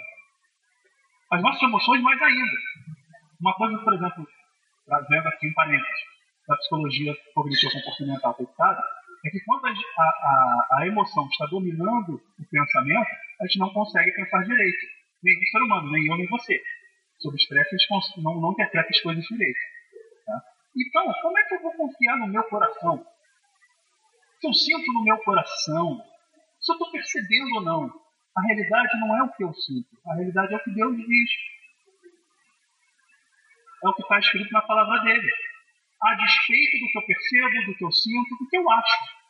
[1.30, 2.56] as nossas emoções mais ainda.
[3.40, 4.26] Uma coisa, por exemplo,
[4.84, 6.00] trazendo aqui em parênteses,
[6.48, 8.82] da psicologia cognitiva comportamental aplicada,
[9.24, 13.10] é que quando a, a, a, emoção está dominando o pensamento,
[13.40, 14.86] a gente não consegue pensar direito.
[15.22, 16.60] Nem o ser humano, nem eu, nem você.
[17.18, 19.58] Sob estresse, a gente não, não interpreta as coisas direito.
[20.26, 20.42] Tá?
[20.74, 23.06] Então, como é que eu vou confiar no meu coração?
[24.40, 26.02] Se eu sinto no meu coração,
[26.70, 27.90] se eu estou percebendo ou não,
[28.36, 31.30] a realidade não é o que eu sinto, a realidade é o que Deus diz.
[33.82, 35.30] É o que está escrito na palavra dele.
[36.02, 39.20] A despeito do que eu percebo, do que eu sinto, do que eu acho.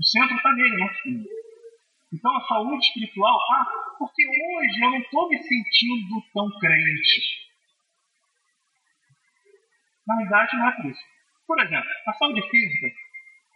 [0.00, 1.24] O centro está nele, não fim.
[2.12, 3.66] Então a saúde espiritual, ah,
[3.98, 7.50] porque hoje eu não estou me sentindo tão crente.
[10.06, 11.02] Na verdade, não é por isso.
[11.46, 12.88] Por exemplo, a saúde física,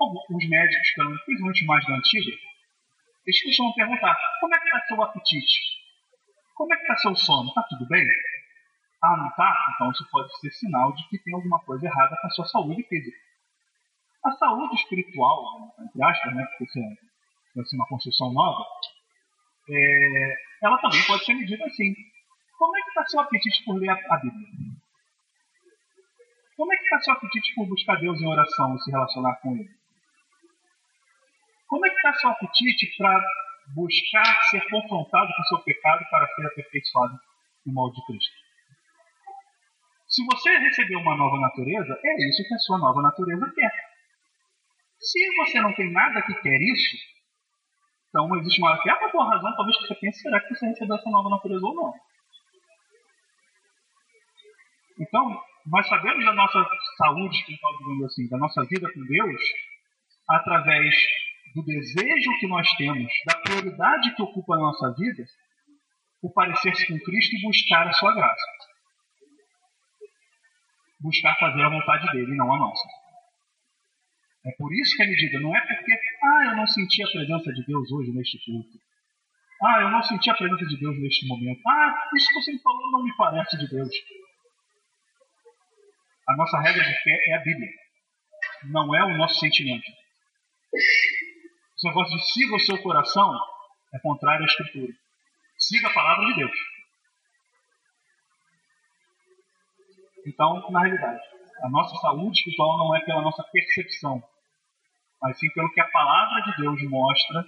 [0.00, 0.88] os médicos,
[1.24, 2.36] principalmente mais da antiga,
[3.26, 5.60] eles costumam perguntar: como é que está seu apetite?
[6.54, 7.48] Como é que está seu sono?
[7.48, 8.06] Está tudo bem?
[9.02, 9.54] Ah, não está?
[9.74, 12.82] Então isso pode ser sinal de que tem alguma coisa errada com a sua saúde
[12.84, 13.16] física.
[14.24, 16.80] A saúde espiritual, entre aspas, né, porque
[17.54, 18.64] vai ser uma construção nova,
[19.68, 21.94] é, ela também pode ser medida assim.
[22.58, 24.48] Como é que está seu apetite por ler a Bíblia?
[26.56, 29.56] Como é que está seu apetite por buscar Deus em oração e se relacionar com
[29.56, 29.83] Ele?
[31.74, 33.20] Como é que está seu apetite para
[33.74, 37.18] buscar ser confrontado com seu pecado para ser aperfeiçoado
[37.66, 38.32] no molde de Cristo?
[40.06, 43.72] Se você recebeu uma nova natureza, é isso que a sua nova natureza quer.
[45.00, 46.96] Se você não tem nada que quer isso,
[48.08, 50.94] então existe uma, até uma boa razão, talvez que você pense, será que você recebeu
[50.94, 51.92] essa nova natureza ou não?
[55.00, 56.68] Então, nós sabemos da nossa
[56.98, 59.42] saúde espiritual, digamos assim, da nossa vida com Deus,
[60.28, 60.94] através
[61.54, 65.24] do desejo que nós temos, da prioridade que ocupa a nossa vida,
[66.20, 68.44] o parecer-se com Cristo e buscar a sua graça.
[71.00, 72.88] Buscar fazer a vontade dele e não a nossa.
[74.46, 75.92] É por isso que a medida não é porque,
[76.24, 78.78] ah, eu não senti a presença de Deus hoje neste culto.
[79.62, 81.60] Ah, eu não senti a presença de Deus neste momento.
[81.66, 83.90] Ah, isso que você me falou não me parece de Deus.
[86.28, 87.70] A nossa regra de fé é a Bíblia,
[88.64, 89.90] não é o nosso sentimento.
[91.84, 93.38] Esse negócio de siga o seu coração
[93.92, 94.90] é contrário à Escritura.
[95.58, 96.58] Siga a palavra de Deus.
[100.26, 101.20] Então, na realidade,
[101.62, 104.22] a nossa saúde espiritual não é pela nossa percepção,
[105.20, 107.44] mas sim pelo que a palavra de Deus mostra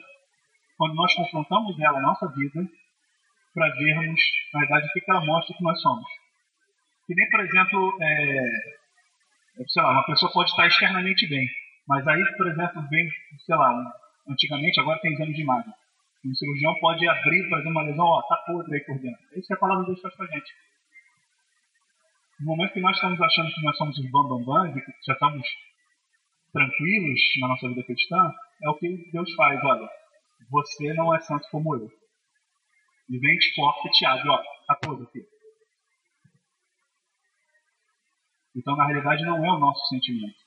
[0.77, 2.61] quando nós confrontamos ela a nossa vida
[3.55, 4.21] para vermos,
[4.53, 6.07] na verdade, o que ela mostra que nós somos.
[7.07, 11.49] Que nem, por exemplo, é, sei lá, uma pessoa pode estar externamente bem,
[11.89, 13.09] mas aí, por exemplo, vem,
[13.47, 13.73] sei lá,
[14.29, 15.73] antigamente, agora tem exame de imagem.
[16.25, 19.21] Um cirurgião pode abrir, fazer uma lesão, ó, tá podre aí por dentro.
[19.33, 20.53] É isso que a palavra de Deus faz pra gente.
[22.41, 25.47] No momento que nós estamos achando que nós somos os bambambãs e que já estamos
[26.53, 28.33] tranquilos na nossa vida cristã,
[28.63, 29.63] é o que Deus faz.
[29.63, 29.89] Olha,
[30.51, 31.89] você não é santo como eu.
[33.09, 35.21] E vem te corta e te abre, ó, tá todo aqui.
[38.57, 40.46] Então, na realidade, não é o nosso sentimento.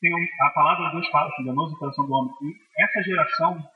[0.00, 0.12] Tem
[0.42, 2.34] a palavra de Deus fala que enganoso o coração do homem.
[2.42, 3.70] E essa geração,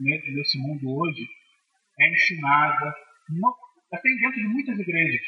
[0.00, 1.28] nesse mundo hoje,
[2.00, 2.94] é ensinada,
[3.92, 5.26] até dentro de muitas igrejas,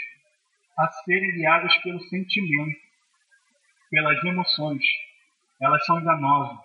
[0.79, 2.81] a serem guiadas pelo sentimento,
[3.91, 4.83] pelas emoções.
[5.61, 6.59] Elas são enganosas.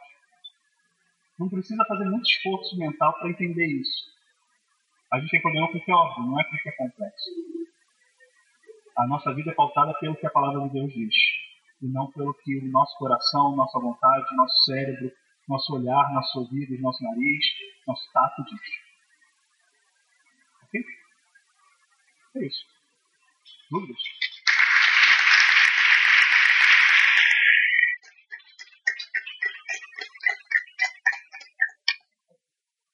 [1.39, 4.11] Não precisa fazer muito esforço mental para entender isso.
[5.11, 6.71] A gente tem problema com o que é óbvio, não é com o que é
[6.71, 7.29] complexo.
[8.97, 11.15] A nossa vida é pautada pelo que a palavra de Deus diz,
[11.81, 15.11] e não pelo que o nosso coração, nossa vontade, nosso cérebro,
[15.47, 17.45] nosso olhar, nosso ouvido, nosso nariz,
[17.87, 18.59] nosso tato diz.
[20.63, 20.81] Ok?
[22.35, 22.65] É isso.
[23.69, 23.97] Dúvidas?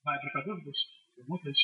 [0.04, 0.78] Vai para dúvidas?
[1.16, 1.58] Perguntas?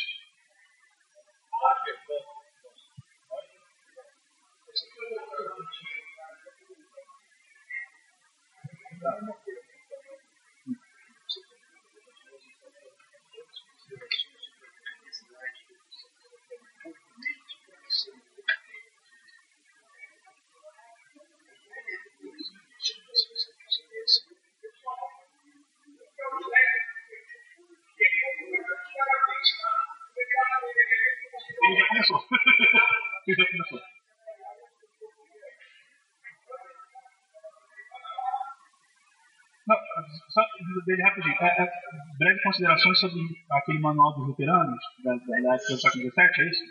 [40.86, 41.36] Dele rapidinho.
[41.42, 41.72] É, é,
[42.18, 43.20] breve considerações sobre
[43.52, 46.64] aquele manual dos veteranos da, da, da época do século XVII, é isso?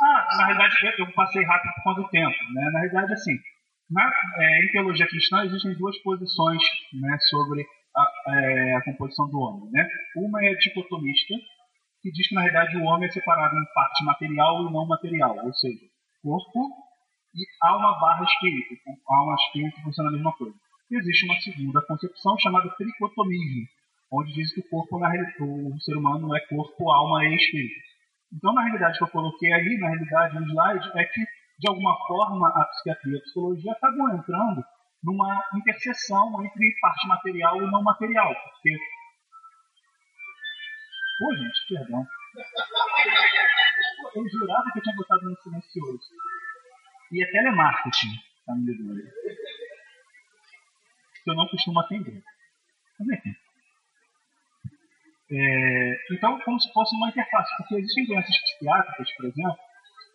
[0.00, 2.36] Ah, na realidade eu passei rápido por conta do tempo.
[2.54, 2.70] Né?
[2.72, 3.36] Na realidade, assim,
[3.90, 6.62] na, é, em teologia cristã existem duas posições
[6.92, 7.66] né, sobre
[7.96, 9.70] a, é, a, composição do homem.
[9.72, 9.88] Né?
[10.16, 11.34] Uma é dicotomista,
[12.00, 15.36] que diz que na realidade o homem é separado em parte material e não material,
[15.44, 15.84] ou seja,
[16.22, 16.87] corpo
[17.38, 18.74] e alma barra espírito.
[19.08, 20.54] Alma e espírito funcionam a mesma coisa.
[20.90, 23.66] E existe uma segunda concepção chamada tricotomismo,
[24.10, 25.10] onde diz que o corpo, na,
[25.40, 27.88] o ser humano é corpo, alma e espírito.
[28.32, 31.96] Então, na realidade que eu coloquei ali, na realidade, no slide, é que, de alguma
[32.06, 34.64] forma, a psiquiatria e a psicologia acabam entrando
[35.02, 38.34] numa interseção entre parte material e não material.
[38.34, 38.76] Porque.
[41.18, 42.06] Pô, gente, perdão.
[44.14, 46.08] Eu jurava que eu tinha botado no silencioso.
[47.12, 48.08] E é telemarketing,
[48.46, 49.02] tá me devendo.
[51.24, 52.22] Que eu não costumo atender.
[52.98, 53.34] Mas enfim.
[55.30, 59.58] É, então, como se fosse uma interface, porque existem doenças psiquiátricas, por exemplo,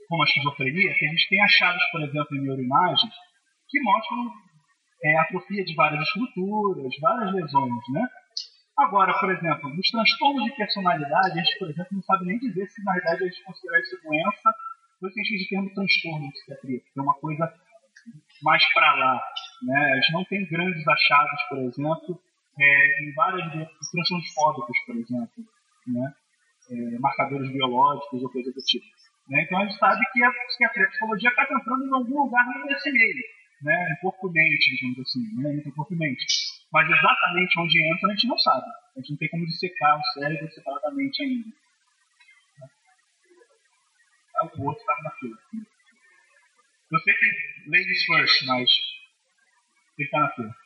[0.07, 3.14] como a esquizofrenia, que a gente tem achados, por exemplo, em neuroimagens,
[3.70, 4.32] que mostram
[5.03, 8.07] é, atrofia de várias estruturas, várias lesões, né?
[8.78, 12.68] Agora, por exemplo, nos transtornos de personalidade, a gente, por exemplo, não sabe nem dizer
[12.68, 14.56] se na verdade a gente considera isso doença,
[15.03, 17.53] por isso que a gente um transtorno que é uma coisa
[18.41, 19.21] mais para lá.
[19.63, 19.91] Né?
[19.91, 22.21] A gente não tem grandes achados, por exemplo,
[22.57, 23.51] é, em várias
[23.91, 25.43] transtornos fóbicos, por exemplo,
[25.88, 26.13] né?
[26.71, 28.85] É, marcadores biológicos ou coisa do tipo.
[29.27, 29.43] Né?
[29.43, 32.89] Então a gente sabe que a psiquiatria a psicologia está entrando em algum lugar nesse
[32.89, 33.23] meio,
[33.61, 33.97] né?
[34.01, 35.53] corpo-mente, digamos assim, né?
[35.55, 36.25] entre corpo e mente.
[36.71, 38.67] Mas exatamente onde entra a gente não sabe.
[38.95, 41.62] A gente não tem como dissecar o cérebro separadamente ainda.
[44.57, 45.38] O outro estava na fila.
[46.91, 48.70] Eu sei que ladies first, mas
[49.98, 50.62] ele está na fila.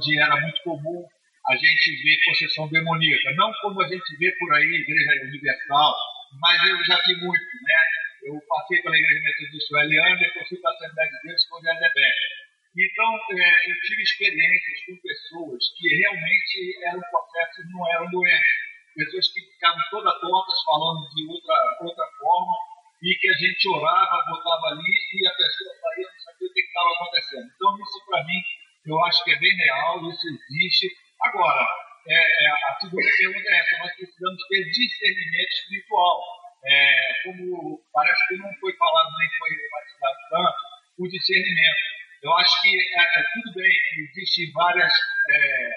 [0.00, 1.04] Onde era muito comum
[1.46, 3.34] a gente ver possessão demoníaca.
[3.34, 5.94] Não como a gente vê por aí, Igreja Universal,
[6.40, 7.84] mas eu já vi muito, né?
[8.22, 11.60] Eu passei pela Igreja Metodista Eliana, depois fui para a Assembleia de Deus com o
[11.60, 12.29] Jezebel.
[12.70, 18.70] Então, é, eu tive experiências com pessoas que realmente eram processos, não eram doentes.
[18.94, 22.54] Pessoas que ficavam toda tortas falando de outra, outra forma
[23.02, 26.60] e que a gente orava, botava ali e a pessoa saía não sabia o que
[26.60, 27.46] estava acontecendo.
[27.48, 28.40] Então, isso para mim,
[28.86, 30.86] eu acho que é bem real, isso existe.
[31.22, 31.66] Agora,
[32.06, 36.20] é, é, a segunda pergunta é essa: nós precisamos ter discernimento espiritual.
[36.62, 40.60] É, como parece que não foi falado nem foi enfatizado tanto,
[40.98, 41.99] o discernimento.
[42.22, 45.70] Eu acho que é, é tudo bem que existem várias, é,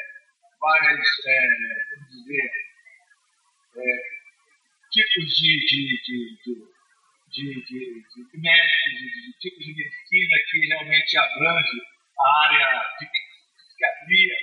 [0.59, 1.07] várias
[1.95, 2.51] vamos dizer,
[4.91, 6.01] tipos de, de,
[7.31, 11.81] de, de, de médicos, de, tipos de medicina que realmente abrange
[12.19, 14.35] a área de psiquiatria,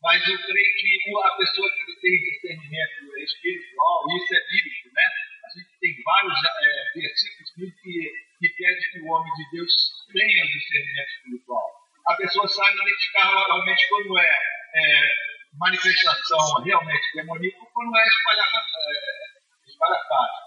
[0.00, 5.04] mas eu creio que a pessoa que tem discernimento espiritual, isso é bíblico, né?
[5.44, 7.50] A gente tem vários é, versículos
[7.82, 9.72] que, que pede que o homem de Deus
[10.12, 11.66] tenha discernimento espiritual.
[12.06, 14.30] A pessoa sabe identificar realmente quando é,
[14.74, 15.12] é
[15.58, 18.72] manifestação realmente demoníaca ou quando é espalhafate,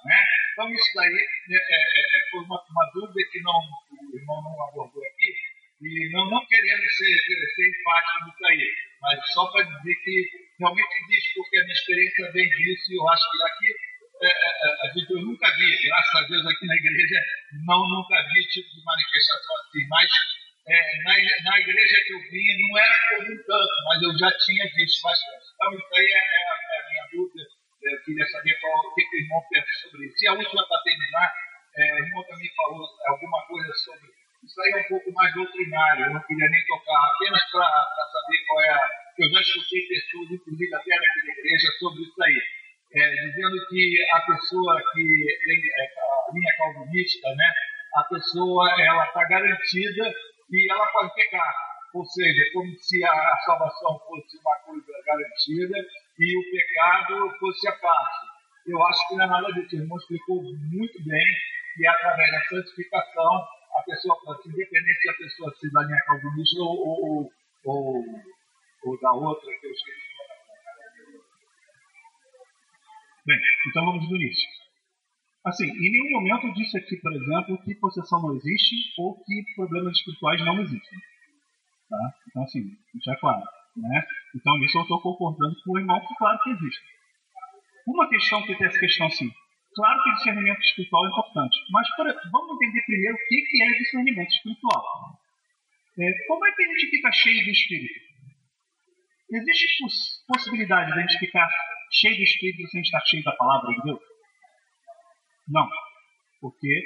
[0.03, 0.19] é, né?
[0.51, 4.41] Então isso daí né, é, é, é, foi uma, uma dúvida que não, o irmão
[4.41, 5.35] não abordou aqui,
[5.81, 7.15] e não, não querendo ser,
[7.55, 12.31] ser enfático nisso aí, mas só para dizer que realmente existe, porque a minha experiência
[12.31, 13.75] vem disso, e eu acho que aqui
[14.21, 17.19] é, é, é, a gente, eu nunca vi, graças a Deus aqui na igreja,
[17.65, 20.09] não nunca vi tipo de manifestação assim, mas
[20.67, 21.13] é, na,
[21.49, 25.45] na igreja que eu vim não era comum tanto, mas eu já tinha visto bastante.
[25.55, 27.43] Então isso aí é, é, a, é a, minha dúvida,
[27.81, 30.17] eu queria saber qual, o que, que o irmão pensa sobre isso.
[30.21, 31.33] E a última para terminar,
[31.77, 36.05] é, o irmão também falou alguma coisa sobre isso aí é um pouco mais doutrinário,
[36.05, 38.89] eu não queria nem tocar, apenas para saber qual é a.
[39.19, 42.41] Eu já escutei pessoas, inclusive até naquela igreja, sobre isso aí.
[42.93, 45.03] É, dizendo que a pessoa que
[45.45, 47.53] tem é, a linha calvinista, né,
[47.95, 50.13] a pessoa ela está garantida
[50.51, 51.53] e ela pode pecar.
[51.93, 55.77] Ou seja, como se a salvação fosse uma coisa garantida
[56.19, 58.31] e o pecado fosse a parte.
[58.67, 59.75] Eu acho que não é nada disso.
[59.75, 61.25] O irmão explicou muito bem
[61.75, 66.77] que através da santificação a pessoa, independente se a pessoa se da linha calvinista ou,
[66.77, 67.31] ou,
[67.65, 68.03] ou,
[68.83, 70.10] ou da outra que eu esqueci.
[73.25, 74.47] Bem, então vamos do início.
[75.45, 79.43] Assim, em nenhum momento eu disse aqui, por exemplo, que possessão não existe ou que
[79.55, 80.99] problemas espirituais não existem.
[81.89, 82.13] Tá?
[82.29, 83.43] Então, assim, isso é claro.
[83.75, 84.03] Né?
[84.35, 86.81] Então, nisso eu estou concordando com o irmão que, claro, que existe.
[87.87, 89.31] Uma questão que tem essa questão assim,
[89.73, 91.87] Claro que discernimento espiritual é importante, mas
[92.29, 94.83] vamos entender primeiro o que é discernimento espiritual.
[95.97, 97.99] É, como é que a gente fica cheio do Espírito?
[99.31, 99.85] Existe
[100.27, 101.49] possibilidade de a gente ficar
[101.91, 103.99] cheio do Espírito sem estar cheio da palavra de Deus?
[105.47, 105.67] Não,
[106.39, 106.83] porque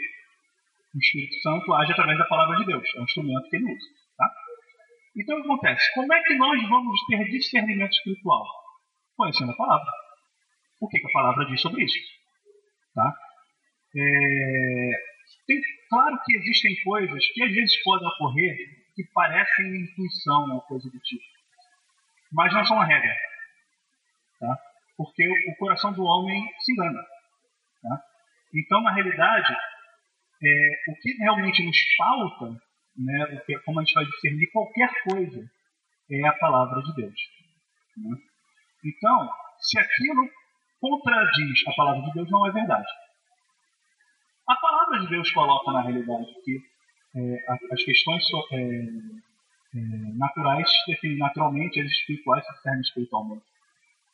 [0.94, 3.88] o Espírito Santo age através da palavra de Deus, é um instrumento que ele usa.
[4.18, 4.32] Tá?
[5.18, 5.94] Então o que acontece?
[5.94, 8.46] Como é que nós vamos ter discernimento espiritual?
[9.16, 9.92] Conhecendo a palavra.
[10.80, 11.98] O que, que a palavra diz sobre isso?
[12.94, 13.14] Tá?
[13.96, 14.92] É,
[15.48, 18.58] tem, claro que existem coisas que às vezes podem ocorrer
[18.96, 21.24] que parecem intuição ou coisa do tipo,
[22.32, 23.14] mas não são a regra.
[24.40, 24.58] Tá?
[24.98, 27.02] Porque o coração do homem se engana.
[27.82, 28.02] Tá?
[28.54, 29.54] Então, na realidade,
[30.44, 32.52] é, o que realmente nos falta,
[32.98, 35.50] né, que, como a gente vai discernir qualquer coisa,
[36.12, 37.20] é a palavra de Deus.
[37.98, 38.18] Né?
[38.86, 40.30] Então, se aquilo
[40.80, 42.88] contradiz a palavra de Deus, não é verdade.
[44.48, 46.60] A palavra de Deus coloca na realidade que
[47.16, 49.80] é, as questões é, é,
[50.18, 53.55] naturais definem naturalmente, as espirituais se discernem espiritualmente.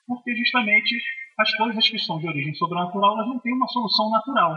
[0.07, 0.97] Porque justamente
[1.37, 4.55] as coisas que são de origem sobrenatural elas não têm uma solução natural.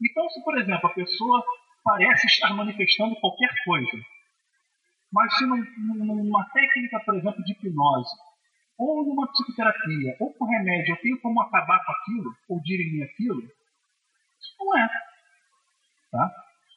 [0.00, 1.44] Então, se por exemplo a pessoa
[1.84, 3.98] parece estar manifestando qualquer coisa,
[5.12, 5.64] mas se num,
[6.04, 8.14] numa técnica, por exemplo, de hipnose,
[8.78, 13.42] ou numa psicoterapia, ou com remédio, eu tenho como acabar com aquilo, ou dirimir aquilo,
[13.42, 14.88] isso não é.
[16.12, 16.30] Tá?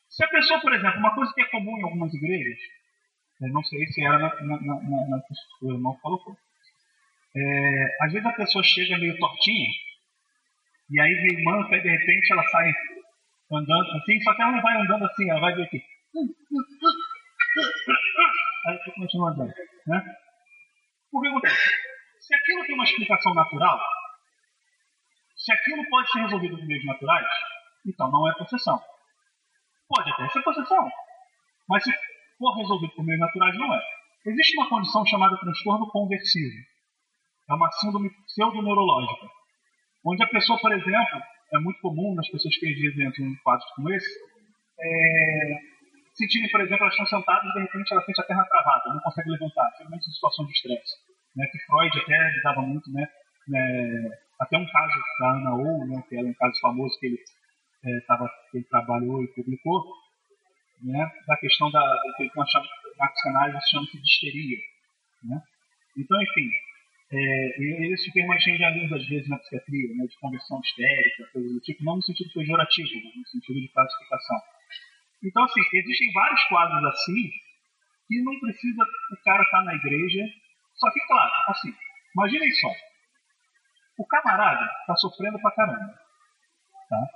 [0.09, 2.57] Se a pessoa, por exemplo, uma coisa que é comum em algumas igrejas,
[3.41, 5.22] eu não sei se era na, na, na, na
[5.63, 6.38] irmão colocou.
[7.36, 9.70] É, às vezes a pessoa chega meio tortinha,
[10.90, 12.74] e aí vem manca, e de repente ela sai
[13.52, 15.82] andando assim, só que ela não vai andando assim, ela vai ver aqui.
[18.68, 19.53] Aí continua andando.
[19.88, 20.16] Né?
[21.12, 21.72] O que acontece?
[22.20, 23.80] Se aquilo tem uma explicação natural,
[25.36, 27.28] se aquilo pode ser resolvido por meios naturais,
[27.86, 28.80] então não é possessão.
[29.88, 30.90] Pode até ser possessão,
[31.68, 31.91] mas se
[32.38, 33.82] for resolvido por meios naturais, não é.
[34.26, 36.56] Existe uma condição chamada transtorno conversivo.
[37.52, 39.28] É uma síndrome pseudoneurológica,
[40.06, 41.22] onde a pessoa, por exemplo,
[41.53, 44.10] é muito comum nas pessoas que entram em quadros como esse,
[44.80, 45.60] é,
[46.14, 49.02] sentirem, por exemplo, elas estão sentadas e de repente ela sente a perna travada, não
[49.02, 50.95] consegue levantar, simplesmente em situação de estresse.
[51.36, 53.07] Né, que Freud até lidava muito, né,
[53.49, 54.10] né,
[54.40, 57.18] até um caso da Ana Ou, né, que era um caso famoso que ele,
[57.86, 59.84] é, tava, que ele trabalhou e publicou,
[60.84, 61.82] né, da questão da,
[62.15, 64.57] que na psicanálise chama-se de histeria.
[65.23, 65.41] Né?
[65.98, 66.49] Então, enfim,
[67.13, 71.29] é, esse termo a gente já usa às vezes na psiquiatria, né, de conversão histérica,
[71.33, 74.38] coisas do tipo, não no sentido pejorativo, né, no sentido de classificação.
[75.23, 77.29] Então, assim, existem vários quadros assim
[78.07, 80.25] que não precisa o cara estar tá na igreja.
[80.75, 81.73] Só que, claro, assim,
[82.15, 82.69] imaginem só.
[83.97, 85.93] O camarada está sofrendo pra caramba.
[86.89, 87.07] Tá?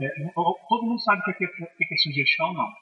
[0.00, 0.08] É,
[0.68, 2.72] todo mundo sabe o que é, que é sugestão, não.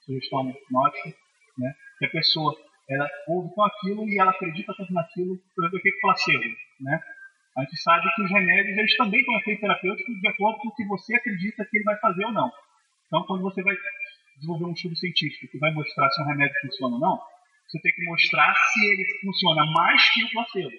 [0.00, 1.16] Sugestão hipnótica,
[1.58, 1.74] né?
[1.98, 2.54] Que a pessoa
[2.88, 6.56] ela ouve com aquilo e ela acredita tanto naquilo, por exemplo, o que é placebo,
[6.80, 7.00] né?
[7.56, 10.74] A gente sabe que os remédios eles também têm efeito terapêutico de acordo com o
[10.74, 12.50] que você acredita que ele vai fazer ou não.
[13.06, 13.76] Então, quando você vai
[14.36, 17.20] desenvolver um estudo científico que vai mostrar se um remédio funciona ou não,
[17.68, 20.76] você tem que mostrar se ele funciona mais que o placebo.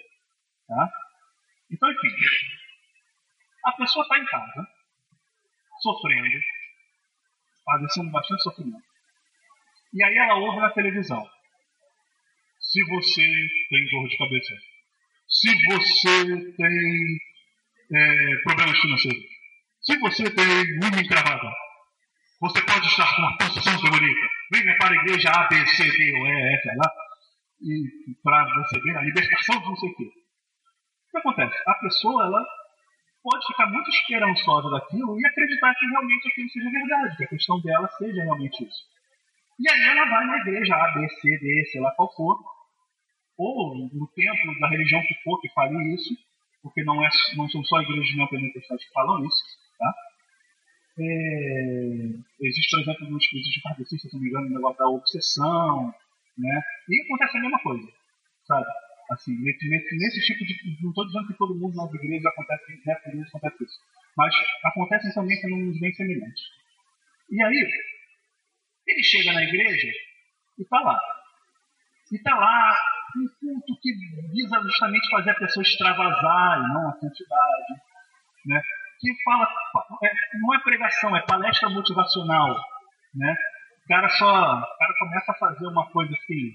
[0.68, 0.91] Tá?
[1.72, 2.07] Então, enfim,
[3.65, 4.68] a pessoa está em casa,
[5.82, 6.40] sofrendo,
[7.65, 8.84] padecendo bastante sofrimento.
[9.94, 11.26] E aí ela ouve na televisão.
[12.76, 13.23] Se você
[13.69, 14.53] tem dor de cabeça,
[15.30, 17.19] se você tem
[17.93, 19.23] é, problemas financeiros,
[19.80, 20.45] se você tem
[20.84, 21.56] unha encravada,
[22.41, 24.27] você pode estar com uma posição demoníaca.
[24.52, 26.91] Venha para a igreja A, B, C, D, ou E, F, lá,
[27.61, 30.03] e para receber a libertação de não sei o quê.
[30.03, 31.64] O que acontece?
[31.68, 32.45] A pessoa, ela
[33.23, 37.61] pode ficar muito esperançosa daquilo e acreditar que realmente aquilo seja verdade, que a questão
[37.61, 38.84] dela seja realmente isso.
[39.61, 42.55] E aí ela vai na igreja A, B, C, D, sei lá qual for,
[43.38, 46.16] ou no templo da religião que for que fale isso,
[46.62, 49.44] porque não, é, não são só igrejas neopentecostais que falam isso,
[49.78, 49.94] tá?
[50.98, 54.88] É, existe, por exemplo, nos cursos de kardecista, se não me engano, o negócio da
[54.88, 55.94] obsessão,
[56.38, 56.62] né?
[56.90, 57.88] E acontece a mesma coisa,
[58.48, 58.66] sabe?
[59.12, 60.82] Assim, nesse, nesse, tipo de.
[60.82, 63.80] Não estou dizendo que todo mundo nas igrejas acontece, né, isso acontece isso.
[64.18, 64.34] Mas
[64.64, 66.44] acontecem também fenômenos bem semelhantes.
[67.30, 67.70] E aí,
[68.88, 69.91] ele chega na igreja
[70.57, 70.99] e está lá.
[72.12, 72.76] E está lá
[73.18, 73.92] um culto que
[74.32, 77.74] visa justamente fazer a pessoa extravasar e não a santidade.
[78.46, 78.62] Né?
[79.00, 79.48] que fala,
[80.04, 82.56] é, não é pregação, é palestra motivacional,
[83.14, 83.36] né?
[83.84, 86.52] O cara só, o cara começa a fazer uma coisa assim,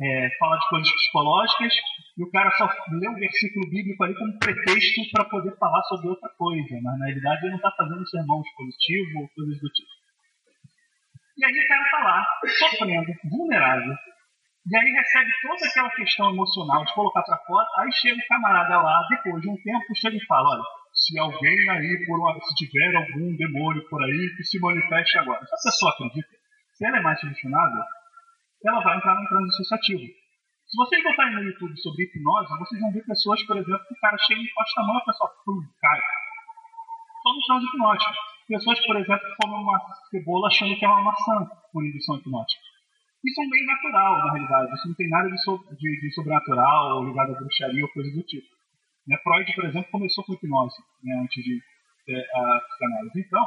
[0.00, 1.72] é, fala de coisas psicológicas
[2.16, 6.08] e o cara só lê um versículo bíblico ali como pretexto para poder falar sobre
[6.08, 9.88] outra coisa, mas na realidade ele não está fazendo sermão expositivo ou coisas do tipo.
[11.36, 12.26] E aí o cara está lá,
[12.58, 13.94] sofrendo, vulnerável,
[14.66, 18.82] e aí recebe toda aquela questão emocional de colocar para fora, aí chega o camarada
[18.82, 22.54] lá, depois de um tempo, chega e fala, olha, se alguém aí, por uma, se
[22.54, 25.44] tiver algum demônio por aí, que se manifeste agora.
[25.46, 26.28] Se a pessoa acredita,
[26.74, 27.82] se ela é mais solucionável,
[28.64, 30.02] ela vai entrar num transe associativo.
[30.68, 34.00] Se vocês botarem no YouTube sobre hipnose, vocês vão ver pessoas, por exemplo, que o
[34.00, 36.00] cara chega e encosta a mão a pessoa pum, cai.
[37.22, 38.12] Só no transe hipnótico.
[38.48, 39.80] Pessoas, por exemplo, que comem uma
[40.10, 42.62] cebola achando que é uma maçã por indução hipnótica.
[43.28, 44.74] Isso é um meio natural, na realidade.
[44.74, 48.22] Isso não tem nada de, so, de, de sobrenatural, ligado à bruxaria ou coisa do
[48.22, 48.46] tipo.
[49.06, 49.18] Né?
[49.22, 51.62] Freud, por exemplo, começou com hipnose né, antes de
[52.06, 53.20] ter a psicanálise.
[53.20, 53.46] Então,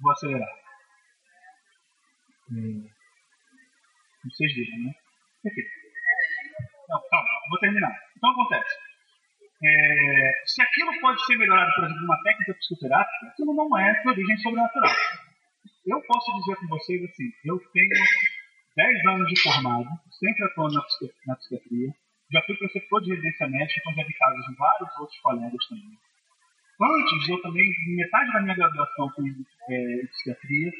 [0.00, 0.48] vou acelerar.
[2.50, 2.88] Hum.
[4.24, 4.92] Vocês viram, né?
[5.42, 5.70] Perfeito.
[6.88, 7.96] Não, calma, vou terminar.
[8.16, 8.76] Então acontece.
[9.62, 14.08] É, se aquilo pode ser melhorado, por exemplo, uma técnica psicoterápica, aquilo não é de
[14.08, 14.94] origem sobrenatural.
[15.88, 17.88] Eu posso dizer com vocês assim, eu tenho
[18.76, 20.82] 10 anos de formado, sempre atuando na,
[21.26, 21.94] na psiquiatria.
[22.30, 25.98] Já fui preceptor de residência médica, então já vi casos de vários outros colegas também.
[26.80, 27.64] Antes, eu também,
[27.96, 29.24] metade da minha graduação foi
[29.70, 30.72] é, psiquiatria,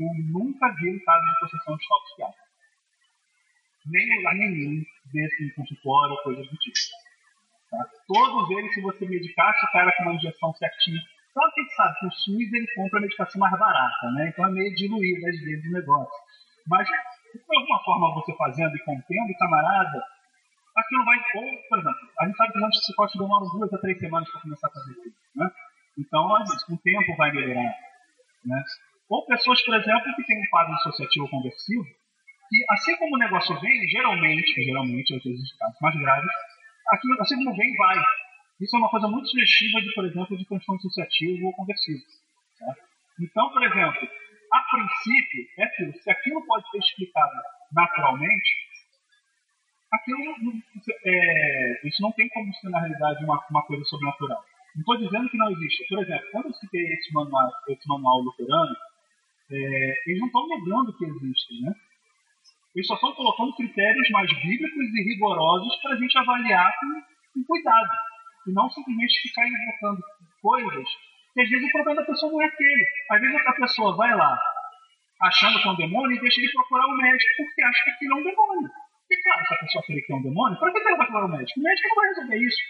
[0.00, 2.44] eu nunca vi um caso de possessão de tal psiquiatra.
[3.84, 4.82] Nem lugar nenhum
[5.12, 6.78] desse consultório ou coisas do tipo.
[7.70, 7.84] Tá?
[8.08, 11.02] Todos eles, se você medicasse o cara com uma injeção certinha,
[11.34, 14.28] claro que a gente sabe que o SUS ele compra a medicação mais barata, né?
[14.28, 16.24] então é meio diluído às vezes o negócio.
[16.66, 20.02] Mas de alguma forma você fazendo e contendo camarada,
[20.76, 21.18] aquilo vai.
[21.18, 24.40] Ou, por exemplo, a gente sabe que os antipsicóticos demoram duas a três semanas para
[24.40, 25.18] começar a fazer isso.
[25.36, 25.50] Né?
[25.98, 27.74] Então, às vezes, com o tempo vai melhorar.
[28.44, 28.64] Né?
[29.08, 33.58] Ou pessoas, por exemplo, que têm um quadro associativo conversivo, que assim como o negócio
[33.60, 36.30] vem, geralmente, geralmente, às vezes casos mais graves,
[36.92, 37.96] aquilo, assim como vem, vai.
[38.60, 42.02] Isso é uma coisa muito sugestiva de, por exemplo, de transtorno associativo ou conversivo.
[42.58, 42.74] Tá?
[43.20, 44.08] Então, por exemplo,
[44.52, 45.92] a princípio, é aquilo.
[45.92, 47.32] Se aquilo pode ser explicado
[47.72, 48.50] naturalmente,
[49.92, 50.34] aquilo
[51.04, 54.44] é, isso não tem como ser, na realidade, uma, uma coisa sobrenatural.
[54.74, 55.86] Não estou dizendo que não existe.
[55.88, 58.76] Por exemplo, quando eu citei esse manual, esse manual luterano,
[59.50, 61.72] é, eles não estão negando que existe, né?
[62.74, 67.02] Eles só estão colocando critérios mais bíblicos e rigorosos para a gente avaliar com,
[67.34, 67.88] com, cuidado.
[68.46, 70.02] E não simplesmente ficar invocando
[70.40, 70.88] coisas
[71.34, 72.86] que às vezes o problema da pessoa não é aquele.
[73.10, 74.38] Às vezes a pessoa vai lá
[75.22, 78.18] achando que é um demônio e deixa de procurar o médico porque acha que aquilo
[78.18, 78.70] é um demônio.
[79.10, 81.26] E claro, se a pessoa acredita que é um demônio, para que ela vai procurar
[81.26, 81.60] o médico?
[81.60, 82.62] O médico não vai resolver isso.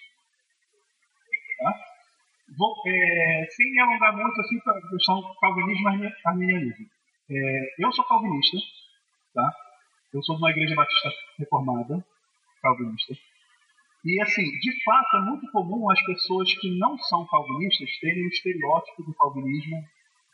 [1.58, 1.72] Tá?
[2.58, 6.86] Vou, é, sem me alongar muito assim para a questão calvinismo e arminianismo.
[7.30, 8.58] É, eu sou calvinista,
[9.34, 9.50] tá?
[10.12, 12.04] Eu sou de uma igreja batista reformada,
[12.62, 13.14] calvinista.
[14.04, 18.28] E assim, de fato, é muito comum as pessoas que não são calvinistas terem o
[18.28, 19.82] estereótipo do calvinismo,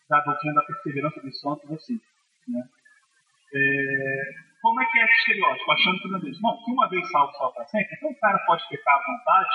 [0.08, 2.00] da doutrina da perseverança dos santos, assim.
[2.48, 2.68] Né?
[3.54, 5.72] É, como é que é esse estereótipo?
[5.72, 6.20] Achando que, não,
[6.64, 9.50] que uma vez salvo, salvo para sempre, então o cara pode pecar à vontade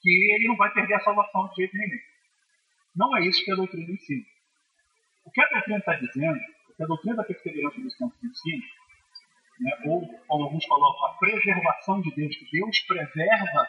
[0.00, 1.98] que ele não vai perder a salvação de jeito nenhum.
[2.94, 4.24] Não é isso que a doutrina ensina.
[5.24, 6.38] O que a doutrina está dizendo,
[6.70, 8.64] o que a doutrina da perseverança dos campos ensina,
[9.60, 13.66] né, ou, como alguns colocam, a preservação de Deus, que Deus preserva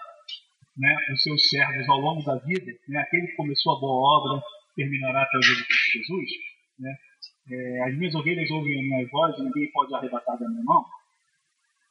[0.78, 4.44] né, os seus servos ao longo da vida, né, aquele que começou a boa obra
[4.76, 6.30] terminará até o dia de Cristo Jesus.
[6.80, 6.95] Né,
[7.52, 10.86] é, as minhas ovelhas ouvem a minha voz, ninguém pode arrebatar da minha mão.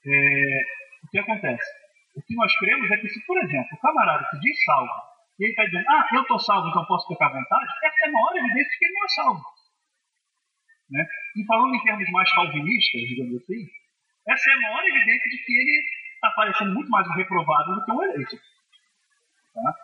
[0.07, 0.61] É,
[1.05, 1.71] o que acontece?
[2.17, 4.93] O que nós cremos é que se, por exemplo, o camarada se diz salvo,
[5.39, 8.09] e ele está dizendo, ah, eu estou salvo, então posso pecar à vontade, essa é
[8.09, 9.45] a maior evidência de que ele não é salvo.
[10.91, 11.07] Né?
[11.37, 13.69] E falando em termos mais calvinistas, digamos assim,
[14.29, 15.85] essa é a maior evidência de que ele
[16.15, 18.37] está parecendo muito mais um reprovado do que um eleito.
[19.55, 19.75] Tá?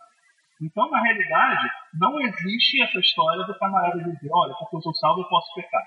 [0.62, 5.22] Então, na realidade, não existe essa história do camarada dizer, olha, porque eu sou salvo,
[5.22, 5.82] eu posso pecar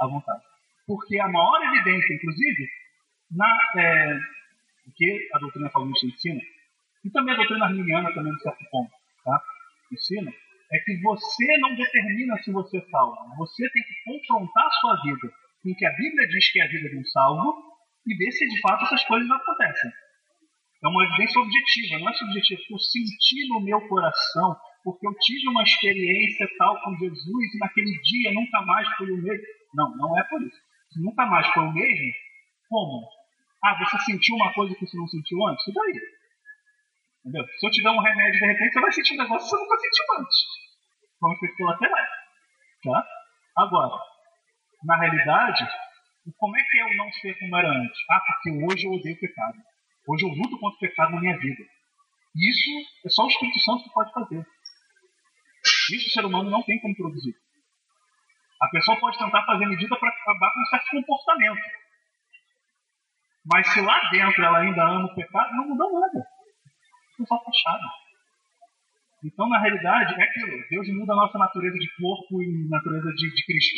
[0.00, 0.42] à vontade.
[0.86, 2.68] Porque a maior evidência, inclusive,
[3.30, 4.18] na, é,
[4.96, 6.40] que a doutrina calvinista ensina,
[7.04, 8.90] e também a doutrina arminiana também, de certo ponto,
[9.24, 9.40] tá?
[9.92, 10.32] ensina,
[10.72, 13.36] é que você não determina se você é salvo.
[13.38, 15.32] Você tem que confrontar a sua vida
[15.64, 17.69] em que a Bíblia diz que é a vida de um salvo
[18.06, 19.90] e ver se de fato essas coisas acontecem.
[20.82, 22.60] É uma evidência objetiva, não é subjetiva.
[22.70, 28.00] Eu senti no meu coração, porque eu tive uma experiência tal com Jesus e naquele
[28.00, 29.44] dia nunca mais foi o mesmo.
[29.74, 30.56] Não, não é por isso.
[30.90, 32.12] Se nunca mais foi o mesmo,
[32.68, 33.06] como?
[33.62, 35.66] Ah, você sentiu uma coisa que você não sentiu antes?
[35.68, 36.00] E daí?
[37.20, 37.46] Entendeu?
[37.58, 39.76] Se eu te um remédio, de repente, você vai sentir um negócio que você nunca
[39.78, 40.36] sentiu antes.
[41.20, 42.06] Como efeito colateral.
[42.82, 43.06] Tá?
[43.58, 44.02] Agora,
[44.84, 45.68] na realidade,
[46.36, 47.98] como é que é o não ser como era antes?
[48.10, 49.58] Ah, porque hoje eu odeio pecado.
[50.06, 51.62] Hoje eu luto contra o pecado na minha vida.
[52.36, 52.70] Isso
[53.04, 54.46] é só o Espírito Santo que pode fazer.
[55.92, 57.34] Isso o ser humano não tem como produzir.
[58.60, 61.62] A pessoa pode tentar fazer medida para acabar com um certo comportamento.
[63.44, 66.26] Mas se lá dentro ela ainda ama o pecado, não muda nada.
[67.20, 67.84] É só fachada.
[69.24, 70.68] Então, na realidade, é aquilo.
[70.68, 73.76] Deus muda a nossa natureza de corpo e natureza de, de Cristo.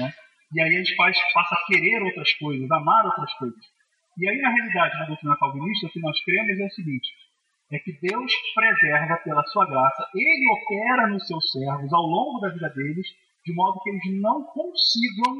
[0.00, 0.14] Né?
[0.54, 3.64] E aí a gente faz, passa a querer outras coisas, amar outras coisas.
[4.18, 7.08] E aí, na realidade, na doutrina calvinista, o que nós cremos é o seguinte:
[7.72, 12.48] é que Deus preserva pela sua graça, Ele opera nos seus servos ao longo da
[12.50, 13.06] vida deles,
[13.44, 15.34] de modo que eles não consigam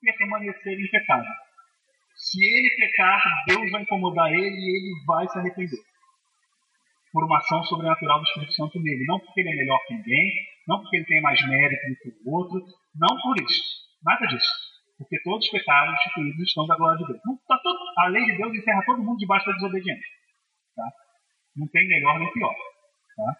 [0.00, 1.26] permanecer em pecado.
[2.14, 5.80] Se ele pecar, Deus vai incomodar ele e ele vai se arrepender.
[7.12, 9.04] Por uma ação sobrenatural do Espírito Santo nele.
[9.06, 10.32] Não porque ele é melhor que ninguém,
[10.68, 12.60] não porque ele tem mais mérito do que o outro,
[12.94, 13.79] não por isso.
[14.04, 14.48] Nada disso.
[14.98, 17.20] Porque todos os pecados instituídos estão da glória de Deus.
[17.24, 20.08] Não, tá todo, a lei de Deus encerra todo mundo debaixo da desobediência.
[20.76, 20.84] Tá?
[21.56, 22.54] Não tem melhor nem pior.
[23.16, 23.36] Tá?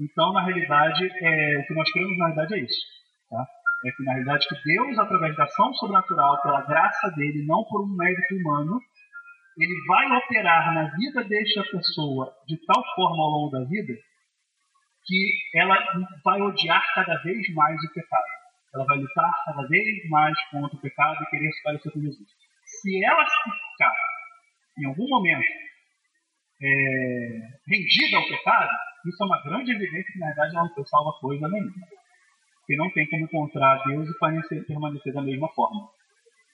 [0.00, 2.80] Então, na realidade, é, o que nós queremos na realidade é isso.
[3.30, 3.46] Tá?
[3.86, 7.84] É que, na realidade, que Deus, através da ação sobrenatural, pela graça dele, não por
[7.84, 8.80] um mérito humano,
[9.56, 13.92] ele vai operar na vida desta pessoa de tal forma ao longo da vida
[15.04, 15.76] que ela
[16.24, 18.37] vai odiar cada vez mais o pecado.
[18.74, 22.28] Ela vai lutar cada vez mais contra o pecado e querer se parecer com Jesus.
[22.64, 23.94] Se ela ficar,
[24.78, 25.46] em algum momento,
[26.60, 28.70] é, rendida ao pecado,
[29.06, 31.88] isso é uma grande evidência que, na verdade, ela não foi salva coisa nenhuma
[32.68, 35.88] que não tem como encontrar Deus e permanecer, permanecer da mesma forma.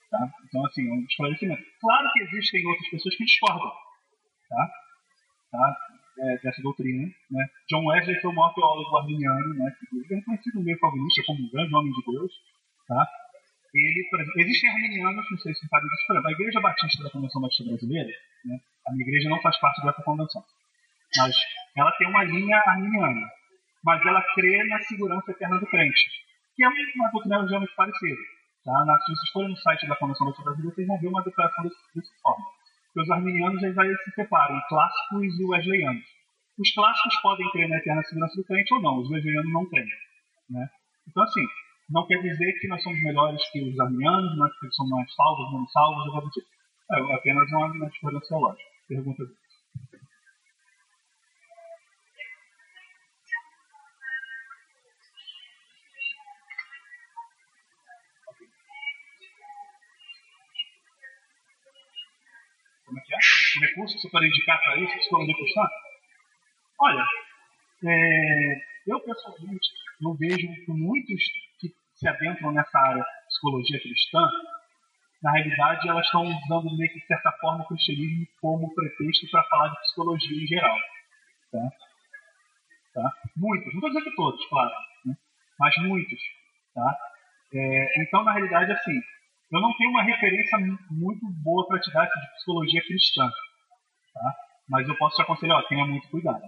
[0.09, 0.31] Tá?
[0.47, 1.63] Então, assim, um esclarecimento.
[1.81, 3.73] Claro que existem outras pessoas que discordam
[4.49, 4.71] tá?
[5.51, 5.77] Tá?
[6.17, 7.11] É, dessa doutrina.
[7.31, 7.47] Né?
[7.69, 9.73] John Wesley foi o maior teólogo arminiano, né?
[9.91, 12.33] que é conhecido no meio calvinista como um grande homem de Deus.
[12.87, 13.09] Tá?
[13.75, 16.61] Ele, por exemplo, existem arminianos, não sei se você sabe disso, por exemplo, a Igreja
[16.61, 18.11] Batista da Convenção Batista Brasileira,
[18.45, 18.61] né?
[18.87, 20.45] a minha igreja não faz parte dessa convenção,
[21.17, 21.35] mas
[21.77, 23.29] ela tem uma linha arminiana
[23.85, 26.11] mas ela crê na segurança eterna do crente,
[26.57, 28.21] que é uma doutrina relativamente parecida.
[28.65, 28.85] Tá?
[28.87, 31.65] Na, se vocês forem no site da Fundação Batista Brasileira, vocês vão ver uma declaração
[31.65, 32.45] desse forma.
[32.97, 36.05] Os arminianos eles aí se separam, clássicos e wesleyanos.
[36.59, 39.89] Os clássicos podem crer na eterna segurança do crente ou não, os wesleyanos não creem.
[40.51, 40.69] Né?
[41.09, 41.45] Então, assim,
[41.91, 45.15] não quer dizer que nós somos melhores que os arminianos, não é que somos mais
[45.15, 46.47] salvos, menos salvos, ou tipo.
[46.93, 48.71] É apenas uma diferença teológica.
[48.87, 49.44] Pergunta dele.
[62.85, 63.19] Como é que é?
[63.19, 65.63] O recurso que você pode indicar para isso, psicologia cristã?
[66.81, 67.07] Olha,
[67.85, 69.69] é, eu pessoalmente
[70.01, 71.23] eu vejo que muitos
[71.59, 74.29] que se adentram nessa área de psicologia cristã,
[75.23, 79.45] na realidade elas estão usando meio que de certa forma o cristianismo como pretexto para
[79.45, 80.77] falar de psicologia em geral.
[81.51, 81.71] Tá?
[82.95, 83.13] Tá?
[83.37, 84.75] Muitos, não estou dizendo que todos, claro,
[85.07, 85.17] né?
[85.59, 86.21] mas muitos.
[86.75, 86.99] Tá?
[87.55, 89.01] É, então, na realidade, assim,
[89.55, 90.59] eu não tenho uma referência
[90.91, 93.31] muito boa para te dar de psicologia cristã,
[94.13, 94.35] tá?
[94.69, 96.43] mas eu posso te aconselhar, ó, tenha muito cuidado.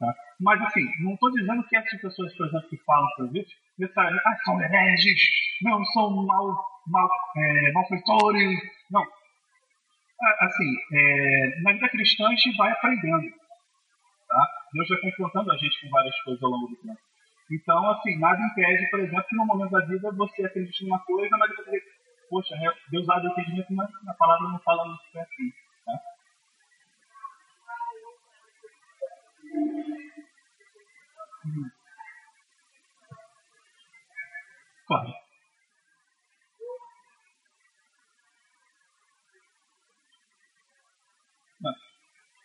[0.00, 0.14] Tá?
[0.40, 4.22] Mas, assim, não estou dizendo que essas pessoas, por exemplo, que falam para isso, necessariamente,
[4.26, 5.20] ah, são hereges,
[5.62, 8.58] não, são mal, mal, é, malfeitores.
[8.90, 9.06] Não.
[10.40, 13.30] Assim, é, na vida cristã a gente vai aprendendo.
[14.28, 14.48] Tá?
[14.72, 16.98] Deus vai confrontando a gente com várias coisas ao longo do tempo.
[17.50, 21.36] Então, assim, nada impede, por exemplo, que no momento da vida você acredite numa coisa,
[21.36, 21.80] mas você
[22.28, 22.54] poxa,
[22.90, 25.52] Deus abre o entendimento, mas a palavra não fala muito assim.
[25.84, 26.00] Tá?
[31.46, 31.70] Hum.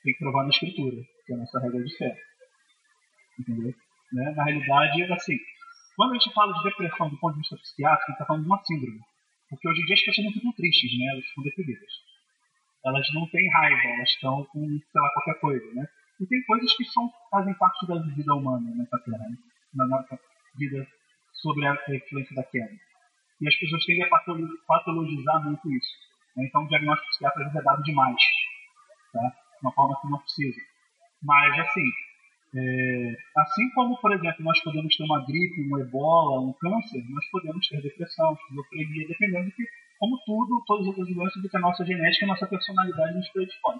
[0.03, 0.95] Tem que provar na escritura,
[1.25, 2.15] que é a nossa regra de fé.
[3.39, 3.73] Entendeu?
[4.13, 4.31] Né?
[4.31, 5.37] Na realidade, assim,
[5.95, 8.43] quando a gente fala de depressão do ponto de vista psiquiátrico, a gente está falando
[8.43, 8.99] de uma síndrome.
[9.49, 11.05] Porque hoje em dia as pessoas não ficam tristes, né?
[11.11, 11.91] Elas ficam deprimidas.
[12.85, 15.87] Elas não têm raiva, elas estão com, sei lá, qualquer coisa, né?
[16.19, 19.37] E tem coisas que são, fazem parte da vida humana nessa terra, né?
[19.73, 20.19] na nossa
[20.55, 20.87] vida
[21.33, 22.77] sobre a influência da queda.
[23.41, 24.09] E as pessoas tendem a
[24.67, 25.93] patologizar muito isso.
[26.35, 26.45] Né?
[26.45, 28.21] Então o diagnóstico psiquiátrico é dado demais,
[29.13, 29.29] tá?
[29.29, 30.61] de uma forma que não precisa.
[31.23, 31.89] Mas, assim,
[32.55, 37.25] é, assim como, por exemplo, nós podemos ter uma gripe, um ebola, um câncer, nós
[37.29, 39.63] podemos ter depressão, esquizofrenia, dependendo de que,
[39.99, 43.15] como tudo, todas as outras doenças, do que a nossa genética e a nossa personalidade
[43.15, 43.77] nos predispõe.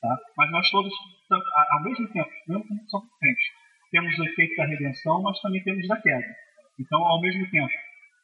[0.00, 0.18] Tá?
[0.36, 0.92] Mas nós todos,
[1.30, 3.44] ao mesmo tempo, mesmo como são crentes,
[3.90, 6.36] temos o efeito da redenção, mas também temos da queda.
[6.78, 7.72] Então, ao mesmo tempo,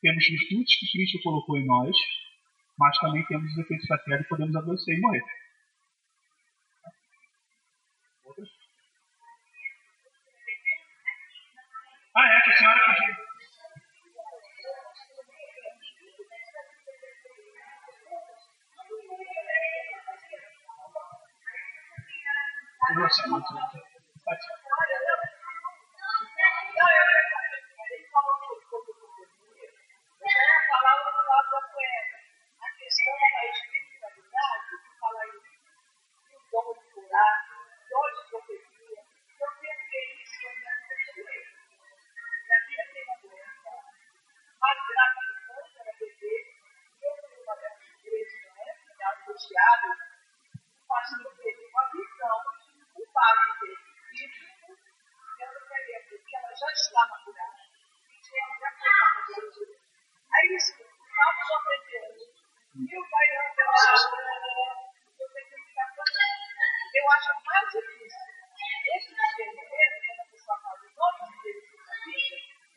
[0.02, 1.96] temos virtudes que Cristo colocou em nós,
[2.78, 5.22] mas também temos os efeitos da queda e podemos adoecer e morrer.
[6.84, 6.90] Ah,
[22.92, 23.56] Nossa, muito.
[23.56, 24.36] A
[32.76, 35.30] questão da espiritualidade, que fala em
[36.34, 37.36] o dom de curar,
[37.90, 39.00] dom de profecia,
[39.40, 41.04] eu pensei isso na minha
[44.60, 46.42] mais grave do mundo era beber.
[47.02, 49.88] Eu fui uma dessas igrejas na época, angustiado,
[50.88, 52.38] mas eu teve uma visão
[52.96, 53.76] do padre dele,
[54.10, 54.72] bíblico,
[55.40, 57.62] eu não queria porque ela já estava curada.
[58.08, 59.54] E tinha já foi
[60.44, 62.20] Estava já pretendo.
[62.76, 63.72] E o pai não pela
[65.18, 65.48] eu que
[66.98, 68.34] Eu acho mais difícil
[68.94, 71.96] esse discernimento, quando a pessoa fala o nome de Deus na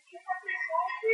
[0.07, 1.11] que uma pessoa que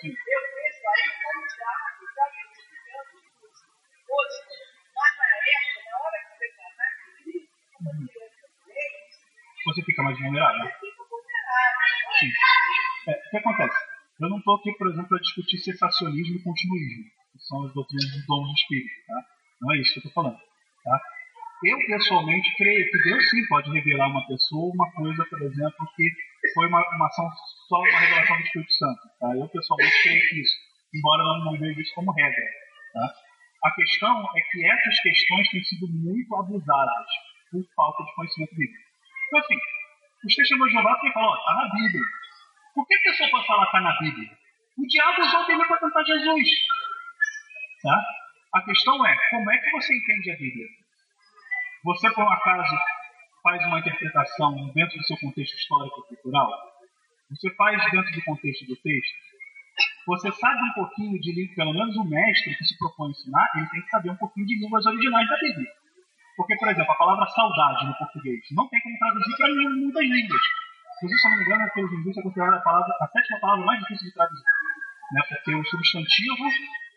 [0.00, 1.72] eu vejo aí como já
[2.16, 3.20] já identificando
[4.08, 4.40] hoje,
[4.96, 6.90] mas na época, na hora que você casar,
[7.74, 8.44] como criança
[9.66, 10.69] você fica mais vulnerável.
[14.40, 18.46] Estou aqui, por exemplo, a discutir cessacionismo e continuismo, que são as doutrinas dos dons
[18.46, 19.06] do Espírito.
[19.06, 19.24] Tá?
[19.62, 20.38] Não é isso que eu estou falando.
[20.84, 21.00] Tá?
[21.64, 26.08] Eu, pessoalmente, creio que Deus sim pode revelar uma pessoa uma coisa, por exemplo, que
[26.54, 27.28] foi uma, uma ação,
[27.68, 29.00] só uma revelação do Espírito Santo.
[29.20, 29.36] Tá?
[29.36, 30.56] Eu, pessoalmente, creio isso,
[30.94, 32.46] embora não, não veja isso como regra.
[32.94, 33.12] Tá?
[33.64, 37.06] A questão é que essas questões têm sido muito abusadas
[37.52, 38.90] por falta de conhecimento bíblico.
[39.28, 39.56] Então, assim,
[40.24, 42.19] os testemunhos de Jeová têm falar, está na Bíblia.
[43.10, 44.30] Que pessoa pode falar está na Bíblia?
[44.78, 46.48] O diabo usou a Bíblia para tentar Jesus.
[47.82, 48.00] Tá?
[48.54, 50.66] A questão é, como é que você entende a Bíblia?
[51.82, 52.78] Você, por um acaso,
[53.42, 56.52] faz uma interpretação dentro do seu contexto histórico cultural?
[57.30, 59.18] Você faz dentro do contexto do texto?
[60.06, 63.68] Você sabe um pouquinho de língua, pelo menos o mestre que se propõe ensinar, ele
[63.70, 65.72] tem que saber um pouquinho de línguas originais da Bíblia.
[66.36, 70.59] Porque, por exemplo, a palavra saudade no português não tem como traduzir para muitas línguas.
[71.00, 73.80] Se eu não me engano, pelos linguistas é considerada a, palavra, a sétima palavra mais
[73.80, 74.44] difícil de traduzir.
[75.12, 75.20] Né?
[75.28, 76.44] Porque o substantivo,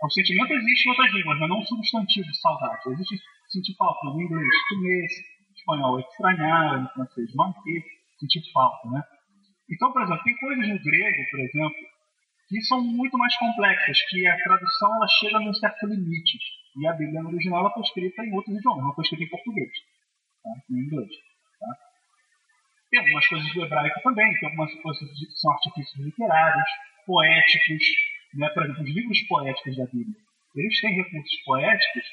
[0.03, 2.81] o sentimento existe em outras línguas, mas não o substantivo de saudade.
[2.91, 3.15] Existe
[3.47, 5.07] sentir falta no inglês, comer,
[5.55, 7.83] espanhol, estranhar, no francês, manter,
[8.19, 9.03] sentir falta, né?
[9.71, 11.81] Então, por exemplo, tem coisas no grego, por exemplo,
[12.49, 16.37] que são muito mais complexas, que a tradução ela chega num certo limite.
[16.75, 19.29] E a Bíblia no original ela foi escrita em outros idiomas, não foi escrita em
[19.29, 19.71] português,
[20.43, 20.49] tá?
[20.71, 21.09] em inglês.
[21.59, 21.92] Tá?
[22.93, 26.69] Tem algumas coisas do hebraico também, tem algumas coisas que são artifícios literários,
[27.07, 27.83] poéticos,
[28.35, 28.47] né?
[28.49, 30.15] por exemplo, os livros poéticos da Bíblia.
[30.55, 32.03] Eles têm recursos poéticos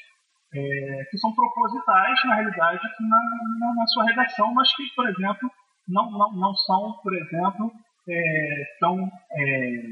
[0.55, 3.19] é, que são propositais, na realidade, na,
[3.59, 5.51] na, na, sua redação, mas que, por exemplo,
[5.87, 7.71] não, não, não são, por exemplo,
[8.09, 9.83] é, tão, é,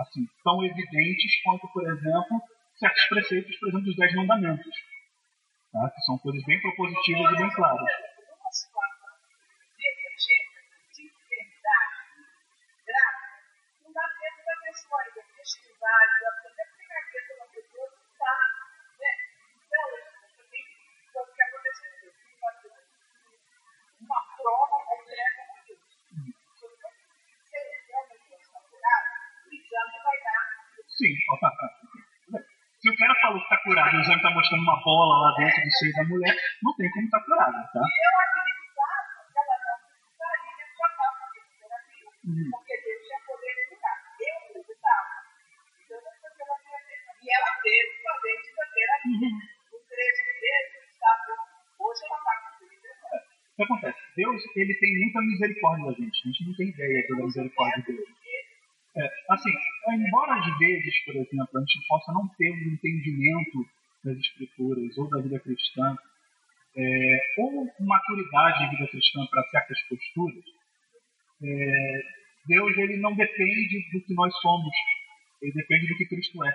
[0.00, 2.42] assim, tão evidentes quanto, por exemplo,
[2.80, 4.74] certos preceitos, por exemplo, dos Dez Mandamentos,
[5.72, 5.88] tá?
[5.88, 8.05] que são coisas bem propositivas e bem claras.
[30.96, 31.12] Sim,
[32.80, 35.36] se o cara falou que está curado e o exame está mostrando uma bola lá
[35.36, 37.80] dentro do seio da mulher, não tem como estar tá curado, tá?
[37.80, 39.76] Eu acreditava que ela não
[40.76, 41.10] tratar
[42.24, 42.50] uhum.
[42.50, 42.65] porque Deus tinha
[49.16, 51.32] O 13 meses, estava,
[51.80, 52.66] hoje ela está com
[53.16, 53.98] O que acontece?
[54.16, 56.20] Deus ele tem muita misericórdia da gente.
[56.22, 58.04] A gente não tem ideia da misericórdia dele.
[58.96, 59.50] É, assim,
[59.92, 63.66] embora às vezes, por exemplo, a gente possa não ter um entendimento
[64.02, 65.96] das escrituras ou da vida cristã,
[66.76, 70.44] é, ou maturidade de vida cristã para certas posturas,
[71.42, 72.02] é,
[72.46, 74.72] Deus ele não depende do que nós somos,
[75.42, 76.52] ele depende do que Cristo é.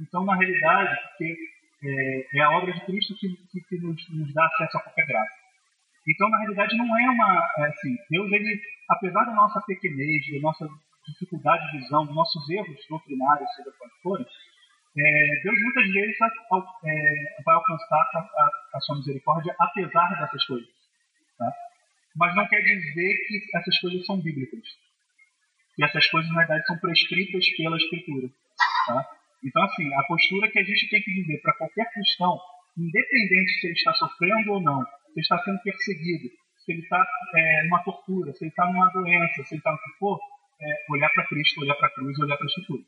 [0.00, 1.36] Então, na realidade, porque
[1.84, 5.06] é, é a obra de Cristo que, que, que nos, nos, dá acesso a qualquer
[5.06, 5.34] graça.
[6.08, 7.50] Então, na realidade, não é uma.
[7.58, 10.68] É assim, Deus, ele, apesar da nossa pequenez, da nossa
[11.06, 14.26] dificuldade de visão, dos nossos erros doutrinários, seja quais forem,
[14.98, 20.68] é, Deus muitas vezes é, vai alcançar a, a, a, sua misericórdia apesar dessas coisas.
[21.38, 21.50] Tá?
[22.14, 24.60] Mas não quer dizer que essas coisas são bíblicas.
[25.74, 28.28] Que essas coisas, na verdade, são prescritas pela Escritura.
[28.86, 29.06] Tá?
[29.44, 32.38] Então, assim, a postura que a gente tem que dizer para qualquer cristão,
[32.76, 36.28] independente se ele está sofrendo ou não, se ele está sendo perseguido,
[36.64, 37.04] se ele está
[37.34, 40.20] é, numa tortura, se ele está numa doença, se ele está no que for,
[40.60, 42.82] é, olhar para Cristo, olhar para a cruz, olhar para a Escritura.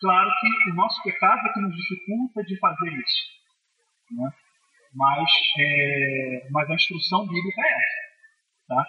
[0.00, 3.22] Claro que o nosso pecado é que nos dificulta de fazer isso.
[4.12, 4.30] Né?
[4.94, 8.04] Mas, é, mas a instrução bíblica é essa.
[8.68, 8.86] Tá?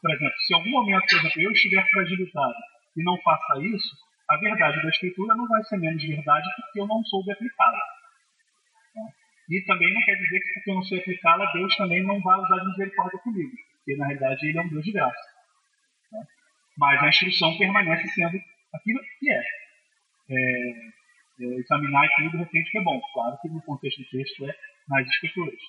[0.00, 2.54] Por exemplo, se em algum momento, por exemplo, eu estiver fragilizado
[2.96, 3.96] e não faça isso,
[4.30, 7.80] a verdade da Escritura não vai ser menos verdade porque eu não soube aplicá-la.
[9.48, 12.38] E também não quer dizer que porque eu não sei aplicá-la, Deus também não vai
[12.38, 15.30] usar de misericórdia comigo, porque na realidade Ele é um Deus de graça.
[16.78, 18.38] Mas a instrução permanece sendo
[18.72, 19.42] aquilo que é.
[20.30, 20.70] é,
[21.40, 23.00] é examinar aquilo de repente que é bom.
[23.12, 24.54] Claro que no contexto do texto é
[24.88, 25.60] nas escrituras.